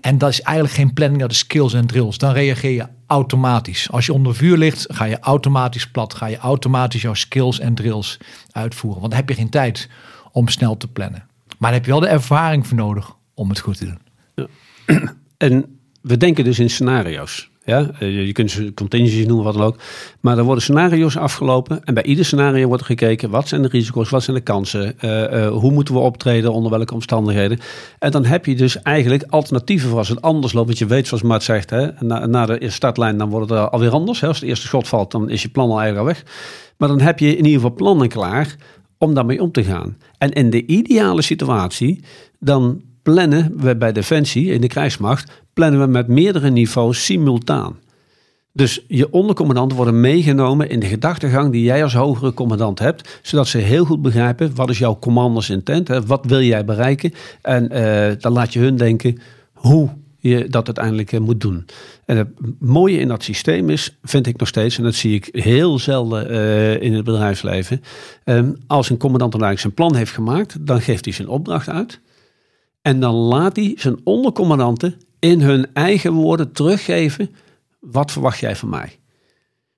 En 0.00 0.18
dat 0.18 0.30
is 0.30 0.40
eigenlijk 0.40 0.76
geen 0.76 0.92
planning, 0.92 1.20
dat 1.20 1.30
is 1.30 1.38
skills 1.38 1.74
en 1.74 1.86
drills. 1.86 2.18
Dan 2.18 2.32
reageer 2.32 2.70
je 2.70 2.86
automatisch. 3.06 3.90
Als 3.90 4.06
je 4.06 4.12
onder 4.12 4.34
vuur 4.34 4.56
ligt, 4.56 4.86
ga 4.88 5.04
je 5.04 5.18
automatisch 5.18 5.90
plat. 5.90 6.14
Ga 6.14 6.26
je 6.26 6.38
automatisch 6.38 7.02
jouw 7.02 7.14
skills 7.14 7.58
en 7.58 7.74
drills 7.74 8.18
uitvoeren. 8.50 9.00
Want 9.00 9.12
dan 9.12 9.20
heb 9.20 9.28
je 9.28 9.34
geen 9.34 9.50
tijd 9.50 9.88
om 10.32 10.48
snel 10.48 10.76
te 10.76 10.88
plannen. 10.88 11.26
Maar 11.58 11.70
dan 11.70 11.72
heb 11.72 11.84
je 11.84 11.90
wel 11.90 12.00
de 12.00 12.08
ervaring 12.08 12.66
voor 12.66 12.76
nodig 12.76 13.12
om 13.34 13.48
het 13.48 13.58
goed 13.58 13.78
te 13.78 13.84
doen. 13.84 14.48
En 15.36 15.78
we 16.00 16.16
denken 16.16 16.44
dus 16.44 16.58
in 16.58 16.70
scenario's. 16.70 17.50
Ja, 17.68 17.90
eh, 17.98 18.26
je 18.26 18.32
kunt 18.32 18.50
ze 18.50 18.74
contingencies 18.74 19.26
noemen, 19.26 19.44
wat 19.44 19.54
dan 19.54 19.62
ook. 19.62 19.76
Maar 20.20 20.38
er 20.38 20.44
worden 20.44 20.62
scenario's 20.62 21.16
afgelopen. 21.16 21.84
En 21.84 21.94
bij 21.94 22.02
ieder 22.02 22.24
scenario 22.24 22.68
wordt 22.68 22.84
gekeken, 22.84 23.30
wat 23.30 23.48
zijn 23.48 23.62
de 23.62 23.68
risico's, 23.68 24.10
wat 24.10 24.22
zijn 24.22 24.36
de 24.36 24.42
kansen? 24.42 24.94
Uh, 25.00 25.32
uh, 25.32 25.48
hoe 25.48 25.70
moeten 25.70 25.94
we 25.94 26.00
optreden, 26.00 26.52
onder 26.52 26.70
welke 26.70 26.94
omstandigheden? 26.94 27.58
En 27.98 28.10
dan 28.10 28.24
heb 28.24 28.46
je 28.46 28.54
dus 28.54 28.82
eigenlijk 28.82 29.24
alternatieven 29.28 29.88
voor 29.88 29.98
als 29.98 30.08
het 30.08 30.22
anders 30.22 30.52
loopt. 30.52 30.66
Want 30.66 30.78
je 30.78 30.86
weet, 30.86 31.06
zoals 31.06 31.22
Maart 31.22 31.42
zegt, 31.42 31.70
hè, 31.70 31.88
na, 32.00 32.46
de 32.46 32.70
startlijn 32.70 33.18
dan 33.18 33.30
wordt 33.30 33.50
het 33.50 33.70
alweer 33.70 33.90
anders. 33.90 34.24
Als 34.24 34.40
het 34.40 34.48
eerste 34.48 34.66
schot 34.66 34.88
valt, 34.88 35.10
dan 35.10 35.30
is 35.30 35.42
je 35.42 35.48
plan 35.48 35.70
al 35.70 35.80
eigenlijk 35.80 36.08
al 36.08 36.14
weg. 36.14 36.32
Maar 36.76 36.88
dan 36.88 37.00
heb 37.00 37.18
je 37.18 37.28
in 37.28 37.44
ieder 37.44 37.60
geval 37.60 37.74
plannen 37.74 38.08
klaar 38.08 38.56
om 38.98 39.14
daarmee 39.14 39.42
om 39.42 39.52
te 39.52 39.64
gaan. 39.64 39.96
En 40.18 40.32
in 40.32 40.50
de 40.50 40.66
ideale 40.66 41.22
situatie, 41.22 42.04
dan 42.38 42.82
plannen 43.02 43.52
we 43.56 43.76
bij 43.76 43.92
Defensie 43.92 44.52
in 44.52 44.60
de 44.60 44.66
krijgsmacht 44.66 45.42
plannen 45.58 45.80
we 45.80 45.86
met 45.86 46.08
meerdere 46.08 46.50
niveaus 46.50 47.04
simultaan. 47.04 47.78
Dus 48.52 48.84
je 48.88 49.12
ondercommandanten 49.12 49.76
worden 49.76 50.00
meegenomen 50.00 50.70
in 50.70 50.80
de 50.80 50.86
gedachtegang 50.86 51.52
die 51.52 51.62
jij 51.62 51.82
als 51.82 51.94
hogere 51.94 52.34
commandant 52.34 52.78
hebt, 52.78 53.20
zodat 53.22 53.48
ze 53.48 53.58
heel 53.58 53.84
goed 53.84 54.02
begrijpen 54.02 54.54
wat 54.54 54.70
is 54.70 54.78
jouw 54.78 54.98
commanders 54.98 55.50
intent, 55.50 55.88
hè? 55.88 56.06
wat 56.06 56.24
wil 56.26 56.42
jij 56.42 56.64
bereiken. 56.64 57.12
En 57.42 57.62
uh, 57.72 58.20
dan 58.20 58.32
laat 58.32 58.52
je 58.52 58.58
hun 58.58 58.76
denken, 58.76 59.18
hoe 59.52 59.88
je 60.18 60.48
dat 60.48 60.66
uiteindelijk 60.66 61.12
eh, 61.12 61.20
moet 61.20 61.40
doen. 61.40 61.66
En 62.04 62.16
het 62.16 62.28
mooie 62.58 62.98
in 62.98 63.08
dat 63.08 63.22
systeem 63.22 63.70
is, 63.70 63.98
vind 64.02 64.26
ik 64.26 64.38
nog 64.38 64.48
steeds, 64.48 64.78
en 64.78 64.84
dat 64.84 64.94
zie 64.94 65.14
ik 65.14 65.28
heel 65.32 65.78
zelden 65.78 66.28
eh, 66.28 66.82
in 66.82 66.94
het 66.94 67.04
bedrijfsleven. 67.04 67.82
ehm, 68.24 68.52
als 68.66 68.90
een 68.90 68.98
commandant 68.98 69.32
dan 69.32 69.42
eigenlijk 69.42 69.74
zijn 69.76 69.88
plan 69.88 70.00
heeft 70.00 70.14
gemaakt, 70.14 70.66
dan 70.66 70.80
geeft 70.80 71.04
hij 71.04 71.14
zijn 71.14 71.28
opdracht 71.28 71.68
uit. 71.68 72.00
En 72.82 73.00
dan 73.00 73.14
laat 73.14 73.56
hij 73.56 73.72
zijn 73.76 74.00
ondercommandanten 74.04 74.94
in 75.18 75.40
hun 75.40 75.74
eigen 75.74 76.12
woorden 76.12 76.52
teruggeven. 76.52 77.34
Wat 77.80 78.12
verwacht 78.12 78.38
jij 78.38 78.56
van 78.56 78.68
mij? 78.68 78.98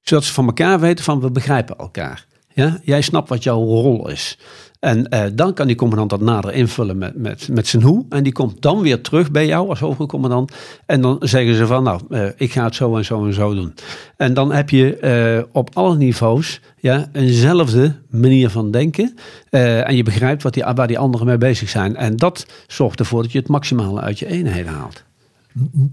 Zodat 0.01 0.25
ze 0.25 0.33
van 0.33 0.47
elkaar 0.47 0.81
weten 0.81 1.05
van 1.05 1.21
we 1.21 1.31
begrijpen 1.31 1.77
elkaar. 1.77 2.27
Ja? 2.55 2.81
Jij 2.83 3.01
snapt 3.01 3.29
wat 3.29 3.43
jouw 3.43 3.65
rol 3.65 4.09
is. 4.09 4.39
En 4.81 5.09
eh, 5.09 5.25
dan 5.33 5.55
kan 5.55 5.67
die 5.67 5.77
commandant 5.77 6.11
dat 6.11 6.21
nader 6.21 6.53
invullen 6.53 6.99
met, 6.99 7.17
met, 7.17 7.49
met 7.49 7.67
zijn 7.67 7.83
hoe. 7.83 8.07
En 8.09 8.23
die 8.23 8.33
komt 8.33 8.63
dan 8.63 8.81
weer 8.81 9.01
terug 9.01 9.31
bij 9.31 9.47
jou 9.47 9.69
als 9.69 9.81
hoofdcommandant. 9.81 10.53
En 10.87 11.01
dan 11.01 11.17
zeggen 11.21 11.55
ze 11.55 11.67
van 11.67 11.83
nou, 11.83 12.01
eh, 12.09 12.27
ik 12.37 12.53
ga 12.53 12.65
het 12.65 12.75
zo 12.75 12.97
en 12.97 13.05
zo 13.05 13.27
en 13.27 13.35
zo 13.35 13.55
doen. 13.55 13.75
En 14.17 14.35
dan 14.35 14.53
heb 14.53 14.71
je 14.71 14.97
eh, 14.97 15.45
op 15.53 15.71
alle 15.73 15.97
niveaus 15.97 16.61
ja, 16.77 17.09
eenzelfde 17.13 17.95
manier 18.09 18.51
van 18.51 18.71
denken. 18.71 19.15
Eh, 19.51 19.89
en 19.89 19.97
je 19.97 20.03
begrijpt 20.03 20.43
wat 20.43 20.55
die, 20.55 20.65
waar 20.75 20.87
die 20.87 20.99
anderen 20.99 21.27
mee 21.27 21.39
bezig 21.39 21.69
zijn. 21.69 21.97
En 21.97 22.17
dat 22.17 22.47
zorgt 22.67 22.99
ervoor 22.99 23.23
dat 23.23 23.33
je 23.33 23.39
het 23.39 23.49
maximale 23.49 24.01
uit 24.01 24.19
je 24.19 24.27
eenheden 24.27 24.73
haalt. 24.73 25.05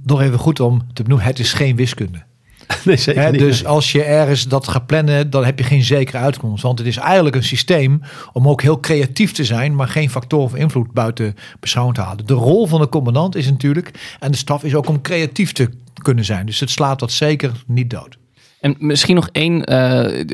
Nog 0.04 0.22
even 0.22 0.40
goed 0.40 0.60
om 0.60 0.82
te 0.94 1.04
benoemen, 1.04 1.28
het 1.28 1.40
is 1.40 1.54
geen 1.54 1.76
wiskunde. 1.76 2.26
Nee, 2.86 2.98
zeker 2.98 3.32
niet. 3.32 3.40
dus 3.40 3.66
als 3.66 3.92
je 3.92 4.04
ergens 4.04 4.48
dat 4.48 4.68
gaat 4.68 4.86
plannen, 4.86 5.30
dan 5.30 5.46
heb 5.46 5.58
je 5.58 5.66
geen 5.66 5.84
zekere 5.84 6.18
uitkomst. 6.18 6.64
Want 6.64 6.80
het 6.80 6.88
is 6.88 6.98
eigenlijk 6.98 7.36
een 7.36 7.44
systeem 7.44 8.02
om 8.34 8.48
ook 8.48 8.62
heel 8.62 8.80
creatief 8.80 9.32
te 9.32 9.44
zijn, 9.44 9.76
maar 9.76 9.88
geen 9.88 10.10
factor 10.10 10.50
van 10.50 10.60
invloed 10.60 10.92
buiten 10.92 11.36
beschouwing 11.60 11.98
te 11.98 12.04
halen. 12.04 12.26
De 12.26 12.34
rol 12.34 12.68
van 12.68 12.82
de 12.82 12.90
commandant 12.90 13.36
is 13.36 13.50
natuurlijk, 13.50 14.18
en 14.20 14.32
de 14.32 14.38
staf 14.38 14.64
is 14.64 14.76
ook 14.76 14.88
om 14.88 15.02
creatief 15.02 15.52
te 15.52 15.70
kunnen 16.02 16.26
zijn. 16.26 16.46
Dus 16.46 16.60
het 16.60 16.70
slaat 16.70 17.00
dat 17.00 17.12
zeker 17.12 17.52
niet 17.68 17.90
dood. 17.90 18.18
En 18.60 18.76
misschien 18.80 19.16
nog 19.16 19.30
één 19.32 19.66
eh, 19.66 20.26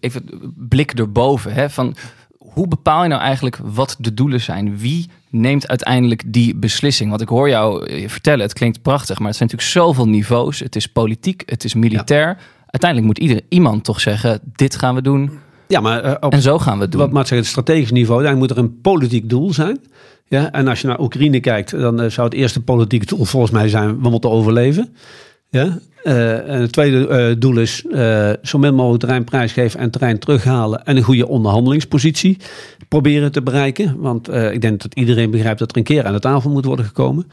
even 0.00 0.22
blik 0.56 0.92
erboven. 0.92 1.52
Hè, 1.52 1.70
van 1.70 1.96
hoe 2.56 2.68
bepaal 2.68 3.02
je 3.02 3.08
nou 3.08 3.20
eigenlijk 3.20 3.58
wat 3.62 3.96
de 3.98 4.14
doelen 4.14 4.40
zijn? 4.40 4.78
Wie 4.78 5.08
neemt 5.30 5.68
uiteindelijk 5.68 6.22
die 6.26 6.54
beslissing? 6.54 7.08
Want 7.10 7.22
ik 7.22 7.28
hoor 7.28 7.48
jou 7.48 7.86
eh, 7.86 8.08
vertellen, 8.08 8.40
het 8.40 8.52
klinkt 8.52 8.82
prachtig, 8.82 9.18
maar 9.18 9.28
het 9.28 9.36
zijn 9.36 9.48
natuurlijk 9.50 9.78
zoveel 9.78 10.08
niveaus. 10.08 10.58
Het 10.58 10.76
is 10.76 10.86
politiek, 10.86 11.42
het 11.46 11.64
is 11.64 11.74
militair. 11.74 12.38
Uiteindelijk 12.66 13.06
moet 13.06 13.18
ieder, 13.18 13.40
iemand 13.48 13.84
toch 13.84 14.00
zeggen, 14.00 14.40
dit 14.54 14.76
gaan 14.76 14.94
we 14.94 15.02
doen 15.02 15.30
Ja, 15.68 15.80
maar 15.80 16.04
eh, 16.04 16.14
op 16.20 16.32
en 16.32 16.42
zo 16.42 16.58
gaan 16.58 16.76
we 16.76 16.82
het 16.82 16.92
doen. 16.92 17.00
wat 17.00 17.10
maat 17.12 17.28
zeggen, 17.28 17.38
het 17.38 17.46
strategisch 17.46 17.90
niveau, 17.90 18.22
daar 18.22 18.36
moet 18.36 18.50
er 18.50 18.58
een 18.58 18.80
politiek 18.80 19.28
doel 19.28 19.52
zijn. 19.52 19.80
Ja, 20.28 20.52
en 20.52 20.68
als 20.68 20.80
je 20.80 20.86
naar 20.86 21.00
Oekraïne 21.00 21.40
kijkt, 21.40 21.70
dan 21.70 22.00
eh, 22.00 22.10
zou 22.10 22.28
het 22.28 22.36
eerste 22.36 22.60
politieke 22.60 23.06
doel 23.06 23.24
volgens 23.24 23.52
mij 23.52 23.68
zijn, 23.68 24.00
we 24.00 24.08
moeten 24.10 24.30
overleven. 24.30 24.94
Ja? 25.50 25.78
Eh, 26.06 26.48
en 26.48 26.60
het 26.60 26.72
tweede 26.72 27.08
eh, 27.08 27.34
doel 27.38 27.58
is 27.58 27.84
eh, 27.86 28.30
zo 28.42 28.58
min 28.58 28.74
mogelijk 28.74 29.00
terrein 29.00 29.24
prijsgeven 29.24 29.80
en 29.80 29.90
terrein 29.90 30.18
terughalen 30.18 30.84
en 30.84 30.96
een 30.96 31.02
goede 31.02 31.28
onderhandelingspositie 31.28 32.36
proberen 32.88 33.32
te 33.32 33.42
bereiken. 33.42 34.00
Want 34.00 34.28
ik 34.28 34.60
denk 34.60 34.82
dat 34.82 34.94
iedereen 34.94 35.30
begrijpt 35.30 35.58
dat 35.58 35.70
er 35.70 35.76
een 35.76 35.82
keer 35.82 36.04
aan 36.04 36.12
de 36.12 36.20
tafel 36.20 36.50
moet 36.50 36.64
worden 36.64 36.84
gekomen. 36.84 37.26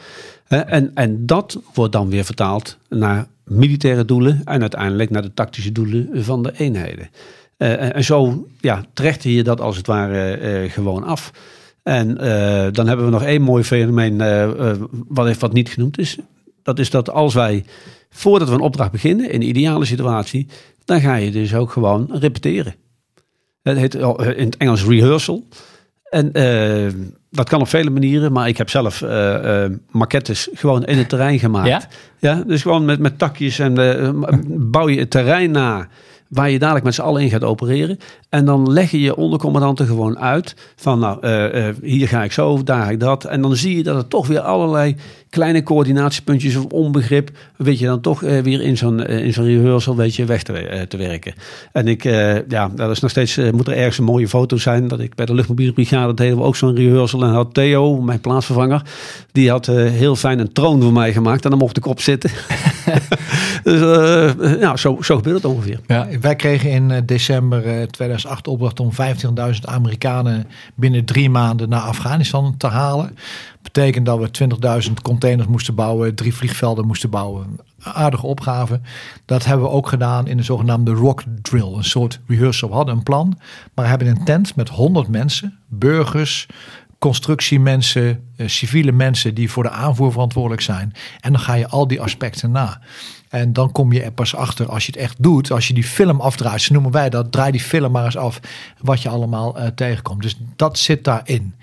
En, 0.48 0.92
en 0.94 1.26
dat 1.26 1.62
wordt 1.74 1.92
dan 1.92 2.10
weer 2.10 2.24
vertaald 2.24 2.78
naar 2.90 3.28
militaire 3.44 4.06
doelen 4.06 4.42
en 4.44 4.62
uiteindelijk 4.62 5.10
naar 5.10 5.22
de 5.22 5.34
tactische 5.34 5.72
doelen 5.72 6.10
van 6.14 6.44
de 6.44 6.54
eenheden. 6.58 7.10
En- 7.58 8.04
zo 8.04 8.48
ja, 8.60 8.86
je 9.20 9.44
dat 9.44 9.62
als 9.62 9.78
het 9.78 9.88
ware 9.88 10.70
gewoon 10.70 11.04
af. 11.04 11.32
En 11.84 12.16
dan 12.72 12.88
hebben 12.88 13.06
we 13.06 13.12
nog 13.12 13.24
één 13.24 13.42
mooi 13.42 13.64
fenomeen 13.64 14.18
wat, 15.08 15.38
wat 15.38 15.54
niet 15.54 15.70
genoemd 15.70 16.00
is. 16.00 16.18
Dat 16.64 16.80
is 16.80 16.90
dat 16.90 17.10
als 17.10 17.34
wij, 17.34 17.64
voordat 18.14 18.48
we 18.48 18.54
een 18.54 18.62
opdracht 18.62 18.92
beginnen, 18.92 19.32
in 19.32 19.40
de 19.40 19.46
ideale 19.46 19.86
situatie, 19.86 20.48
dan 20.86 21.02
ga 21.02 21.16
je 21.16 21.32
dus 21.32 21.56
ook 21.56 21.72
gewoon 21.72 22.10
repeteren. 22.12 22.76
Het 23.62 23.78
heet 23.78 23.96
eh, 23.96 24.14
in 24.36 24.46
het 24.46 24.58
Engels 24.58 24.86
rehearsal. 24.86 25.48
En 26.10 26.34
eh, 26.34 26.94
dat 27.30 27.50
kan 27.50 27.62
op 27.62 27.68
vele 27.68 27.90
manieren, 27.90 28.32
maar 28.32 28.48
ik 28.48 28.58
heb 28.58 28.70
zelf 28.70 29.02
eh, 29.02 29.66
maquettes 29.92 30.50
gewoon 30.54 30.86
in 30.86 30.98
het 30.98 31.10
terrein 31.10 31.40
gemaakt. 31.40 31.68
Ja? 31.68 31.88
Ja, 32.20 32.44
dus 32.48 32.62
gewoon 32.62 32.86
met, 32.86 33.00
met 33.00 33.18
takjes 33.18 33.60
en 33.60 33.76
bouw 34.72 34.90
je 34.90 35.00
het 35.00 35.10
terrein 35.10 35.52
na 35.52 35.88
waar 36.34 36.50
je 36.50 36.60
dadelijk 36.60 36.86
met 36.86 36.94
z'n 36.94 37.02
allen 37.02 37.22
in 37.22 37.30
gaat 37.30 37.44
opereren. 37.44 38.00
En 38.30 38.46
dan 38.46 38.72
leg 38.72 38.92
je 38.92 39.02
je 39.02 39.16
ondercommandanten 39.16 39.86
gewoon 39.86 40.20
uit 40.20 40.56
van 40.76 41.00
nou, 41.00 41.18
eh, 41.22 41.68
eh, 41.68 41.76
hier 41.82 42.08
ga 42.08 42.24
ik 42.24 42.32
zo, 42.32 42.64
daar 42.64 42.84
ga 42.84 42.90
ik 42.90 43.00
dat. 43.00 43.26
En 43.26 43.42
dan 43.42 43.56
zie 43.56 43.78
je 43.78 43.84
dat 43.84 43.96
er 43.96 44.08
toch 44.08 44.28
weer 44.28 44.40
allerlei 44.40 44.96
kleine 45.30 45.64
coördinatiepuntjes 45.64 46.56
of 46.56 46.66
onbegrip, 46.66 47.32
weet 47.58 47.80
je 47.80 47.86
dan 47.86 48.02
toch 48.02 48.24
eh, 48.24 48.40
weer 48.40 48.62
in 48.62 48.78
zo'n 48.78 49.06
in 49.06 49.34
zo'n 49.34 49.46
rehearsal 49.46 49.96
weet 49.96 50.16
je 50.16 50.26
weg 50.26 50.44
te, 50.44 50.98
werken. 50.98 51.34
En 51.72 51.88
ik, 51.88 52.04
ja, 52.48 52.72
dat 52.76 52.90
is 52.90 53.00
nog 53.00 53.10
steeds, 53.10 53.38
moet 53.52 53.68
er 53.68 53.78
ergens 53.78 53.98
een 53.98 54.04
mooie 54.04 54.28
foto 54.28 54.58
zijn, 54.58 54.88
dat 54.88 55.00
ik 55.00 55.16
bij 55.16 55.26
de 55.26 55.34
luchtmobiele 55.34 55.74
brigade, 55.74 56.06
dat 56.06 56.18
deden 56.18 56.38
we 56.38 56.44
ook 56.44 56.56
zo'n 56.56 56.76
rehearsal. 56.76 57.24
En 57.24 57.30
had 57.30 57.54
Theo, 57.54 58.02
mijn 58.02 58.20
plaatsvervanger, 58.20 58.82
die 59.32 59.50
had 59.50 59.66
heel 59.66 60.16
fijn 60.16 60.40
een 60.40 60.54
troon 60.54 60.82
voor 60.82 60.94
mij 60.94 61.14
gemaakt 61.14 61.44
en 61.44 61.50
dan 61.50 61.60
mocht 61.60 61.78
ik 61.78 61.86
op 61.86 62.00
zitten. 62.00 62.30
dus 63.64 63.80
ja, 64.60 64.76
zo, 64.76 64.98
zo 65.02 65.16
gebeurt 65.16 65.36
het 65.36 65.46
ongeveer. 65.46 65.80
Ja, 65.88 66.08
wij 66.24 66.36
kregen 66.36 66.70
in 66.70 66.92
eh, 66.92 67.02
december 67.06 67.66
eh, 67.66 67.88
2008 67.88 68.44
de 68.44 68.50
opdracht 68.50 68.80
om 68.80 68.92
25.000 68.92 69.60
Amerikanen 69.62 70.48
binnen 70.76 71.06
drie 71.06 71.30
maanden 71.30 71.70
naar 71.70 71.82
Afghanistan 71.82 72.58
te 72.58 72.68
halen. 72.68 73.18
Betekent 73.62 74.06
dat 74.06 74.20
we 74.20 74.48
20.000 74.88 74.94
containers 75.02 75.48
moesten 75.48 75.76
bouwen, 75.76 76.16
drie 76.16 76.34
vliegvelden 76.34 76.88
moesten 76.88 77.10
bouwen. 77.10 77.60
Aardige 77.80 78.26
opgave. 78.26 78.82
Dat 79.26 79.46
hebben 79.46 79.66
we 79.66 79.72
ook 79.72 79.88
gedaan 79.88 80.28
in 80.28 80.38
de 80.38 80.44
zogenaamde 80.44 80.92
rock 80.92 81.24
drill, 81.42 81.74
een 81.74 81.84
soort 81.84 82.20
rehearsal. 82.28 82.70
We 82.70 82.76
hadden 82.76 82.96
een 82.96 83.04
plan, 83.04 83.40
maar 83.74 83.84
we 83.84 83.90
hebben 83.90 84.08
een 84.08 84.24
tent 84.24 84.56
met 84.56 84.70
100 84.70 85.08
mensen, 85.08 85.60
burgers, 85.68 86.48
constructiemensen, 87.00 88.24
eh, 88.36 88.48
civiele 88.48 88.92
mensen 88.92 89.34
die 89.34 89.52
voor 89.52 89.64
de 89.64 89.70
aanvoer 89.70 90.12
verantwoordelijk 90.12 90.62
zijn. 90.62 90.94
En 91.20 91.32
dan 91.32 91.42
ga 91.42 91.54
je 91.54 91.68
al 91.68 91.88
die 91.88 92.02
aspecten 92.02 92.52
na. 92.52 92.82
En 93.34 93.54
dan 93.54 93.72
kom 93.72 93.92
je 93.92 94.02
er 94.02 94.12
pas 94.12 94.36
achter 94.36 94.70
als 94.70 94.86
je 94.86 94.92
het 94.92 95.02
echt 95.02 95.16
doet. 95.24 95.52
Als 95.52 95.68
je 95.68 95.74
die 95.74 95.84
film 95.84 96.22
afdraait, 96.22 96.62
zo 96.62 96.74
noemen 96.74 96.92
wij 96.92 97.10
dat. 97.10 97.32
Draai 97.32 97.52
die 97.52 97.62
film 97.62 97.92
maar 97.92 98.06
eens 98.06 98.18
af 98.18 98.40
wat 98.82 99.02
je 99.02 99.10
allemaal 99.10 99.58
eh, 99.58 99.68
tegenkomt. 99.68 100.22
Dus 100.22 100.38
dat 100.56 100.78
zit 100.78 101.04
daarin. 101.04 101.54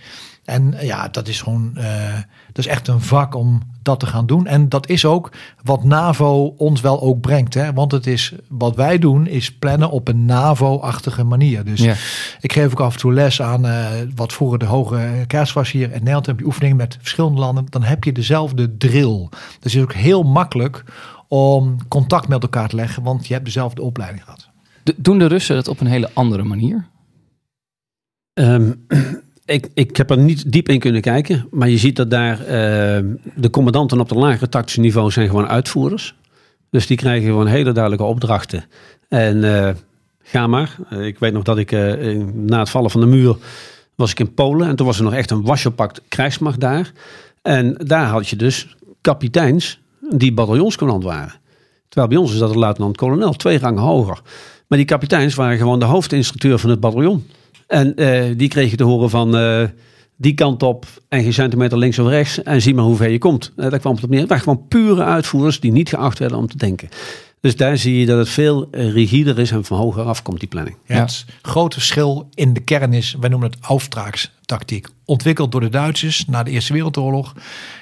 En 0.45 0.75
eh, 0.75 0.87
ja, 0.87 1.09
dat 1.09 1.29
is 1.29 1.43
gewoon, 1.43 1.77
eh, 1.77 2.15
dat 2.47 2.59
is 2.59 2.67
echt 2.67 2.89
een 2.89 3.01
vak 3.01 3.35
om 3.35 3.63
dat 3.83 4.01
te 4.01 4.07
gaan 4.07 4.27
doen. 4.27 4.47
En 4.47 4.69
dat 4.69 4.89
is 4.89 5.05
ook 5.05 5.33
wat 5.63 5.85
NAVO 5.85 6.55
ons 6.57 6.81
wel 6.81 7.01
ook 7.01 7.21
brengt. 7.21 7.55
Hè? 7.55 7.73
Want 7.73 7.93
het 7.93 8.07
is, 8.07 8.33
wat 8.49 8.77
wij 8.77 8.99
doen 8.99 9.27
is 9.27 9.53
plannen 9.53 9.91
op 9.91 10.09
een 10.09 10.25
NAVO-achtige 10.25 11.25
manier. 11.25 11.65
Dus 11.65 11.81
Ja. 11.81 11.95
ik 12.41 12.53
geef 12.53 12.71
ook 12.71 12.81
af 12.81 12.93
en 12.93 13.01
toe 13.01 13.13
les 13.13 13.43
aan 13.43 13.67
wat 14.15 14.33
vroeger 14.33 14.59
de 14.59 14.65
hoge 14.65 15.25
kerst 15.27 15.53
was 15.53 15.71
hier 15.71 15.87
in 15.87 15.99
Nederland. 15.99 16.27
Heb 16.27 16.39
je 16.39 16.45
oefeningen 16.45 16.77
met 16.77 16.97
verschillende 17.01 17.41
landen. 17.41 17.67
Dan 17.69 17.83
heb 17.83 18.05
je 18.05 18.13
dezelfde 18.13 18.77
drill. 18.77 19.29
Dus 19.31 19.73
het 19.73 19.75
is 19.75 19.81
ook 19.83 19.93
heel 19.93 20.23
makkelijk 20.23 20.85
om 21.33 21.89
contact 21.89 22.29
met 22.29 22.43
elkaar 22.43 22.69
te 22.69 22.77
leggen. 22.77 23.03
Want 23.03 23.27
je 23.27 23.33
hebt 23.33 23.45
dezelfde 23.45 23.83
opleiding 23.83 24.25
gehad. 24.25 24.49
Doen 24.97 25.19
de 25.19 25.27
Russen 25.27 25.57
het 25.57 25.69
op 25.69 25.81
een 25.81 25.87
hele 25.87 26.11
andere 26.13 26.43
manier? 26.43 26.87
Ehm, 28.33 28.73
ik, 29.45 29.69
ik 29.75 29.97
heb 29.97 30.11
er 30.11 30.19
niet 30.19 30.53
diep 30.53 30.69
in 30.69 30.79
kunnen 30.79 31.01
kijken, 31.01 31.47
maar 31.51 31.69
je 31.69 31.79
ziet 31.79 31.97
dat 31.97 32.11
daar 32.11 32.41
ehm, 32.45 33.15
de 33.35 33.51
commandanten 33.51 34.01
op 34.01 34.09
de 34.09 34.15
lagere 34.15 34.49
tactische 34.49 34.81
niveau 34.81 35.11
zijn 35.11 35.29
gewoon 35.29 35.49
uitvoerders. 35.49 36.15
Dus 36.71 36.87
die 36.87 36.97
krijgen 36.97 37.27
gewoon 37.29 37.47
hele 37.47 37.73
duidelijke 37.73 38.05
opdrachten. 38.07 38.65
En 39.09 39.45
eh, 39.67 39.75
ga 40.23 40.47
maar. 40.47 40.77
Eh, 40.91 41.07
ik 41.07 41.19
weet 41.19 41.33
nog 41.33 41.43
dat 41.43 41.59
ik 41.59 41.73
eh, 41.73 42.03
in- 42.09 42.45
na 42.45 42.59
het 42.59 42.71
vallen 42.71 42.91
van 42.91 43.01
de 43.01 43.07
muur 43.07 43.37
was 43.95 44.11
ik 44.11 44.21
in 44.21 44.35
Polen 44.35 44.69
en 44.69 44.77
toen 44.77 44.87
was 44.87 44.99
er 44.99 45.05
nog 45.05 45.15
echt 45.15 45.31
een 45.31 45.43
wasjepakt 45.45 46.03
krijgsmacht 46.09 46.61
daar. 46.61 46.93
En 47.43 47.75
daar 47.85 48.07
had 48.07 48.29
je 48.29 48.37
dus 48.37 48.77
kapiteins 49.01 49.81
die 50.17 50.33
bataljonscommandant 50.33 51.15
waren. 51.15 51.41
Terwijl 51.89 52.13
bij 52.13 52.21
ons 52.21 52.33
is 52.33 52.39
dat 52.39 52.51
een 52.51 52.59
luitenant-kolonel, 52.59 53.33
twee 53.33 53.59
rangen 53.59 53.83
hoger. 53.83 54.21
Maar 54.67 54.79
die 54.79 54.87
kapiteins 54.87 55.35
waren 55.35 55.59
gewoon 55.59 55.79
de 55.79 55.85
hoofdinstructeur 55.85 56.59
van 56.59 56.71
het 56.71 56.81
bataljon. 56.81 57.27
En 57.67 57.97
eh, 57.97 58.25
die 58.37 58.49
kregen 58.49 58.77
te 58.77 58.85
horen 58.85 59.11
van 59.11 59.37
eh, 59.37 59.63
die 60.17 60.35
kant 60.35 60.63
op 60.63 60.87
en 61.09 61.23
geen 61.23 61.33
centimeter 61.33 61.79
links 61.79 61.99
of 61.99 62.09
rechts 62.09 62.43
en 62.43 62.63
zie 62.63 62.75
maar 62.75 62.85
hoe 62.85 62.97
ver 62.97 63.09
je 63.09 63.19
komt. 63.19 63.53
Eh, 63.57 63.71
daar 63.71 63.79
kwam 63.79 63.95
het 63.95 64.05
op 64.05 64.11
neer. 64.11 64.21
Het 64.21 64.29
waren 64.29 64.45
gewoon 64.45 64.67
pure 64.69 65.05
uitvoerders 65.05 65.61
die 65.61 65.73
niet 65.73 65.89
geacht 65.89 66.19
werden 66.19 66.39
om 66.39 66.47
te 66.47 66.57
denken. 66.57 66.89
Dus 67.41 67.57
daar 67.57 67.77
zie 67.77 67.99
je 67.99 68.07
dat 68.07 68.19
het 68.19 68.29
veel 68.29 68.69
eh, 68.71 68.93
rigider 68.93 69.39
is 69.39 69.51
en 69.51 69.65
van 69.65 69.79
hoger 69.79 70.05
af 70.05 70.23
komt 70.23 70.41
die 70.41 70.49
planning. 70.49 70.77
Ja, 70.87 71.01
Het 71.01 71.25
grote 71.43 71.77
verschil 71.77 72.29
in 72.35 72.53
de 72.53 72.61
kern 72.61 72.93
is, 72.93 73.17
wij 73.21 73.29
noemen 73.29 73.51
het 73.51 73.61
Auftragstactiek. 73.61 74.89
Ontwikkeld 75.05 75.53
door 75.53 75.61
de 75.61 75.69
Duitsers 75.69 76.25
na 76.27 76.43
de 76.43 76.51
Eerste 76.51 76.73
Wereldoorlog. 76.73 77.35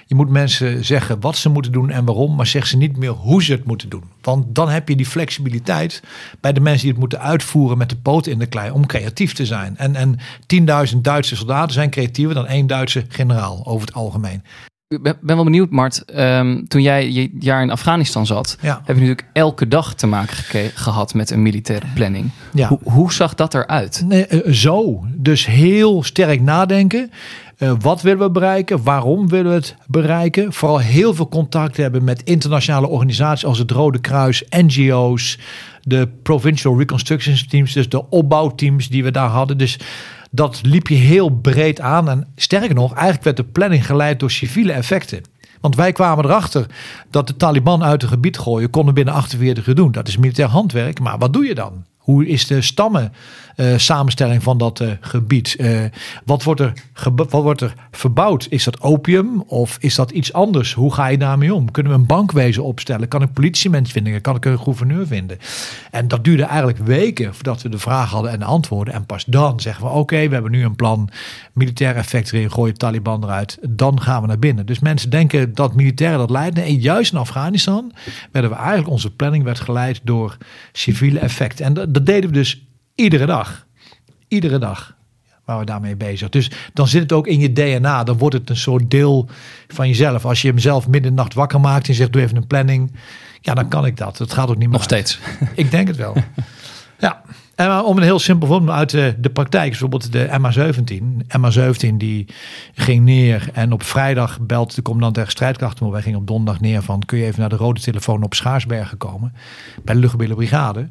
Je 0.06 0.14
moet 0.14 0.28
mensen 0.28 0.84
zeggen 0.84 1.20
wat 1.20 1.36
ze 1.36 1.48
moeten 1.48 1.72
doen 1.72 1.90
en 1.90 2.04
waarom, 2.04 2.34
maar 2.34 2.46
zeg 2.46 2.66
ze 2.66 2.76
niet 2.76 2.96
meer 2.96 3.10
hoe 3.10 3.42
ze 3.42 3.52
het 3.52 3.64
moeten 3.64 3.88
doen. 3.88 4.04
Want 4.22 4.54
dan 4.54 4.68
heb 4.68 4.88
je 4.88 4.96
die 4.96 5.06
flexibiliteit 5.06 6.02
bij 6.40 6.52
de 6.52 6.60
mensen 6.60 6.80
die 6.82 6.90
het 6.90 7.00
moeten 7.00 7.20
uitvoeren 7.20 7.78
met 7.78 7.88
de 7.88 7.96
poten 7.96 8.32
in 8.32 8.38
de 8.38 8.46
klei 8.46 8.70
om 8.70 8.86
creatief 8.86 9.32
te 9.32 9.46
zijn. 9.46 9.76
En, 9.76 9.94
en 9.96 10.18
10.000 10.92 10.98
Duitse 11.00 11.36
soldaten 11.36 11.72
zijn 11.72 11.90
creatiever 11.90 12.34
dan 12.34 12.46
één 12.46 12.66
Duitse 12.66 13.04
generaal 13.08 13.66
over 13.66 13.86
het 13.86 13.96
algemeen. 13.96 14.42
Ik 14.88 15.02
ben, 15.02 15.16
wel 15.20 15.44
benieuwd, 15.44 15.70
Mart. 15.70 16.04
Ehm, 16.04 16.64
toen 16.68 16.82
jij 16.82 17.10
je 17.10 17.30
jaar 17.38 17.62
in 17.62 17.70
Afghanistan 17.70 18.26
zat, 18.26 18.56
Ja. 18.60 18.74
heb 18.84 18.96
je 18.96 19.02
natuurlijk 19.02 19.26
elke 19.32 19.68
dag 19.68 19.94
te 19.94 20.06
maken 20.06 20.70
gehad 20.74 21.14
met 21.14 21.30
een 21.30 21.42
militaire 21.42 21.86
planning. 21.94 22.30
Ja. 22.54 22.68
Hoe, 22.68 22.78
hoe 22.82 23.12
zag 23.12 23.34
dat 23.34 23.54
eruit? 23.54 24.02
Nee, 24.06 24.26
eh, 24.26 24.52
zo. 24.52 25.04
Dus 25.14 25.46
heel 25.46 26.02
sterk 26.02 26.40
nadenken. 26.40 27.10
Eh, 27.58 27.72
wat 27.80 28.02
willen 28.02 28.18
we 28.18 28.30
bereiken? 28.30 28.82
Waarom 28.82 29.28
willen 29.28 29.50
we 29.50 29.56
het 29.56 29.76
bereiken? 29.86 30.52
Vooral 30.52 30.78
heel 30.78 31.14
veel 31.14 31.28
contact 31.28 31.76
hebben 31.76 32.04
met 32.04 32.22
internationale 32.22 32.86
organisaties 32.86 33.44
als 33.44 33.58
het 33.58 33.70
Rode 33.70 33.98
Kruis, 33.98 34.44
NGO's, 34.50 35.38
de 35.82 36.08
Provincial 36.22 36.78
Reconstruction 36.78 37.36
Teams, 37.48 37.72
dus 37.72 37.88
de 37.88 38.08
opbouwteams 38.08 38.88
die 38.88 39.04
we 39.04 39.10
daar 39.10 39.28
hadden. 39.28 39.58
Dus 39.58 39.78
dat 40.30 40.60
liep 40.62 40.88
je 40.88 40.94
heel 40.94 41.28
breed 41.28 41.80
aan. 41.80 42.08
En 42.08 42.26
sterker 42.36 42.74
nog, 42.74 42.92
eigenlijk 42.92 43.24
werd 43.24 43.36
de 43.36 43.44
planning 43.44 43.86
geleid 43.86 44.20
door 44.20 44.30
civiele 44.30 44.72
effecten. 44.72 45.22
Want 45.60 45.76
wij 45.76 45.92
kwamen 45.92 46.24
erachter 46.24 46.66
dat 47.10 47.26
de 47.26 47.36
Taliban 47.36 47.84
uit 47.84 48.02
het 48.02 48.10
gebied 48.10 48.38
gooien 48.38 48.70
konden 48.70 48.94
binnen 48.94 49.14
48 49.14 49.66
uur 49.66 49.74
doen. 49.74 49.92
Dat 49.92 50.08
is 50.08 50.16
militair 50.16 50.48
handwerk. 50.48 51.00
Maar 51.00 51.18
wat 51.18 51.32
doe 51.32 51.44
je 51.44 51.54
dan? 51.54 51.84
Hoe 52.08 52.26
is 52.26 52.46
de 52.46 52.62
stammen 52.62 53.12
eh, 53.56 53.66
samenstelling 53.76 54.42
van 54.42 54.58
dat 54.58 54.80
eh, 54.80 54.90
gebied? 55.00 55.56
Eh, 55.56 55.80
wat, 56.24 56.42
wordt 56.42 56.60
er 56.60 56.72
wat 57.04 57.30
wordt 57.30 57.60
er 57.60 57.74
verbouwd? 57.90 58.46
Is 58.50 58.64
dat 58.64 58.80
opium 58.80 59.40
of 59.46 59.76
is 59.80 59.94
dat 59.94 60.10
iets 60.10 60.32
anders? 60.32 60.72
Hoe 60.72 60.94
ga 60.94 61.06
je 61.06 61.18
daarmee 61.18 61.54
om? 61.54 61.70
Kunnen 61.70 61.92
we 61.92 61.98
een 61.98 62.06
bankwezen 62.06 62.64
opstellen? 62.64 63.08
Kan 63.08 63.22
ik 63.22 63.32
politiemens 63.32 63.92
vinden? 63.92 64.20
Kan 64.20 64.36
ik 64.36 64.44
een 64.44 64.58
gouverneur 64.58 65.06
vinden? 65.06 65.38
En 65.90 66.08
dat 66.08 66.24
duurde 66.24 66.42
eigenlijk 66.42 66.78
weken 66.78 67.34
voordat 67.34 67.62
we 67.62 67.68
de 67.68 67.78
vraag 67.78 68.10
hadden 68.10 68.30
en 68.30 68.38
de 68.38 68.44
antwoorden. 68.44 68.94
En 68.94 69.06
pas 69.06 69.24
dan 69.24 69.60
zeggen 69.60 69.84
we: 69.84 69.90
oké, 69.90 70.28
we 70.28 70.34
hebben 70.34 70.50
nu 70.50 70.64
een 70.64 70.76
plan. 70.76 71.08
Militair 71.52 71.96
effect 71.96 72.32
erin, 72.32 72.52
gooi 72.52 72.72
Taliban 72.72 73.24
eruit. 73.24 73.58
Dan 73.68 74.00
gaan 74.00 74.20
we 74.20 74.26
naar 74.26 74.38
binnen. 74.38 74.66
Dus 74.66 74.78
mensen 74.78 75.10
denken 75.10 75.54
dat 75.54 75.74
militairen 75.74 76.18
dat 76.18 76.30
leiden. 76.30 76.64
Nee, 76.64 76.78
juist 76.78 77.12
in 77.12 77.18
Afghanistan 77.18 77.92
werden 78.32 78.50
we 78.50 78.56
eigenlijk, 78.56 78.88
onze 78.90 79.10
planning 79.10 79.44
werd 79.44 79.60
geleid 79.60 80.00
door 80.02 80.36
civiele 80.72 81.18
effecten. 81.18 81.64
En 81.64 81.74
dat, 81.74 81.97
dat 81.98 82.06
deden 82.06 82.30
we 82.30 82.36
dus 82.36 82.66
iedere 82.94 83.26
dag. 83.26 83.66
Iedere 84.28 84.58
dag 84.58 84.96
waren 85.44 85.60
we 85.60 85.70
daarmee 85.70 85.96
bezig. 85.96 86.28
Dus 86.28 86.50
dan 86.72 86.88
zit 86.88 87.02
het 87.02 87.12
ook 87.12 87.26
in 87.26 87.40
je 87.40 87.52
DNA. 87.52 88.04
Dan 88.04 88.18
wordt 88.18 88.34
het 88.34 88.50
een 88.50 88.56
soort 88.56 88.90
deel 88.90 89.28
van 89.68 89.88
jezelf. 89.88 90.24
Als 90.24 90.42
je 90.42 90.48
hem 90.48 90.58
zelf 90.58 90.88
midden 90.88 91.14
nacht 91.14 91.34
wakker 91.34 91.60
maakt 91.60 91.88
en 91.88 91.94
zegt: 91.94 92.12
doe 92.12 92.22
even 92.22 92.36
een 92.36 92.46
planning. 92.46 92.92
Ja, 93.40 93.54
dan 93.54 93.68
kan 93.68 93.86
ik 93.86 93.96
dat. 93.96 94.18
Het 94.18 94.32
gaat 94.32 94.48
ook 94.48 94.58
niet 94.58 94.68
meer 94.68 94.78
Nog 94.78 94.90
uit. 94.90 95.08
steeds. 95.08 95.20
Ik 95.62 95.70
denk 95.70 95.88
het 95.88 95.96
wel. 95.96 96.16
ja. 96.98 97.22
En 97.54 97.80
om 97.80 97.96
een 97.96 98.02
heel 98.02 98.18
simpel 98.18 98.48
voorbeeld 98.48 98.76
uit 98.76 98.90
de, 98.90 99.14
de 99.18 99.30
praktijk, 99.30 99.68
bijvoorbeeld 99.70 100.12
de 100.12 100.28
MH17. 100.40 101.04
MH17 101.38 101.94
die 101.96 102.26
ging 102.74 103.04
neer 103.04 103.48
en 103.52 103.72
op 103.72 103.82
vrijdag 103.82 104.40
belt 104.40 104.74
de 104.74 104.82
commandant 104.82 105.14
der 105.14 105.30
strijdkrachten. 105.30 105.84
Maar 105.84 105.92
wij 105.92 106.02
gingen 106.02 106.18
op 106.18 106.26
donderdag 106.26 106.60
neer 106.60 106.82
van 106.82 107.02
kun 107.06 107.18
je 107.18 107.24
even 107.24 107.40
naar 107.40 107.48
de 107.48 107.56
rode 107.56 107.80
telefoon 107.80 108.22
op 108.22 108.34
Schaarsbergen 108.34 108.98
komen. 108.98 109.34
Bij 109.84 109.94
de 109.94 110.00
luchtmobiele 110.00 110.34
brigade. 110.34 110.88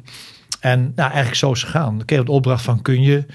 En 0.60 0.80
nou, 0.80 1.08
eigenlijk 1.08 1.34
zo 1.34 1.52
is 1.52 1.60
het 1.60 1.70
gegaan. 1.70 2.04
Kreeg 2.04 2.24
de 2.24 2.30
opdracht 2.30 2.64
van 2.64 2.82
kun 2.82 3.02
je 3.02 3.26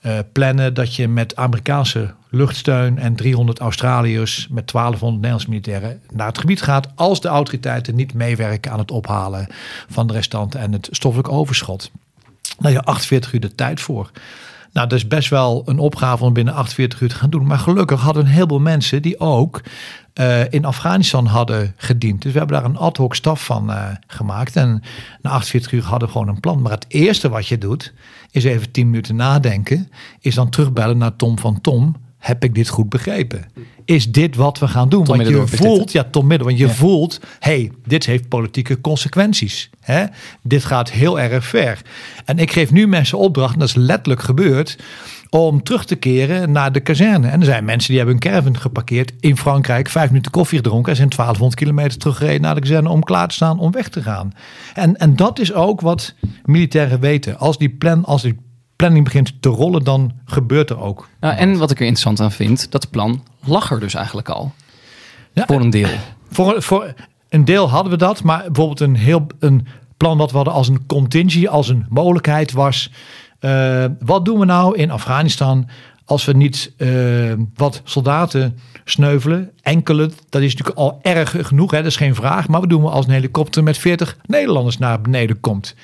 eh, 0.00 0.18
plannen 0.32 0.74
dat 0.74 0.94
je 0.94 1.08
met 1.08 1.36
Amerikaanse 1.36 2.14
luchtsteun 2.28 2.98
en 2.98 3.14
300 3.14 3.58
Australiërs 3.58 4.48
met 4.50 4.72
1200 4.72 5.22
Nederlandse 5.22 5.48
militairen 5.48 6.00
naar 6.12 6.26
het 6.26 6.38
gebied 6.38 6.62
gaat 6.62 6.88
als 6.94 7.20
de 7.20 7.28
autoriteiten 7.28 7.94
niet 7.94 8.14
meewerken 8.14 8.72
aan 8.72 8.78
het 8.78 8.90
ophalen 8.90 9.46
van 9.88 10.06
de 10.06 10.12
restanten 10.12 10.60
en 10.60 10.72
het 10.72 10.88
stoffelijk 10.90 11.28
overschot. 11.28 11.90
Nou 12.58 12.74
ja, 12.74 12.80
48 12.80 13.32
uur 13.32 13.40
de 13.40 13.54
tijd 13.54 13.80
voor. 13.80 14.10
Nou, 14.72 14.88
dat 14.88 14.98
is 14.98 15.08
best 15.08 15.28
wel 15.28 15.62
een 15.66 15.78
opgave 15.78 16.24
om 16.24 16.32
binnen 16.32 16.54
48 16.54 17.00
uur 17.00 17.08
te 17.08 17.14
gaan 17.14 17.30
doen. 17.30 17.46
Maar 17.46 17.58
gelukkig 17.58 18.00
hadden 18.00 18.24
een 18.24 18.30
heleboel 18.30 18.60
mensen 18.60 19.02
die 19.02 19.20
ook 19.20 19.62
eh, 20.12 20.52
in 20.52 20.64
Afghanistan 20.64 21.26
hadden 21.26 21.74
gediend. 21.76 22.22
Dus 22.22 22.32
we 22.32 22.38
hebben 22.38 22.56
daar 22.56 22.70
een 22.70 22.76
ad 22.76 22.96
hoc 22.96 23.14
staf 23.14 23.44
van 23.44 23.72
eh, 23.72 23.88
gemaakt. 24.06 24.56
En 24.56 24.82
na 25.22 25.30
48 25.30 25.72
uur 25.72 25.82
hadden 25.82 26.08
we 26.08 26.12
gewoon 26.12 26.28
een 26.28 26.40
plan. 26.40 26.62
Maar 26.62 26.72
het 26.72 26.84
eerste 26.88 27.28
wat 27.28 27.46
je 27.46 27.58
doet, 27.58 27.92
is 28.30 28.44
even 28.44 28.70
10 28.70 28.86
minuten 28.86 29.16
nadenken. 29.16 29.90
Is 30.20 30.34
dan 30.34 30.50
terugbellen 30.50 30.98
naar 30.98 31.16
Tom 31.16 31.38
van 31.38 31.60
Tom. 31.60 31.96
Heb 32.22 32.44
ik 32.44 32.54
dit 32.54 32.68
goed 32.68 32.88
begrepen? 32.88 33.44
Is 33.84 34.12
dit 34.12 34.36
wat 34.36 34.58
we 34.58 34.68
gaan 34.68 34.88
doen? 34.88 35.04
Tom 35.04 35.16
want 35.16 35.28
je 35.28 35.46
voelt, 35.46 35.92
ja, 35.92 36.04
Tom 36.10 36.26
Middel, 36.26 36.46
want 36.46 36.58
je 36.58 36.68
voelt, 36.68 37.20
hey, 37.38 37.70
dit 37.86 38.06
heeft 38.06 38.28
politieke 38.28 38.80
consequenties. 38.80 39.70
Hè? 39.80 40.04
Dit 40.42 40.64
gaat 40.64 40.90
heel 40.90 41.20
erg 41.20 41.44
ver. 41.44 41.82
En 42.24 42.38
ik 42.38 42.52
geef 42.52 42.70
nu 42.70 42.86
mensen 42.86 43.18
opdracht, 43.18 43.52
en 43.52 43.58
dat 43.58 43.68
is 43.68 43.74
letterlijk 43.74 44.22
gebeurd, 44.22 44.78
om 45.30 45.62
terug 45.62 45.84
te 45.84 45.94
keren 45.94 46.52
naar 46.52 46.72
de 46.72 46.80
kazerne. 46.80 47.28
En 47.28 47.40
er 47.40 47.46
zijn 47.46 47.64
mensen 47.64 47.88
die 47.88 47.96
hebben 47.96 48.14
een 48.14 48.20
caravan 48.20 48.58
geparkeerd 48.58 49.12
in 49.20 49.36
Frankrijk, 49.36 49.88
vijf 49.88 50.08
minuten 50.08 50.30
koffie 50.30 50.58
gedronken 50.58 50.90
en 50.90 50.96
zijn 50.96 51.08
1200 51.08 51.60
kilometer 51.60 51.98
teruggereden 51.98 52.40
naar 52.40 52.54
de 52.54 52.60
kazerne 52.60 52.88
om 52.88 53.02
klaar 53.02 53.28
te 53.28 53.34
staan 53.34 53.58
om 53.58 53.72
weg 53.72 53.88
te 53.88 54.02
gaan. 54.02 54.32
En, 54.74 54.96
en 54.96 55.16
dat 55.16 55.38
is 55.38 55.52
ook 55.52 55.80
wat 55.80 56.14
militairen 56.44 57.00
weten. 57.00 57.38
Als 57.38 57.58
die 57.58 57.70
plan, 57.70 58.04
als 58.04 58.22
die 58.22 58.36
planning 58.82 59.04
begint 59.04 59.42
te 59.42 59.48
rollen, 59.48 59.84
dan 59.84 60.12
gebeurt 60.24 60.70
er 60.70 60.80
ook. 60.80 61.08
Nou, 61.20 61.36
en 61.36 61.58
wat 61.58 61.70
ik 61.70 61.76
er 61.76 61.86
interessant 61.86 62.20
aan 62.20 62.32
vind, 62.32 62.70
dat 62.70 62.90
plan 62.90 63.24
lag 63.44 63.70
er 63.70 63.80
dus 63.80 63.94
eigenlijk 63.94 64.28
al. 64.28 64.52
Ja. 65.32 65.44
Voor 65.46 65.60
een 65.60 65.70
deel. 65.70 65.88
Voor, 66.30 66.62
voor 66.62 66.94
een 67.28 67.44
deel 67.44 67.70
hadden 67.70 67.92
we 67.92 67.98
dat, 67.98 68.22
maar 68.22 68.42
bijvoorbeeld 68.44 68.80
een 68.80 68.96
heel 68.96 69.26
een 69.38 69.66
plan 69.96 70.18
wat 70.18 70.30
we 70.30 70.36
hadden 70.36 70.54
als 70.54 70.68
een 70.68 70.86
contingency, 70.86 71.46
als 71.46 71.68
een 71.68 71.86
mogelijkheid 71.88 72.52
was. 72.52 72.90
eh, 73.38 73.84
wat 74.00 74.24
doen 74.24 74.38
we 74.38 74.44
nou 74.44 74.76
in 74.76 74.90
Afghanistan 74.90 75.68
als 76.04 76.24
we 76.24 76.32
niet 76.32 76.72
eh, 76.76 76.88
wat 77.54 77.80
soldaten 77.84 78.58
sneuvelen? 78.84 79.50
Enkele, 79.60 80.10
dat 80.28 80.42
is 80.42 80.50
natuurlijk 80.54 80.78
al 80.78 80.98
erg 81.02 81.36
genoeg, 81.40 81.70
hè, 81.70 81.76
dat 81.76 81.86
is 81.86 81.96
geen 81.96 82.14
vraag. 82.14 82.48
Maar 82.48 82.60
wat 82.60 82.70
doen 82.70 82.82
we 82.82 82.88
als 82.90 83.06
een 83.06 83.12
helikopter 83.12 83.62
met 83.62 83.78
40 83.78 84.16
Nederlanders 84.26 84.78
naar 84.78 85.00
beneden 85.00 85.40
komt? 85.40 85.74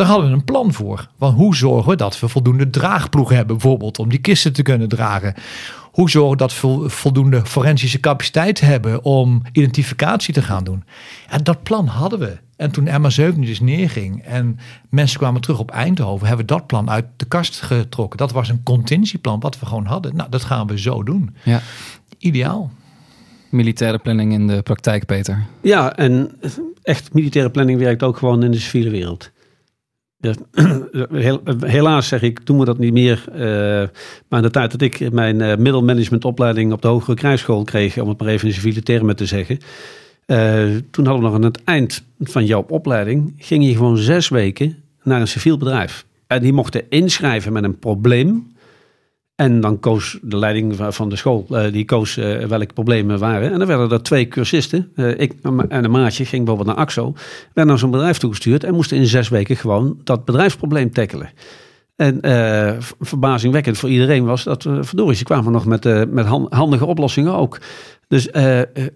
Daar 0.00 0.08
hadden 0.08 0.28
we 0.28 0.34
een 0.36 0.44
plan 0.44 0.72
voor. 0.72 1.08
Want 1.16 1.36
hoe 1.36 1.56
zorgen 1.56 1.90
we 1.90 1.96
dat 1.96 2.20
we 2.20 2.28
voldoende 2.28 2.70
draagploegen 2.70 3.36
hebben, 3.36 3.56
bijvoorbeeld, 3.56 3.98
om 3.98 4.08
die 4.08 4.18
kisten 4.18 4.52
te 4.52 4.62
kunnen 4.62 4.88
dragen? 4.88 5.34
Hoe 5.82 6.10
zorgen 6.10 6.30
we 6.30 6.36
dat 6.36 6.52
we 6.52 6.58
vol- 6.58 6.88
voldoende 6.88 7.46
forensische 7.46 8.00
capaciteit 8.00 8.60
hebben 8.60 9.04
om 9.04 9.42
identificatie 9.52 10.34
te 10.34 10.42
gaan 10.42 10.64
doen? 10.64 10.84
En 11.28 11.44
dat 11.44 11.62
plan 11.62 11.86
hadden 11.86 12.18
we. 12.18 12.38
En 12.56 12.70
toen 12.70 12.86
MH17 12.88 13.38
dus 13.38 13.60
neerging 13.60 14.22
en 14.22 14.58
mensen 14.88 15.18
kwamen 15.18 15.40
terug 15.40 15.58
op 15.58 15.70
Eindhoven, 15.70 16.26
hebben 16.26 16.46
we 16.46 16.52
dat 16.52 16.66
plan 16.66 16.90
uit 16.90 17.06
de 17.16 17.24
kast 17.24 17.60
getrokken. 17.60 18.18
Dat 18.18 18.32
was 18.32 18.48
een 18.48 18.62
contintieplan 18.62 19.40
wat 19.40 19.58
we 19.58 19.66
gewoon 19.66 19.86
hadden. 19.86 20.16
Nou, 20.16 20.30
dat 20.30 20.44
gaan 20.44 20.66
we 20.66 20.78
zo 20.80 21.02
doen. 21.02 21.34
Ja. 21.42 21.60
Ideaal. 22.18 22.70
Militaire 23.48 23.98
planning 23.98 24.32
in 24.32 24.46
de 24.46 24.62
praktijk, 24.62 25.06
Peter. 25.06 25.46
Ja, 25.62 25.96
en 25.96 26.30
echt 26.82 27.12
militaire 27.14 27.50
planning 27.50 27.78
werkt 27.78 28.02
ook 28.02 28.16
gewoon 28.16 28.42
in 28.42 28.50
de 28.50 28.58
civiele 28.58 28.90
wereld. 28.90 29.30
Helaas 31.66 32.08
zeg 32.08 32.22
ik, 32.22 32.46
doen 32.46 32.58
we 32.58 32.64
dat 32.64 32.78
niet 32.78 32.92
meer. 32.92 33.24
Eh, 33.32 33.40
maar 34.28 34.38
in 34.38 34.42
de 34.42 34.50
tijd 34.50 34.70
dat 34.70 34.80
ik 34.80 35.12
mijn 35.12 35.40
eh, 35.40 35.56
middelmanagementopleiding 35.56 36.72
op 36.72 36.82
de 36.82 36.88
Hogere 36.88 37.16
Krijgsschool 37.16 37.64
kreeg, 37.64 37.98
om 37.98 38.08
het 38.08 38.18
maar 38.18 38.28
even 38.28 38.48
in 38.48 38.54
civiele 38.54 38.82
termen 38.82 39.16
te 39.16 39.26
zeggen. 39.26 39.58
eh, 40.26 40.62
toen 40.90 41.06
hadden 41.06 41.22
we 41.22 41.28
nog 41.28 41.34
aan 41.34 41.44
het 41.44 41.64
eind 41.64 42.02
van 42.20 42.46
jouw 42.46 42.64
opleiding, 42.68 43.34
ging 43.38 43.64
je 43.64 43.76
gewoon 43.76 43.96
zes 43.96 44.28
weken 44.28 44.76
naar 45.02 45.20
een 45.20 45.28
civiel 45.28 45.58
bedrijf. 45.58 46.06
En 46.26 46.42
die 46.42 46.52
mochten 46.52 46.82
inschrijven 46.88 47.52
met 47.52 47.64
een 47.64 47.78
probleem. 47.78 48.52
En 49.40 49.60
dan 49.60 49.80
koos 49.80 50.18
de 50.22 50.36
leiding 50.36 50.76
van- 50.88 51.08
de 51.08 51.16
school, 51.16 51.46
eh, 51.50 51.72
die 51.72 51.84
koos 51.84 52.16
eh, 52.16 52.44
welke 52.44 52.72
problemen 52.72 53.18
waren. 53.18 53.52
En 53.52 53.58
dan 53.58 53.66
werden 53.68 53.90
er 53.90 54.02
twee 54.02 54.28
cursisten, 54.28 54.92
eh, 54.94 55.20
ik 55.20 55.32
en 55.68 55.84
een 55.84 55.90
maatje, 55.90 56.24
ging 56.24 56.44
bijvoorbeeld 56.44 56.76
naar 56.76 56.86
AXO, 56.86 57.12
werden 57.44 57.66
naar 57.66 57.78
zo'n 57.78 57.90
bedrijf 57.90 58.18
toegestuurd 58.18 58.64
en 58.64 58.74
moesten 58.74 58.96
in 58.96 59.06
zes 59.06 59.28
weken 59.28 59.56
gewoon 59.56 60.00
dat 60.04 60.24
bedrijfsprobleem 60.24 60.92
tackelen. 60.92 61.30
En 61.96 62.18
verbazingwekkend 63.00 63.78
voor 63.78 63.90
iedereen 63.90 64.24
was 64.24 64.44
dat, 64.44 64.64
uh, 64.64 64.78
verdorie, 64.80 65.16
ze 65.16 65.24
kwamen 65.24 65.52
nog 65.52 65.64
met, 65.66 66.10
met 66.10 66.26
han- 66.26 66.46
handige 66.50 66.86
oplossingen 66.86 67.34
ook. 67.34 67.60
Dus 68.08 68.28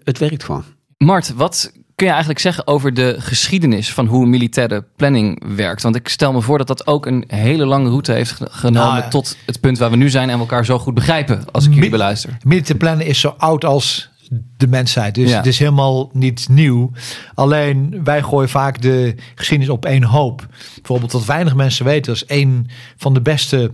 het 0.03 0.17
werkt 0.17 0.43
gewoon. 0.43 0.63
Mart, 0.97 1.33
wat 1.33 1.71
kun 1.95 2.05
je 2.05 2.11
eigenlijk 2.11 2.41
zeggen 2.41 2.67
over 2.67 2.93
de 2.93 3.15
geschiedenis 3.19 3.93
van 3.93 4.05
hoe 4.05 4.25
militaire 4.25 4.85
planning 4.95 5.43
werkt? 5.55 5.81
Want 5.81 5.95
ik 5.95 6.07
stel 6.07 6.33
me 6.33 6.41
voor 6.41 6.57
dat 6.57 6.67
dat 6.67 6.87
ook 6.87 7.05
een 7.05 7.23
hele 7.27 7.65
lange 7.65 7.89
route 7.89 8.11
heeft 8.11 8.31
ge- 8.31 8.47
genomen 8.49 8.97
Nou 8.99 9.09
tot 9.09 9.37
het 9.45 9.59
punt 9.59 9.77
waar 9.77 9.89
we 9.89 9.95
nu 9.95 10.09
zijn 10.09 10.29
en 10.29 10.35
we 10.35 10.41
elkaar 10.41 10.65
zo 10.65 10.79
goed 10.79 10.93
begrijpen 10.93 11.43
als 11.51 11.65
ik 11.65 11.73
jullie 11.73 11.89
beluister. 11.89 12.37
Militair 12.43 12.77
plannen 12.79 13.05
is 13.05 13.19
zo 13.19 13.35
oud 13.37 13.65
als 13.65 14.09
de 14.57 14.67
mensheid. 14.67 15.15
Dus 15.15 15.29
Ja. 15.29 15.37
het 15.37 15.45
is 15.45 15.59
helemaal 15.59 16.09
niet 16.13 16.47
nieuw. 16.49 16.91
Alleen 17.33 17.99
wij 18.03 18.21
gooien 18.23 18.49
vaak 18.49 18.81
de 18.81 19.15
geschiedenis 19.35 19.73
op 19.73 19.85
één 19.85 20.03
hoop. 20.03 20.47
Bijvoorbeeld 20.75 21.11
wat 21.11 21.25
weinig 21.25 21.55
mensen 21.55 21.85
weten. 21.85 22.13
Dat 22.13 22.23
is 22.29 22.37
een 22.37 22.69
van 22.97 23.13
de 23.13 23.21
beste 23.21 23.71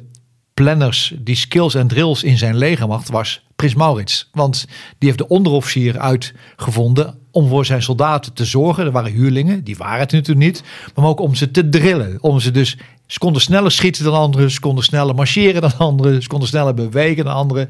planners 0.53 1.13
die 1.19 1.35
skills 1.35 1.75
en 1.75 1.87
drills 1.87 2.23
in 2.23 2.37
zijn 2.37 2.57
legermacht 2.57 3.09
was 3.09 3.45
Prins 3.55 3.75
Maurits. 3.75 4.29
Want 4.31 4.65
die 4.97 5.07
heeft 5.09 5.17
de 5.17 5.27
onderofficier 5.27 5.99
uitgevonden 5.99 7.19
om 7.31 7.47
voor 7.47 7.65
zijn 7.65 7.83
soldaten 7.83 8.33
te 8.33 8.45
zorgen. 8.45 8.85
Er 8.85 8.91
waren 8.91 9.11
huurlingen, 9.11 9.63
die 9.63 9.77
waren 9.77 9.99
het 9.99 10.11
natuurlijk 10.11 10.45
niet. 10.45 10.63
Maar 10.95 11.05
ook 11.05 11.19
om 11.19 11.35
ze 11.35 11.51
te 11.51 11.69
drillen. 11.69 12.17
Om 12.21 12.39
ze 12.39 12.51
dus, 12.51 12.77
ze 13.07 13.19
konden 13.19 13.41
sneller 13.41 13.71
schieten 13.71 14.03
dan 14.03 14.13
anderen. 14.13 14.51
Ze 14.51 14.59
konden 14.59 14.83
sneller 14.83 15.15
marcheren 15.15 15.61
dan 15.61 15.77
anderen. 15.77 16.21
Ze 16.21 16.27
konden 16.27 16.47
sneller 16.47 16.73
bewegen 16.73 17.25
dan 17.25 17.33
anderen. 17.33 17.69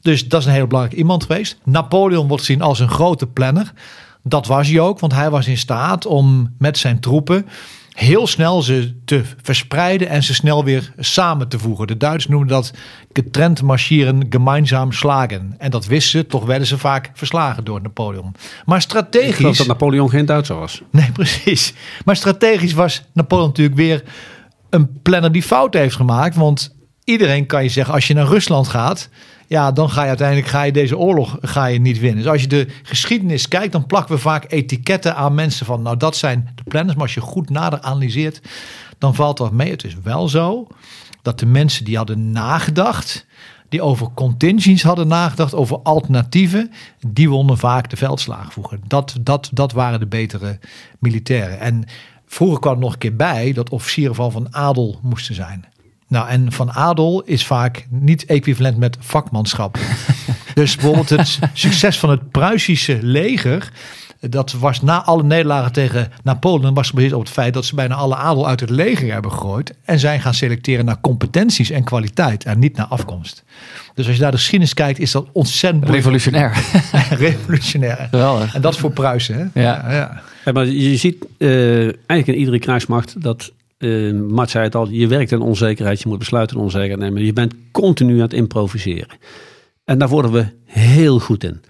Dus 0.00 0.28
dat 0.28 0.40
is 0.40 0.46
een 0.46 0.52
heel 0.52 0.66
belangrijk 0.66 0.98
iemand 0.98 1.22
geweest. 1.22 1.58
Napoleon 1.64 2.28
wordt 2.28 2.44
gezien 2.44 2.62
als 2.62 2.80
een 2.80 2.90
grote 2.90 3.26
planner. 3.26 3.72
Dat 4.22 4.46
was 4.46 4.68
hij 4.68 4.80
ook, 4.80 4.98
want 4.98 5.12
hij 5.12 5.30
was 5.30 5.46
in 5.46 5.58
staat 5.58 6.06
om 6.06 6.54
met 6.58 6.78
zijn 6.78 7.00
troepen 7.00 7.46
heel 7.94 8.26
snel 8.26 8.62
ze 8.62 8.94
te 9.04 9.22
verspreiden 9.42 10.08
en 10.08 10.22
ze 10.22 10.34
snel 10.34 10.64
weer 10.64 10.92
samen 10.98 11.48
te 11.48 11.58
voegen. 11.58 11.86
De 11.86 11.96
Duitsers 11.96 12.26
noemen 12.26 12.48
dat 12.48 12.72
getrend 13.12 13.62
marchieren, 13.62 14.26
gemeinsam 14.30 14.92
slagen. 14.92 15.54
En 15.58 15.70
dat 15.70 15.86
wisten 15.86 16.18
ze, 16.20 16.26
toch 16.26 16.44
werden 16.44 16.66
ze 16.66 16.78
vaak 16.78 17.10
verslagen 17.14 17.64
door 17.64 17.82
Napoleon. 17.82 18.34
Maar 18.64 18.76
Ik 18.76 18.82
strategisch... 18.82 19.36
geloof 19.36 19.56
dat 19.56 19.66
Napoleon 19.66 20.10
geen 20.10 20.26
Duitser 20.26 20.56
was. 20.56 20.82
Nee, 20.90 21.12
precies. 21.22 21.74
Maar 22.04 22.16
strategisch 22.16 22.72
was 22.72 23.02
Napoleon 23.12 23.46
natuurlijk 23.46 23.76
weer 23.76 24.02
een 24.70 25.00
planner 25.02 25.32
die 25.32 25.42
fouten 25.42 25.80
heeft 25.80 25.96
gemaakt. 25.96 26.36
Want 26.36 26.74
iedereen 27.04 27.46
kan 27.46 27.62
je 27.62 27.68
zeggen, 27.68 27.94
als 27.94 28.06
je 28.06 28.14
naar 28.14 28.26
Rusland 28.26 28.68
gaat, 28.68 29.08
ja, 29.46 29.72
dan 29.72 29.90
ga 29.90 30.02
je 30.02 30.08
uiteindelijk 30.08 30.48
ga 30.48 30.62
je 30.62 30.72
deze 30.72 30.98
oorlog 30.98 31.38
ga 31.40 31.66
je 31.66 31.80
niet 31.80 31.98
winnen. 31.98 32.22
Dus 32.22 32.32
als 32.32 32.40
je 32.40 32.48
de 32.48 32.68
geschiedenis 32.82 33.48
kijkt, 33.48 33.72
dan 33.72 33.86
plakken 33.86 34.14
we 34.14 34.20
vaak 34.20 34.44
etiketten 34.48 35.16
aan 35.16 35.34
mensen 35.34 35.66
van, 35.66 35.82
nou 35.82 35.96
dat 35.96 36.16
zijn 36.16 36.50
de 36.54 36.62
planners. 36.62 36.94
Maar 36.94 37.02
als 37.02 37.14
je 37.14 37.20
goed 37.20 37.50
nader 37.50 37.80
analyseert, 37.80 38.40
dan 38.98 39.14
valt 39.14 39.36
dat 39.36 39.52
mee. 39.52 39.70
Het 39.70 39.84
is 39.84 39.96
wel 40.02 40.28
zo 40.28 40.66
dat 41.22 41.38
de 41.38 41.46
mensen 41.46 41.84
die 41.84 41.96
hadden 41.96 42.32
nagedacht, 42.32 43.26
die 43.68 43.82
over 43.82 44.10
contingencies 44.14 44.82
hadden 44.82 45.08
nagedacht, 45.08 45.54
over 45.54 45.78
alternatieven, 45.82 46.70
die 47.06 47.30
wonnen 47.30 47.58
vaak 47.58 47.90
de 47.90 47.96
veldslagen 47.96 48.52
vroeger. 48.52 48.78
Dat, 48.86 49.16
dat, 49.20 49.50
dat 49.52 49.72
waren 49.72 50.00
de 50.00 50.06
betere 50.06 50.58
militairen. 50.98 51.60
En 51.60 51.84
vroeger 52.26 52.60
kwam 52.60 52.74
er 52.74 52.80
nog 52.80 52.92
een 52.92 52.98
keer 52.98 53.16
bij 53.16 53.52
dat 53.52 53.70
officieren 53.70 54.14
van 54.14 54.32
van 54.32 54.54
adel 54.54 54.98
moesten 55.02 55.34
zijn. 55.34 55.64
Nou, 56.14 56.28
en 56.28 56.52
van 56.52 56.72
adel 56.72 57.22
is 57.22 57.46
vaak 57.46 57.86
niet 57.88 58.24
equivalent 58.24 58.76
met 58.76 58.96
vakmanschap. 59.00 59.78
dus 60.54 60.74
bijvoorbeeld 60.74 61.08
het 61.08 61.38
succes 61.52 61.98
van 61.98 62.10
het 62.10 62.30
Pruisische 62.30 62.98
leger. 63.02 63.72
Dat 64.20 64.52
was 64.52 64.82
na 64.82 65.02
alle 65.02 65.22
nederlagen 65.22 65.72
tegen 65.72 66.12
Napoleon 66.22 66.74
was 66.74 66.88
gebaseerd 66.88 67.12
op 67.14 67.20
het 67.20 67.30
feit 67.30 67.54
dat 67.54 67.64
ze 67.64 67.74
bijna 67.74 67.94
alle 67.94 68.16
adel 68.16 68.48
uit 68.48 68.60
het 68.60 68.70
leger 68.70 69.12
hebben 69.12 69.32
gegooid. 69.32 69.74
En 69.84 69.98
zijn 69.98 70.20
gaan 70.20 70.34
selecteren 70.34 70.84
naar 70.84 71.00
competenties 71.00 71.70
en 71.70 71.84
kwaliteit 71.84 72.44
en 72.44 72.58
niet 72.58 72.76
naar 72.76 72.86
afkomst. 72.86 73.44
Dus 73.94 74.06
als 74.06 74.16
je 74.16 74.22
naar 74.22 74.30
de 74.30 74.36
geschiedenis 74.36 74.74
kijkt, 74.74 74.98
is 74.98 75.10
dat 75.10 75.26
ontzettend 75.32 75.88
Revolutionair. 75.88 76.64
revolutionair. 77.10 78.06
Geweldig. 78.10 78.54
En 78.54 78.60
dat 78.60 78.72
is 78.72 78.78
voor 78.78 78.92
Pruisen. 78.92 79.50
Hè? 79.52 79.62
Ja. 79.62 79.92
ja. 79.92 80.22
Ja, 80.44 80.52
maar 80.52 80.66
je 80.66 80.96
ziet 80.96 81.26
eh, 81.38 81.82
eigenlijk 81.82 82.26
in 82.26 82.34
iedere 82.34 82.58
krijgsmacht 82.58 83.22
dat, 83.22 83.52
eh 83.78 84.12
Mart 84.12 84.50
zei 84.50 84.64
het 84.64 84.74
al, 84.74 84.88
je 84.88 85.06
werkt 85.06 85.32
in 85.32 85.40
onzekerheid, 85.40 86.00
je 86.00 86.08
moet 86.08 86.18
besluiten 86.18 86.56
in 86.56 86.62
onzekerheid 86.62 87.00
nemen. 87.00 87.24
Je 87.24 87.32
bent 87.32 87.54
continu 87.72 88.14
aan 88.14 88.20
het 88.20 88.32
improviseren. 88.32 89.16
En 89.84 89.98
daar 89.98 90.08
worden 90.08 90.32
we 90.32 90.46
heel 90.64 91.18
goed 91.18 91.44
in. 91.44 91.60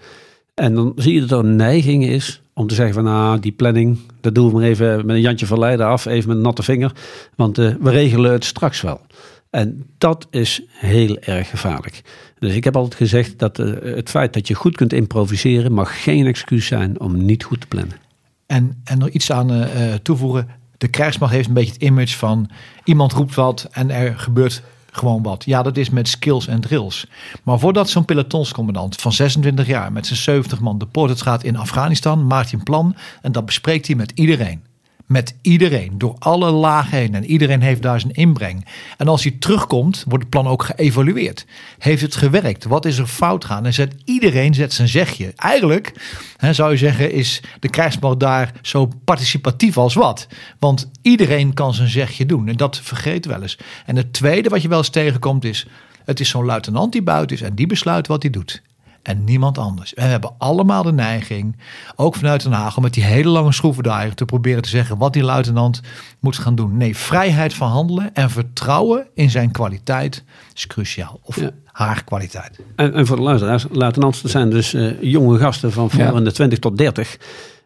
En 0.53 0.75
dan 0.75 0.93
zie 0.95 1.13
je 1.13 1.19
dat 1.19 1.31
er 1.31 1.45
een 1.45 1.55
neiging 1.55 2.05
is 2.05 2.41
om 2.53 2.67
te 2.67 2.75
zeggen 2.75 2.93
van 2.93 3.03
nou, 3.03 3.39
die 3.39 3.51
planning, 3.51 3.97
dat 4.21 4.35
doen 4.35 4.47
we 4.47 4.53
maar 4.53 4.63
even 4.63 5.05
met 5.05 5.15
een 5.15 5.21
Jantje 5.21 5.45
van 5.45 5.59
Leiden 5.59 5.85
af, 5.85 6.05
even 6.05 6.27
met 6.27 6.37
een 6.37 6.43
natte 6.43 6.63
vinger. 6.63 6.91
Want 7.35 7.57
eh, 7.57 7.73
we 7.79 7.89
regelen 7.89 8.31
het 8.31 8.45
straks 8.45 8.81
wel. 8.81 9.01
En 9.49 9.85
dat 9.97 10.27
is 10.29 10.61
heel 10.67 11.17
erg 11.17 11.49
gevaarlijk. 11.49 12.01
Dus 12.39 12.55
ik 12.55 12.63
heb 12.63 12.75
altijd 12.75 12.95
gezegd 12.95 13.39
dat 13.39 13.59
eh, 13.59 13.95
het 13.95 14.09
feit 14.09 14.33
dat 14.33 14.47
je 14.47 14.53
goed 14.53 14.75
kunt 14.75 14.93
improviseren 14.93 15.71
mag 15.71 16.03
geen 16.03 16.25
excuus 16.25 16.65
zijn 16.65 16.99
om 16.99 17.25
niet 17.25 17.43
goed 17.43 17.61
te 17.61 17.67
plannen. 17.67 17.97
En, 18.45 18.81
en 18.83 18.97
nog 18.97 19.09
iets 19.09 19.31
aan 19.31 19.51
eh, 19.51 19.93
toevoegen. 19.93 20.47
De 20.77 20.87
krijgsmacht 20.87 21.33
heeft 21.33 21.47
een 21.47 21.53
beetje 21.53 21.73
het 21.73 21.81
image 21.81 22.17
van 22.17 22.49
iemand 22.83 23.11
roept 23.11 23.35
wat 23.35 23.67
en 23.71 23.89
er 23.91 24.19
gebeurt 24.19 24.63
gewoon 24.91 25.23
wat. 25.23 25.45
Ja, 25.45 25.63
dat 25.63 25.77
is 25.77 25.89
met 25.89 26.07
skills 26.07 26.47
en 26.47 26.61
drills. 26.61 27.07
Maar 27.43 27.59
voordat 27.59 27.89
zo'n 27.89 28.05
pelotonscommandant 28.05 28.95
van 28.95 29.11
26 29.11 29.67
jaar 29.67 29.91
met 29.91 30.07
zijn 30.07 30.19
70 30.19 30.59
man 30.59 30.77
de 30.77 30.85
poort 30.85 31.21
gaat 31.21 31.43
in 31.43 31.57
Afghanistan, 31.57 32.27
maakt 32.27 32.49
hij 32.49 32.59
een 32.59 32.65
plan 32.65 32.95
en 33.21 33.31
dat 33.31 33.45
bespreekt 33.45 33.87
hij 33.87 33.95
met 33.95 34.11
iedereen. 34.15 34.63
Met 35.05 35.35
iedereen, 35.41 35.97
door 35.97 36.15
alle 36.19 36.51
lagen 36.51 36.97
heen. 36.97 37.15
En 37.15 37.25
iedereen 37.25 37.61
heeft 37.61 37.81
daar 37.81 37.99
zijn 37.99 38.13
inbreng. 38.13 38.65
En 38.97 39.07
als 39.07 39.23
hij 39.23 39.35
terugkomt, 39.39 40.03
wordt 40.07 40.23
het 40.23 40.29
plan 40.29 40.47
ook 40.47 40.63
geëvalueerd. 40.63 41.45
Heeft 41.79 42.01
het 42.01 42.15
gewerkt? 42.15 42.63
Wat 42.63 42.85
is 42.85 42.97
er 42.97 43.07
fout 43.07 43.45
gaan? 43.45 43.65
En 43.65 43.73
zet, 43.73 43.95
iedereen 44.05 44.53
zet 44.53 44.73
zijn 44.73 44.87
zegje. 44.87 45.33
Eigenlijk 45.35 45.93
hè, 46.37 46.53
zou 46.53 46.71
je 46.71 46.77
zeggen, 46.77 47.11
is 47.11 47.41
de 47.59 47.69
krijgsmacht 47.69 48.19
daar 48.19 48.51
zo 48.61 48.89
participatief 49.03 49.77
als 49.77 49.93
wat. 49.93 50.27
Want 50.59 50.89
iedereen 51.01 51.53
kan 51.53 51.73
zijn 51.73 51.89
zegje 51.89 52.25
doen. 52.25 52.47
En 52.47 52.57
dat 52.57 52.79
vergeet 52.79 53.25
wel 53.25 53.41
eens. 53.41 53.57
En 53.85 53.95
het 53.95 54.13
tweede 54.13 54.49
wat 54.49 54.61
je 54.61 54.67
wel 54.67 54.77
eens 54.77 54.89
tegenkomt 54.89 55.43
is... 55.43 55.67
het 56.05 56.19
is 56.19 56.29
zo'n 56.29 56.45
luitenant 56.45 56.91
die 56.91 57.03
buiten 57.03 57.35
is 57.35 57.41
en 57.41 57.55
die 57.55 57.67
besluit 57.67 58.07
wat 58.07 58.21
hij 58.21 58.31
doet 58.31 58.61
en 59.05 59.23
niemand 59.23 59.57
anders. 59.57 59.93
En 59.93 60.03
we 60.05 60.09
hebben 60.11 60.33
allemaal 60.37 60.83
de 60.83 60.91
neiging, 60.93 61.55
ook 61.95 62.15
vanuit 62.15 62.43
Den 62.43 62.51
Haag, 62.51 62.77
om 62.77 62.83
met 62.83 62.93
die 62.93 63.03
hele 63.03 63.29
lange 63.29 63.53
schroevendraaier 63.53 64.13
te 64.13 64.25
proberen 64.25 64.61
te 64.61 64.69
zeggen 64.69 64.97
wat 64.97 65.13
die 65.13 65.23
luitenant 65.23 65.81
moet 66.19 66.37
gaan 66.37 66.55
doen. 66.55 66.77
Nee, 66.77 66.97
vrijheid 66.97 67.53
van 67.53 67.69
handelen 67.69 68.13
en 68.13 68.29
vertrouwen 68.29 69.07
in 69.13 69.29
zijn 69.29 69.51
kwaliteit 69.51 70.23
is 70.53 70.67
cruciaal. 70.67 71.19
Of 71.23 71.39
Ja. 71.39 71.49
haar 71.65 72.03
kwaliteit. 72.03 72.59
En, 72.75 72.93
en 72.93 73.05
voor 73.05 73.15
de 73.15 73.21
luisteraars, 73.21 73.65
luitenants 73.71 74.23
zijn 74.23 74.49
dus 74.49 74.73
eh, 74.73 75.01
jonge 75.01 75.37
gasten 75.37 75.71
van 75.71 75.89
Ja. 75.97 76.11
in 76.11 76.23
de 76.23 76.31
20 76.31 76.59
tot 76.59 76.77
30. 76.77 77.17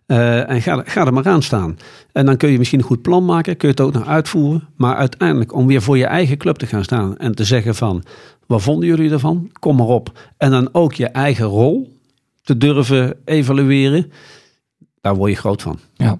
Eh, 0.05 0.49
en 0.49 0.61
ga, 0.61 0.81
ga 0.85 1.05
er 1.05 1.13
maar 1.13 1.27
aan 1.27 1.41
staan. 1.43 1.77
En 2.11 2.25
dan 2.25 2.37
kun 2.37 2.49
je 2.51 2.57
misschien 2.57 2.79
een 2.79 2.85
goed 2.85 3.01
plan 3.01 3.25
maken, 3.25 3.57
kun 3.57 3.67
je 3.67 3.73
het 3.73 3.83
ook 3.83 3.93
nog 3.93 4.07
uitvoeren. 4.07 4.67
Maar 4.75 4.95
uiteindelijk 4.95 5.53
om 5.53 5.67
weer 5.67 5.81
voor 5.81 5.97
je 5.97 6.05
eigen 6.05 6.37
club 6.37 6.55
te 6.57 6.65
gaan 6.65 6.83
staan 6.83 7.17
en 7.17 7.35
te 7.35 7.43
zeggen 7.43 7.75
van, 7.75 8.03
wat 8.49 8.61
vonden 8.61 8.87
jullie 8.87 9.11
ervan? 9.11 9.49
Kom 9.59 9.75
maar 9.75 9.87
op. 9.87 10.31
En 10.37 10.51
dan 10.51 10.69
ook 10.71 10.93
je 10.93 11.07
eigen 11.07 11.45
rol 11.45 11.97
te 12.41 12.57
durven 12.57 13.17
evalueren. 13.25 14.11
Daar 15.01 15.15
word 15.15 15.31
je 15.31 15.37
groot 15.37 15.61
van. 15.61 15.79
Ja. 15.93 16.19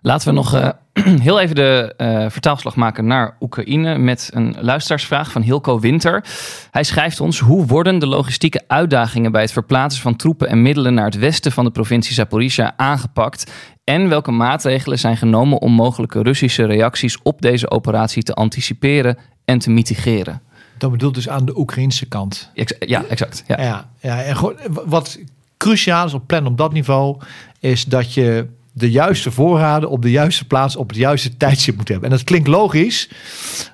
Laten 0.00 0.28
we 0.28 0.34
nog 0.34 0.54
eh, 0.54 0.68
heel 1.26 1.40
even 1.40 1.54
de 1.54 1.94
eh, 1.96 2.30
vertaalslag 2.30 2.76
maken 2.76 3.06
naar 3.06 3.36
Oekraïne 3.40 3.98
met 3.98 4.30
een 4.32 4.56
luisteraarsvraag 4.60 5.30
van 5.30 5.42
Hilco 5.42 5.80
Winter. 5.80 6.24
Hij 6.70 6.84
schrijft 6.84 7.20
ons: 7.20 7.38
hoe 7.38 7.66
worden 7.66 7.98
de 7.98 8.06
logistieke 8.06 8.64
uitdagingen 8.66 9.32
bij 9.32 9.42
het 9.42 9.52
verplaatsen 9.52 10.02
van 10.02 10.16
troepen 10.16 10.48
en 10.48 10.62
middelen 10.62 10.94
naar 10.94 11.04
het 11.04 11.18
westen 11.18 11.52
van 11.52 11.64
de 11.64 11.70
provincie 11.70 12.14
Zaporizhia 12.14 12.72
aangepakt? 12.76 13.52
En 13.84 14.08
welke 14.08 14.30
maatregelen 14.30 14.98
zijn 14.98 15.16
genomen 15.16 15.60
om 15.60 15.72
mogelijke 15.72 16.22
Russische 16.22 16.64
reacties 16.64 17.22
op 17.22 17.42
deze 17.42 17.70
operatie 17.70 18.22
te 18.22 18.34
anticiperen 18.34 19.18
en 19.44 19.58
te 19.58 19.70
mitigeren? 19.70 20.42
Dat 20.80 20.90
bedoelt 20.90 21.14
dus 21.14 21.28
aan 21.28 21.44
de 21.44 21.58
Oekraïnse 21.58 22.06
kant. 22.06 22.50
Ja, 22.78 23.04
exact. 23.04 23.44
Ja. 23.46 23.60
Ja, 23.60 23.90
ja 24.00 24.22
en 24.22 24.36
gewoon, 24.36 24.56
wat 24.86 25.18
cruciaal 25.56 26.06
is 26.06 26.14
op 26.14 26.26
plan 26.26 26.46
op 26.46 26.56
dat 26.56 26.72
niveau, 26.72 27.16
is 27.58 27.84
dat 27.84 28.14
je 28.14 28.46
de 28.72 28.90
juiste 28.90 29.30
voorraden 29.30 29.90
op 29.90 30.02
de 30.02 30.10
juiste 30.10 30.46
plaats 30.46 30.76
op 30.76 30.88
het 30.88 30.98
juiste 30.98 31.36
tijdstip 31.36 31.76
moet 31.76 31.88
hebben. 31.88 32.10
En 32.10 32.16
dat 32.16 32.24
klinkt 32.24 32.48
logisch, 32.48 33.10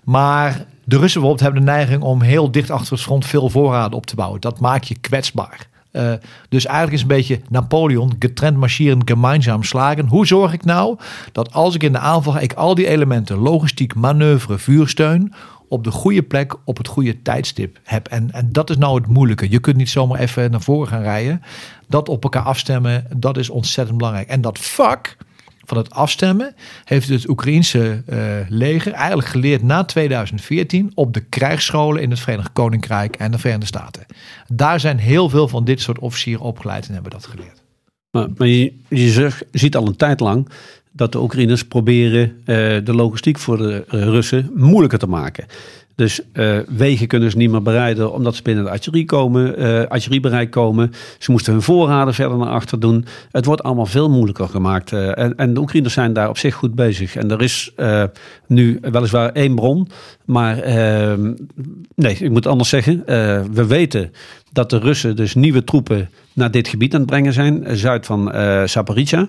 maar 0.05 0.67
de 0.85 0.99
Russen 0.99 1.21
bijvoorbeeld 1.21 1.41
hebben 1.41 1.61
de 1.61 1.71
neiging 1.71 2.03
om 2.03 2.23
heel 2.23 2.51
dicht 2.51 2.71
achter 2.71 2.93
het 2.93 3.03
front 3.03 3.27
veel 3.27 3.49
voorraden 3.51 3.99
op 3.99 4.07
te 4.07 4.15
bouwen. 4.15 4.41
Dat 4.41 4.61
maakt 4.61 4.89
je 4.89 4.97
kwetsbaar. 5.01 5.69
Eh, 5.91 6.13
dus 6.49 6.65
eigenlijk 6.65 6.97
is 6.97 7.03
een 7.03 7.17
beetje 7.17 7.41
Napoleon, 7.49 8.17
getrend 8.19 8.57
marchieren, 8.57 9.03
gemeinsam 9.05 9.63
slagen. 9.63 10.07
Hoe 10.07 10.27
zorg 10.27 10.53
ik 10.53 10.65
nou 10.65 10.99
dat 11.33 11.53
als 11.53 11.75
ik 11.75 11.83
in 11.83 11.93
de 11.93 11.99
aanval 11.99 12.33
ga, 12.33 12.39
ik 12.39 12.53
al 12.53 12.75
die 12.75 12.89
elementen, 12.89 13.37
logistiek, 13.37 13.95
manoeuvre, 13.95 14.59
vuursteun, 14.59 15.33
op 15.69 15.85
de 15.85 15.91
goede 15.91 16.23
plek, 16.23 16.57
op 16.65 16.77
het 16.77 16.89
goede 16.89 17.23
tijdstip 17.23 17.79
heb. 17.85 18.09
En, 18.09 18.31
en 18.31 18.53
dat 18.53 18.71
is 18.71 18.77
nou 18.77 19.01
het 19.01 19.07
moeilijke. 19.07 19.51
Je 19.51 19.61
kunt 19.61 19.77
niet 19.77 19.91
zomaar 19.91 20.21
even 20.21 20.51
naar 20.51 20.61
voren 20.61 20.89
gaan 20.89 21.03
rijden. 21.03 21.43
Dat 21.89 22.09
op 22.09 22.23
elkaar 22.23 22.43
afstemmen, 22.43 23.07
dat 23.17 23.37
is 23.37 23.51
ontzettend 23.51 23.99
belangrijk. 23.99 24.29
En 24.29 24.41
dat 24.41 24.59
vak 24.59 25.17
van 25.65 25.77
het 25.77 25.91
afstemmen 25.91 26.55
heeft 26.85 27.09
het 27.09 27.29
Oekraïense 27.29 28.03
eh, 28.07 28.19
leger 28.49 28.93
eigenlijk 28.93 29.29
geleerd 29.29 29.63
na 29.63 29.85
2014 29.85 30.93
op 30.95 31.15
de 31.15 31.21
krijgsscholen 31.21 32.03
in 32.03 32.11
het 32.11 32.21
Verenigd 32.21 32.53
Koninkrijk 32.53 33.17
en 33.17 33.31
de 33.31 33.39
Verenigde 33.39 33.67
Staten. 33.67 34.07
Daar 34.53 34.81
zijn 34.81 34.99
heel 34.99 35.29
veel 35.29 35.49
van 35.49 35.65
dit 35.65 35.81
soort 35.81 35.99
officieren 35.99 36.45
opgeleid 36.45 36.87
en 36.87 36.95
hebben 36.95 37.13
dat 37.13 37.27
geleerd. 37.27 37.63
Maar, 38.11 38.29
maar 38.37 38.49
je, 38.49 38.73
je 38.89 39.31
ziet 39.53 39.77
al 39.77 39.87
een 39.87 39.97
tijd 39.97 40.21
lang 40.21 40.49
dat 40.97 41.13
de 41.13 41.23
Oekraïners 41.23 41.65
proberen 41.65 42.33
eh, 42.45 42.57
de 42.85 42.95
logistiek 42.95 43.39
voor 43.39 43.57
de 43.57 43.85
eh, 43.89 44.03
Russen 44.03 44.51
moeilijker 44.55 44.99
te 44.99 45.07
maken. 45.07 45.45
Dus 45.95 46.21
eh, 46.33 46.59
wegen 46.69 47.07
kunnen 47.07 47.31
ze 47.31 47.37
niet 47.37 47.51
meer 47.51 47.63
bereiden 47.63 48.13
omdat 48.13 48.35
ze 48.35 48.43
binnen 48.43 48.65
de 48.65 48.71
artillerie 48.71 49.07
komen, 49.07 49.59
artilleriebereik 49.89 50.51
komen. 50.51 50.93
Ze 51.19 51.31
moesten 51.31 51.53
hun 51.53 51.63
voorraden 51.63 52.15
verder 52.15 52.39
naar 52.39 52.49
achter 52.49 52.81
doen. 52.81 53.05
Het 53.31 53.45
wordt 53.45 53.63
allemaal 53.63 53.87
veel 53.87 54.11
moeilijker 54.11 54.49
gemaakt. 54.49 54.93
en, 54.93 55.37
en 55.37 55.55
de 55.55 55.61
Oekraïners 55.61 55.95
zijn 55.95 56.13
daar 56.13 56.29
op 56.29 56.39
zich 56.39 56.55
goed 56.55 56.75
bezig. 56.75 57.17
En 57.17 57.31
er 57.31 57.43
is 57.43 57.73
nu 58.47 58.79
weliswaar 58.81 59.33
één 59.33 59.55
bron, 59.55 59.89
maar 60.25 60.59
eh, 60.59 61.19
nee, 61.95 62.15
ik 62.15 62.31
moet 62.31 62.47
anders 62.47 62.69
zeggen. 62.69 63.03
We 63.53 63.67
weten 63.67 64.13
dat 64.53 64.71
de 64.71 64.79
Russen 64.79 65.17
dus 65.17 65.35
nieuwe 65.35 65.65
troepen 65.65 66.11
naar 66.33 66.51
dit 66.51 66.69
gebied 66.69 66.95
aan 66.95 67.01
het 67.01 67.11
brengen 67.11 67.33
zijn, 67.33 67.77
zuid 67.77 68.07
van 68.07 68.33
eh 68.33 68.65
Zaporizhia. 68.65 69.29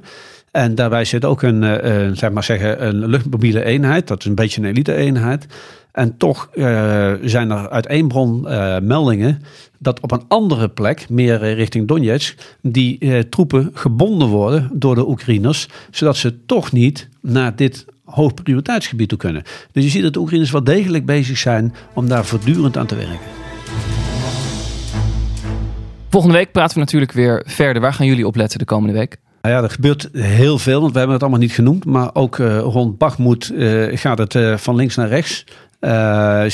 En 0.58 0.76
daarbij 0.76 1.06
zit 1.06 1.26
ook 1.26 1.42
een, 1.42 1.64
eh, 1.64 2.06
een, 2.06 2.18
zeg 2.18 2.32
maar 2.32 2.44
zeggen, 2.44 2.88
een 2.88 3.08
luchtmobiele 3.08 3.64
eenheid. 3.64 4.08
Dat 4.08 4.20
is 4.20 4.26
een 4.26 4.36
beetje 4.36 4.62
een 4.62 4.68
elite-eenheid. 4.68 5.48
En 5.92 6.18
toch 6.18 6.50
eh, 6.54 7.14
zijn 7.22 7.52
er 7.52 7.70
uit 7.70 7.86
één 7.86 8.08
bron 8.08 8.48
eh, 8.48 8.80
meldingen 8.80 9.42
dat 9.80 10.00
op 10.00 10.12
een 10.12 10.24
andere 10.28 10.70
plek, 10.70 11.10
meer 11.10 11.54
richting 11.54 11.88
Donetsk, 11.88 12.58
die 12.62 13.30
troepen 13.30 13.72
gebonden 13.74 14.28
worden 14.28 14.70
door 14.74 14.96
de 14.96 15.08
Oekraïners, 15.08 15.68
zodat 15.92 16.18
ze 16.18 16.46
toch 16.46 16.72
niet 16.72 17.10
naar 17.22 17.56
dit 17.56 17.86
hoog 18.06 18.34
prioriteitsgebied 18.34 19.10
toe 19.10 19.18
kunnen. 19.18 19.44
Dus 19.72 19.84
je 19.84 19.90
ziet 19.90 20.04
dat 20.04 20.14
de 20.14 20.20
Oekraïners 20.20 20.52
wel 20.52 20.64
degelijk 20.64 21.06
bezig 21.06 21.38
zijn 21.38 21.74
om 21.94 22.08
daar 22.08 22.26
voortdurend 22.26 22.78
aan 22.78 22.88
te 22.88 22.96
werken. 22.96 23.20
Volgende 26.10 26.36
week 26.36 26.52
praten 26.52 26.74
we 26.74 26.80
natuurlijk 26.80 27.12
weer 27.12 27.44
verder. 27.46 27.82
Waar 27.82 27.94
gaan 27.94 28.08
jullie 28.08 28.28
op 28.28 28.36
letten 28.36 28.60
de 28.60 28.66
komende 28.66 28.94
week? 28.94 29.18
Nou 29.48 29.60
ja, 29.60 29.66
er 29.66 29.74
gebeurt 29.74 30.10
heel 30.14 30.58
veel, 30.58 30.80
want 30.80 30.92
we 30.92 30.98
hebben 30.98 31.16
het 31.16 31.24
allemaal 31.24 31.42
niet 31.42 31.52
genoemd. 31.56 31.86
Maar 31.86 32.10
ook 32.14 32.40
eh, 32.40 32.60
rond 32.60 32.98
Bakhmut 32.98 33.50
eh, 33.50 33.98
gaat 33.98 34.18
het 34.18 34.36
eh, 34.36 34.58
van 34.58 34.76
links 34.76 34.96
naar 34.96 35.08
rechts. 35.08 35.46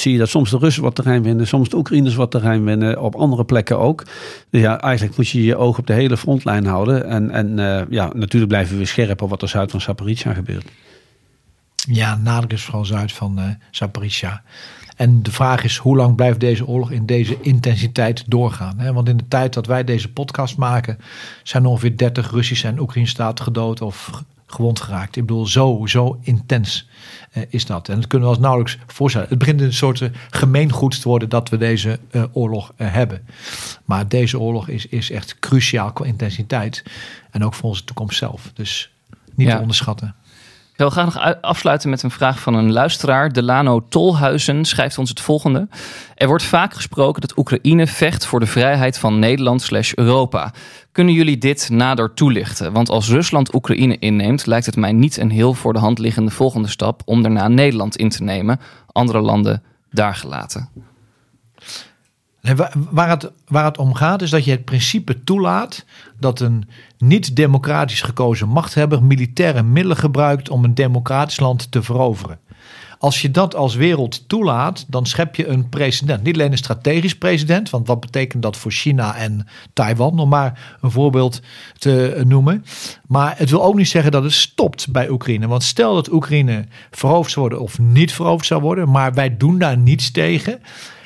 Zie 0.02 0.12
je 0.12 0.18
dat 0.18 0.30
soms 0.30 0.50
de 0.50 0.58
Russen 0.58 0.84
wat 0.84 0.96
terrein 0.96 1.24
winnen, 1.24 1.48
soms 1.48 1.70
de 1.70 1.78
Oekraïners 1.78 2.16
wat 2.16 2.32
terrein 2.32 2.64
winnen, 2.64 3.02
op 3.02 3.16
andere 3.16 3.46
plekken 3.46 3.80
ook. 3.80 4.04
Dus 4.50 4.62
ja, 4.62 4.80
eigenlijk 4.82 5.18
moet 5.18 5.30
je 5.30 5.44
je 5.44 5.56
oog 5.56 5.78
op 5.78 5.88
de 5.88 5.94
hele 5.94 6.18
frontlijn 6.18 6.66
houden. 6.66 7.06
En, 7.06 7.32
en 7.32 7.88
ja, 7.90 8.10
natuurlijk 8.14 8.52
blijven 8.52 8.78
we 8.78 8.86
scherp 8.86 9.22
op 9.22 9.30
wat 9.30 9.42
er 9.42 9.50
zuid 9.50 9.72
van 9.72 9.82
Zaporizhia 9.82 10.34
gebeurt. 10.34 10.72
Ja, 11.76 12.16
nadruk 12.16 12.52
is 12.52 12.64
vooral 12.64 12.86
zuid 12.86 13.12
van 13.12 13.40
uh, 13.40 13.46
Zaporizhia. 13.72 14.44
En 14.96 15.24
de 15.24 15.32
vraag 15.32 15.64
is, 15.64 15.78
hoe 15.78 15.96
lang 15.96 16.16
blijft 16.16 16.40
deze 16.40 16.68
oorlog 16.68 16.92
in 16.92 17.06
deze 17.06 17.38
intensiteit 17.42 18.24
doorgaan? 18.28 18.80
Hè? 18.80 18.94
Want 18.94 19.10
in 19.10 19.18
de 19.18 19.28
tijd 19.28 19.54
dat 19.54 19.66
wij 19.66 19.84
deze 19.84 20.12
podcast 20.12 20.58
maken, 20.58 20.98
zijn 21.44 21.66
ongeveer 21.66 21.98
30 21.98 22.32
Russische 22.32 22.68
en 22.68 22.80
Oekraïnse 22.80 23.12
staten 23.12 23.46
gedood 23.46 23.82
of 23.82 24.24
gewond 24.54 24.80
geraakt. 24.80 25.16
Ik 25.16 25.26
bedoel, 25.26 25.48
zo, 25.48 25.82
zo 25.86 26.20
intens 26.22 26.88
uh, 27.34 27.44
is 27.50 27.66
dat. 27.66 27.90
En 27.90 27.96
dat 27.96 28.08
kunnen 28.08 28.28
we 28.28 28.34
ons 28.34 28.44
nauwelijks 28.44 28.78
voorstellen. 28.88 29.30
Het 29.30 29.38
begint 29.38 29.62
een 29.62 29.74
soort 29.74 30.00
uh, 30.00 30.10
gemeengoed 30.30 31.02
te 31.02 31.08
worden 31.08 31.30
dat 31.30 31.50
we 31.50 31.58
deze 31.58 32.00
uh, 32.12 32.24
oorlog 32.32 32.74
hebben. 32.76 33.26
Maar 33.86 34.08
deze 34.08 34.40
oorlog 34.40 34.68
is, 34.68 34.86
is 34.86 35.12
echt 35.12 35.40
cruciaal 35.40 35.92
qua 35.92 36.06
intensiteit. 36.06 36.84
En 37.32 37.44
ook 37.44 37.54
voor 37.54 37.70
onze 37.70 37.84
toekomst 37.84 38.18
zelf. 38.18 38.52
Dus 38.54 38.92
niet 39.36 39.48
ja. 39.48 39.56
te 39.56 39.62
onderschatten. 39.62 40.16
Ik 40.74 40.80
wil 40.80 40.90
graag 40.90 41.14
nog 41.14 41.42
afsluiten 41.42 41.90
met 41.90 42.04
een 42.04 42.12
vraag 42.12 42.40
van 42.40 42.54
een 42.54 42.72
luisteraar. 42.72 43.32
Delano 43.32 43.86
Tolhuizen 43.90 44.66
schrijft 44.66 44.98
ons 44.98 45.10
het 45.10 45.20
volgende. 45.20 45.68
Er 46.16 46.28
wordt 46.28 46.44
vaak 46.44 46.74
gesproken 46.74 47.22
dat 47.22 47.38
Oekraïne 47.38 47.88
vecht 47.88 48.26
voor 48.26 48.40
de 48.40 48.46
vrijheid 48.46 48.98
van 48.98 49.20
Nederland 49.20 49.62
slash 49.62 49.94
Europa. 49.94 50.54
Kunnen 50.92 51.14
jullie 51.14 51.38
dit 51.38 51.70
nader 51.70 52.14
toelichten? 52.14 52.72
Want 52.72 52.90
als 52.90 53.10
Rusland 53.10 53.54
Oekraïne 53.54 54.00
inneemt, 54.00 54.46
lijkt 54.46 54.66
het 54.66 54.76
mij 54.76 54.92
niet 54.92 55.18
een 55.18 55.32
heel 55.32 55.54
voor 55.54 55.74
de 55.74 55.80
hand 55.80 56.00
liggende 56.00 56.32
volgende 56.32 56.68
stap 56.68 57.02
om 57.06 57.22
daarna 57.22 57.48
Nederland 57.48 57.96
in 57.96 58.10
te 58.10 58.24
nemen. 58.24 58.60
Andere 58.92 59.20
landen 59.22 59.64
daar 59.92 60.16
gelaten. 60.16 60.70
Waar, 62.92 63.10
het, 63.10 63.32
waar 63.48 63.66
het 63.66 63.78
om 63.78 63.94
gaat 63.94 64.22
is 64.22 64.30
dat 64.30 64.46
je 64.46 64.52
het 64.52 64.66
principe 64.66 65.24
toelaat 65.24 65.86
dat 66.20 66.40
een 66.40 66.70
niet 66.98 67.36
democratisch 67.36 68.02
gekozen 68.02 68.48
machthebber 68.48 69.04
militaire 69.04 69.64
middelen 69.64 69.98
gebruikt 69.98 70.50
om 70.50 70.64
een 70.64 70.74
democratisch 70.74 71.40
land 71.40 71.72
te 71.72 71.84
veroveren. 71.84 72.40
Als 73.00 73.22
je 73.22 73.32
dat 73.32 73.56
als 73.56 73.76
wereld 73.76 74.28
toelaat, 74.28 74.86
dan 74.88 75.06
schep 75.06 75.36
je 75.36 75.48
een 75.48 75.70
precedent. 75.70 76.24
Niet 76.24 76.34
alleen 76.34 76.52
een 76.52 76.58
strategisch 76.58 77.18
precedent, 77.18 77.70
want 77.70 77.88
wat 77.88 78.00
betekent 78.00 78.44
dat 78.44 78.58
voor 78.58 78.72
China 78.72 79.16
en 79.16 79.48
Taiwan, 79.74 80.20
om 80.20 80.30
maar 80.30 80.78
een 80.82 80.92
voorbeeld 80.92 81.42
te 81.78 82.22
noemen. 82.28 82.66
Maar 83.08 83.34
het 83.38 83.50
wil 83.50 83.64
ook 83.64 83.76
niet 83.76 83.88
zeggen 83.88 84.12
dat 84.12 84.24
het 84.24 84.34
stopt 84.34 84.92
bij 84.92 85.10
Oekraïne. 85.10 85.48
Want 85.48 85.64
stel 85.64 85.96
dat 85.96 86.12
Oekraïne 86.12 86.66
veroverd 86.92 87.32
zou 87.32 87.48
worden 87.48 87.66
of 87.66 87.80
niet 87.80 88.14
veroverd 88.14 88.48
zou 88.48 88.62
worden, 88.62 88.90
maar 88.90 89.14
wij 89.14 89.38
doen 89.38 89.58
daar 89.60 89.78
niets 89.78 90.12
tegen. 90.12 90.62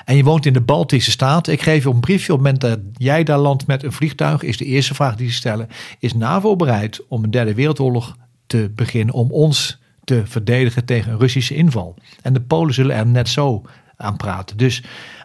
En 0.08 0.16
je 0.16 0.24
woont 0.24 0.46
in 0.46 0.54
de 0.54 0.62
Baltische 0.62 1.12
Staten. 1.12 1.54
Ik 1.54 1.62
geef 1.62 1.84
je 1.84 1.90
een 1.90 2.00
briefje 2.00 2.34
op 2.34 2.44
het 2.44 2.62
moment 2.62 2.62
dat 2.62 2.80
jij 2.98 3.24
daar 3.24 3.38
landt 3.38 3.68
met 3.68 3.84
een 3.84 3.92
vliegtuig. 3.92 4.44
Is 4.44 4.58
de 4.58 4.66
eerste 4.66 4.94
vraag 4.94 5.16
die 5.16 5.30
ze 5.30 5.36
stellen. 5.36 5.68
Is 6.00 6.14
NAVO 6.14 6.56
bereid 6.56 7.08
om 7.08 7.24
een 7.24 7.32
derde 7.32 7.54
wereldoorlog 7.54 8.16
te 8.46 8.72
beginnen 8.76 9.16
om 9.16 9.32
ons 9.32 9.80
te 10.04 10.22
verdedigen 10.26 10.86
tegen 10.86 11.12
een 11.12 11.20
Russische 11.20 11.56
inval? 11.56 11.96
En 12.22 12.34
de 12.34 12.42
Polen 12.42 12.74
zullen 12.74 12.96
er 12.96 13.08
net 13.08 13.30
zo 13.30 13.62
aan 13.98 14.18
praten. 14.18 14.58
Dus 14.58 14.84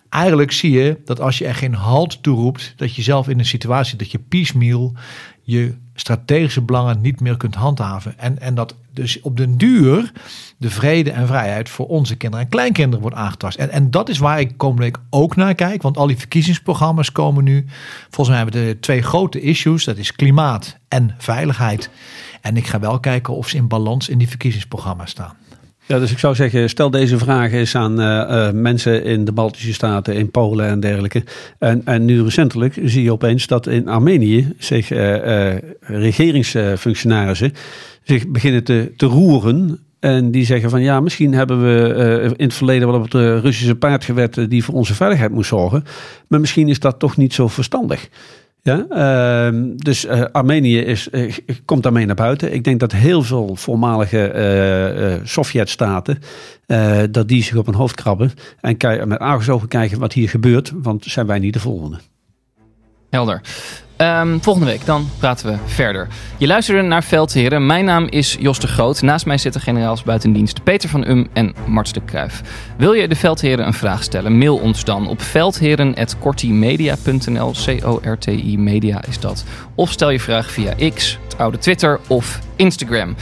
eigenlijk 0.08 0.52
zie 0.52 0.70
je 0.70 1.00
dat 1.04 1.20
als 1.20 1.38
je 1.38 1.46
er 1.46 1.54
geen 1.54 1.74
halt 1.74 2.22
toe 2.22 2.36
roept, 2.36 2.72
dat 2.76 2.94
je 2.94 3.02
zelf 3.02 3.28
in 3.28 3.38
een 3.38 3.44
situatie 3.44 3.96
dat 3.96 4.10
je 4.10 4.18
piecemeal 4.18 4.94
je 5.42 5.74
strategische 6.02 6.62
belangen 6.62 7.00
niet 7.00 7.20
meer 7.20 7.36
kunt 7.36 7.54
handhaven. 7.54 8.18
En, 8.18 8.40
en 8.40 8.54
dat 8.54 8.74
dus 8.92 9.20
op 9.20 9.36
den 9.36 9.56
duur 9.56 10.12
de 10.56 10.70
vrede 10.70 11.10
en 11.10 11.26
vrijheid 11.26 11.68
voor 11.68 11.86
onze 11.86 12.16
kinderen 12.16 12.44
en 12.44 12.50
kleinkinderen 12.50 13.00
wordt 13.00 13.16
aangetast. 13.16 13.58
En, 13.58 13.70
en 13.70 13.90
dat 13.90 14.08
is 14.08 14.18
waar 14.18 14.40
ik 14.40 14.56
komende 14.56 14.82
week 14.82 14.98
ook 15.10 15.36
naar 15.36 15.54
kijk. 15.54 15.82
Want 15.82 15.96
al 15.96 16.06
die 16.06 16.16
verkiezingsprogramma's 16.16 17.12
komen 17.12 17.44
nu. 17.44 17.66
Volgens 18.10 18.28
mij 18.28 18.36
hebben 18.36 18.66
de 18.66 18.80
twee 18.80 19.02
grote 19.02 19.40
issues. 19.40 19.84
Dat 19.84 19.96
is 19.96 20.12
klimaat 20.12 20.76
en 20.88 21.14
veiligheid. 21.18 21.90
En 22.40 22.56
ik 22.56 22.66
ga 22.66 22.80
wel 22.80 23.00
kijken 23.00 23.34
of 23.34 23.48
ze 23.48 23.56
in 23.56 23.68
balans 23.68 24.08
in 24.08 24.18
die 24.18 24.28
verkiezingsprogramma's 24.28 25.10
staan. 25.10 25.36
Ja, 25.92 25.98
dus 25.98 26.10
ik 26.10 26.18
zou 26.18 26.34
zeggen, 26.34 26.68
stel 26.68 26.90
deze 26.90 27.18
vragen 27.18 27.58
eens 27.58 27.74
aan 27.74 28.00
uh, 28.00 28.06
uh, 28.06 28.50
mensen 28.50 29.04
in 29.04 29.24
de 29.24 29.32
Baltische 29.32 29.72
Staten, 29.72 30.14
in 30.14 30.30
Polen 30.30 30.66
en 30.66 30.80
dergelijke. 30.80 31.24
En, 31.58 31.82
en 31.84 32.04
nu 32.04 32.22
recentelijk 32.22 32.78
zie 32.84 33.02
je 33.02 33.12
opeens 33.12 33.46
dat 33.46 33.66
in 33.66 33.88
Armenië 33.88 34.52
zich 34.58 34.90
uh, 34.90 35.54
regeringsfunctionarissen 35.80 37.52
zich 38.02 38.28
beginnen 38.28 38.64
te, 38.64 38.92
te 38.96 39.06
roeren. 39.06 39.78
En 40.00 40.30
die 40.30 40.44
zeggen 40.44 40.70
van 40.70 40.82
ja, 40.82 41.00
misschien 41.00 41.34
hebben 41.34 41.62
we 41.62 42.34
in 42.36 42.46
het 42.46 42.54
verleden 42.54 42.88
wel 42.88 42.96
op 42.96 43.12
het 43.12 43.42
Russische 43.44 43.74
paard 43.74 44.04
gewet 44.04 44.46
die 44.48 44.64
voor 44.64 44.74
onze 44.74 44.94
veiligheid 44.94 45.30
moest 45.30 45.48
zorgen. 45.48 45.84
Maar 46.28 46.40
misschien 46.40 46.68
is 46.68 46.78
dat 46.78 46.98
toch 46.98 47.16
niet 47.16 47.34
zo 47.34 47.48
verstandig. 47.48 48.08
Ja, 48.64 48.86
uh, 49.52 49.60
dus 49.76 50.04
uh, 50.04 50.24
Armenië 50.32 50.78
is, 50.78 51.08
uh, 51.10 51.34
komt 51.64 51.82
daarmee 51.82 52.06
naar 52.06 52.14
buiten. 52.14 52.54
Ik 52.54 52.64
denk 52.64 52.80
dat 52.80 52.92
heel 52.92 53.22
veel 53.22 53.56
voormalige 53.56 54.32
uh, 55.20 55.26
Sovjet-staten, 55.26 56.18
dat 57.10 57.28
die 57.28 57.42
zich 57.42 57.56
op 57.56 57.66
hun 57.66 57.74
hoofd 57.74 57.94
krabben 57.94 58.32
en 58.60 59.08
met 59.08 59.18
argusogen 59.18 59.68
kijken 59.68 59.98
wat 59.98 60.12
hier 60.12 60.28
gebeurt, 60.28 60.72
want 60.74 61.04
zijn 61.04 61.26
wij 61.26 61.38
niet 61.38 61.52
de 61.52 61.60
volgende. 61.60 61.98
Helder. 63.10 63.40
Um, 64.02 64.42
volgende 64.42 64.68
week 64.68 64.86
dan 64.86 65.08
praten 65.18 65.46
we 65.46 65.56
verder. 65.64 66.08
Je 66.36 66.46
luisterde 66.46 66.82
naar 66.82 67.04
Veldheren. 67.04 67.66
Mijn 67.66 67.84
naam 67.84 68.06
is 68.10 68.36
Jos 68.40 68.58
de 68.58 68.66
Groot. 68.66 69.02
Naast 69.02 69.26
mij 69.26 69.38
zitten 69.38 69.60
generaals 69.60 70.02
buitendienst 70.02 70.62
Peter 70.62 70.88
van 70.88 71.08
Um 71.08 71.28
en 71.32 71.54
Mart 71.66 71.94
de 71.94 72.00
Kruif. 72.04 72.42
Wil 72.76 72.92
je 72.92 73.08
de 73.08 73.14
Veldheren 73.14 73.66
een 73.66 73.74
vraag 73.74 74.02
stellen? 74.02 74.38
Mail 74.38 74.56
ons 74.56 74.84
dan 74.84 75.08
op 75.08 75.22
veldheren.cortimedia.nl. 75.22 77.50
C-O-R-T-I 77.50 78.58
media 78.58 79.04
is 79.08 79.20
dat. 79.20 79.44
Of 79.74 79.90
stel 79.90 80.10
je 80.10 80.20
vraag 80.20 80.50
via 80.50 80.74
X, 80.94 81.18
het 81.24 81.38
oude 81.38 81.58
Twitter 81.58 82.00
of 82.06 82.38
Instagram. 82.56 83.14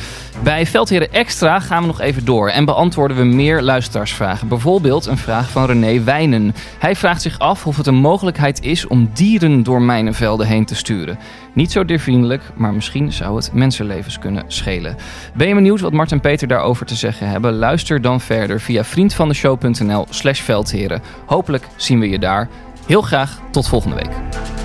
Bij 0.43 0.67
Veldheren 0.67 1.13
Extra 1.13 1.61
gaan 1.61 1.81
we 1.81 1.87
nog 1.87 2.01
even 2.01 2.25
door 2.25 2.49
en 2.49 2.65
beantwoorden 2.65 3.17
we 3.17 3.25
meer 3.25 3.63
luisteraarsvragen. 3.63 4.49
Bijvoorbeeld 4.49 5.07
een 5.07 5.19
vraag 5.19 5.51
van 5.51 5.67
René 5.67 6.03
Wijnen. 6.03 6.55
Hij 6.79 6.97
vraagt 6.97 7.23
zich 7.23 7.39
af 7.39 7.67
of 7.67 7.77
het 7.77 7.87
een 7.87 7.95
mogelijkheid 7.95 8.63
is 8.63 8.87
om 8.87 9.11
dieren 9.15 9.63
door 9.63 9.83
mijnenvelden 9.83 10.47
heen 10.47 10.65
sturen. 10.75 11.19
Niet 11.53 11.73
zo 11.73 11.85
diervriendelijk, 11.85 12.43
maar 12.55 12.75
misschien 12.75 13.13
zou 13.13 13.37
het 13.37 13.53
mensenlevens 13.53 14.19
kunnen 14.19 14.45
schelen. 14.47 14.97
Ben 15.35 15.49
je 15.49 15.55
benieuwd 15.55 15.81
wat 15.81 15.93
Mart 15.93 16.13
en 16.13 16.21
Peter 16.21 16.49
daarover 16.49 16.87
te 16.87 16.95
zeggen 16.95 17.29
hebben? 17.29 17.55
Luister 17.55 18.01
dan 18.01 18.21
verder 18.21 18.61
via 18.61 18.85
vriendvandeshow.nl 18.85 20.07
slash 20.11 20.41
veldheren. 20.41 21.03
Hopelijk 21.27 21.67
zien 21.77 22.01
we 22.01 22.09
je 22.09 22.19
daar. 22.19 22.49
Heel 22.87 23.03
graag 23.03 23.41
tot 23.51 23.69
volgende 23.69 23.97
week. 23.97 24.60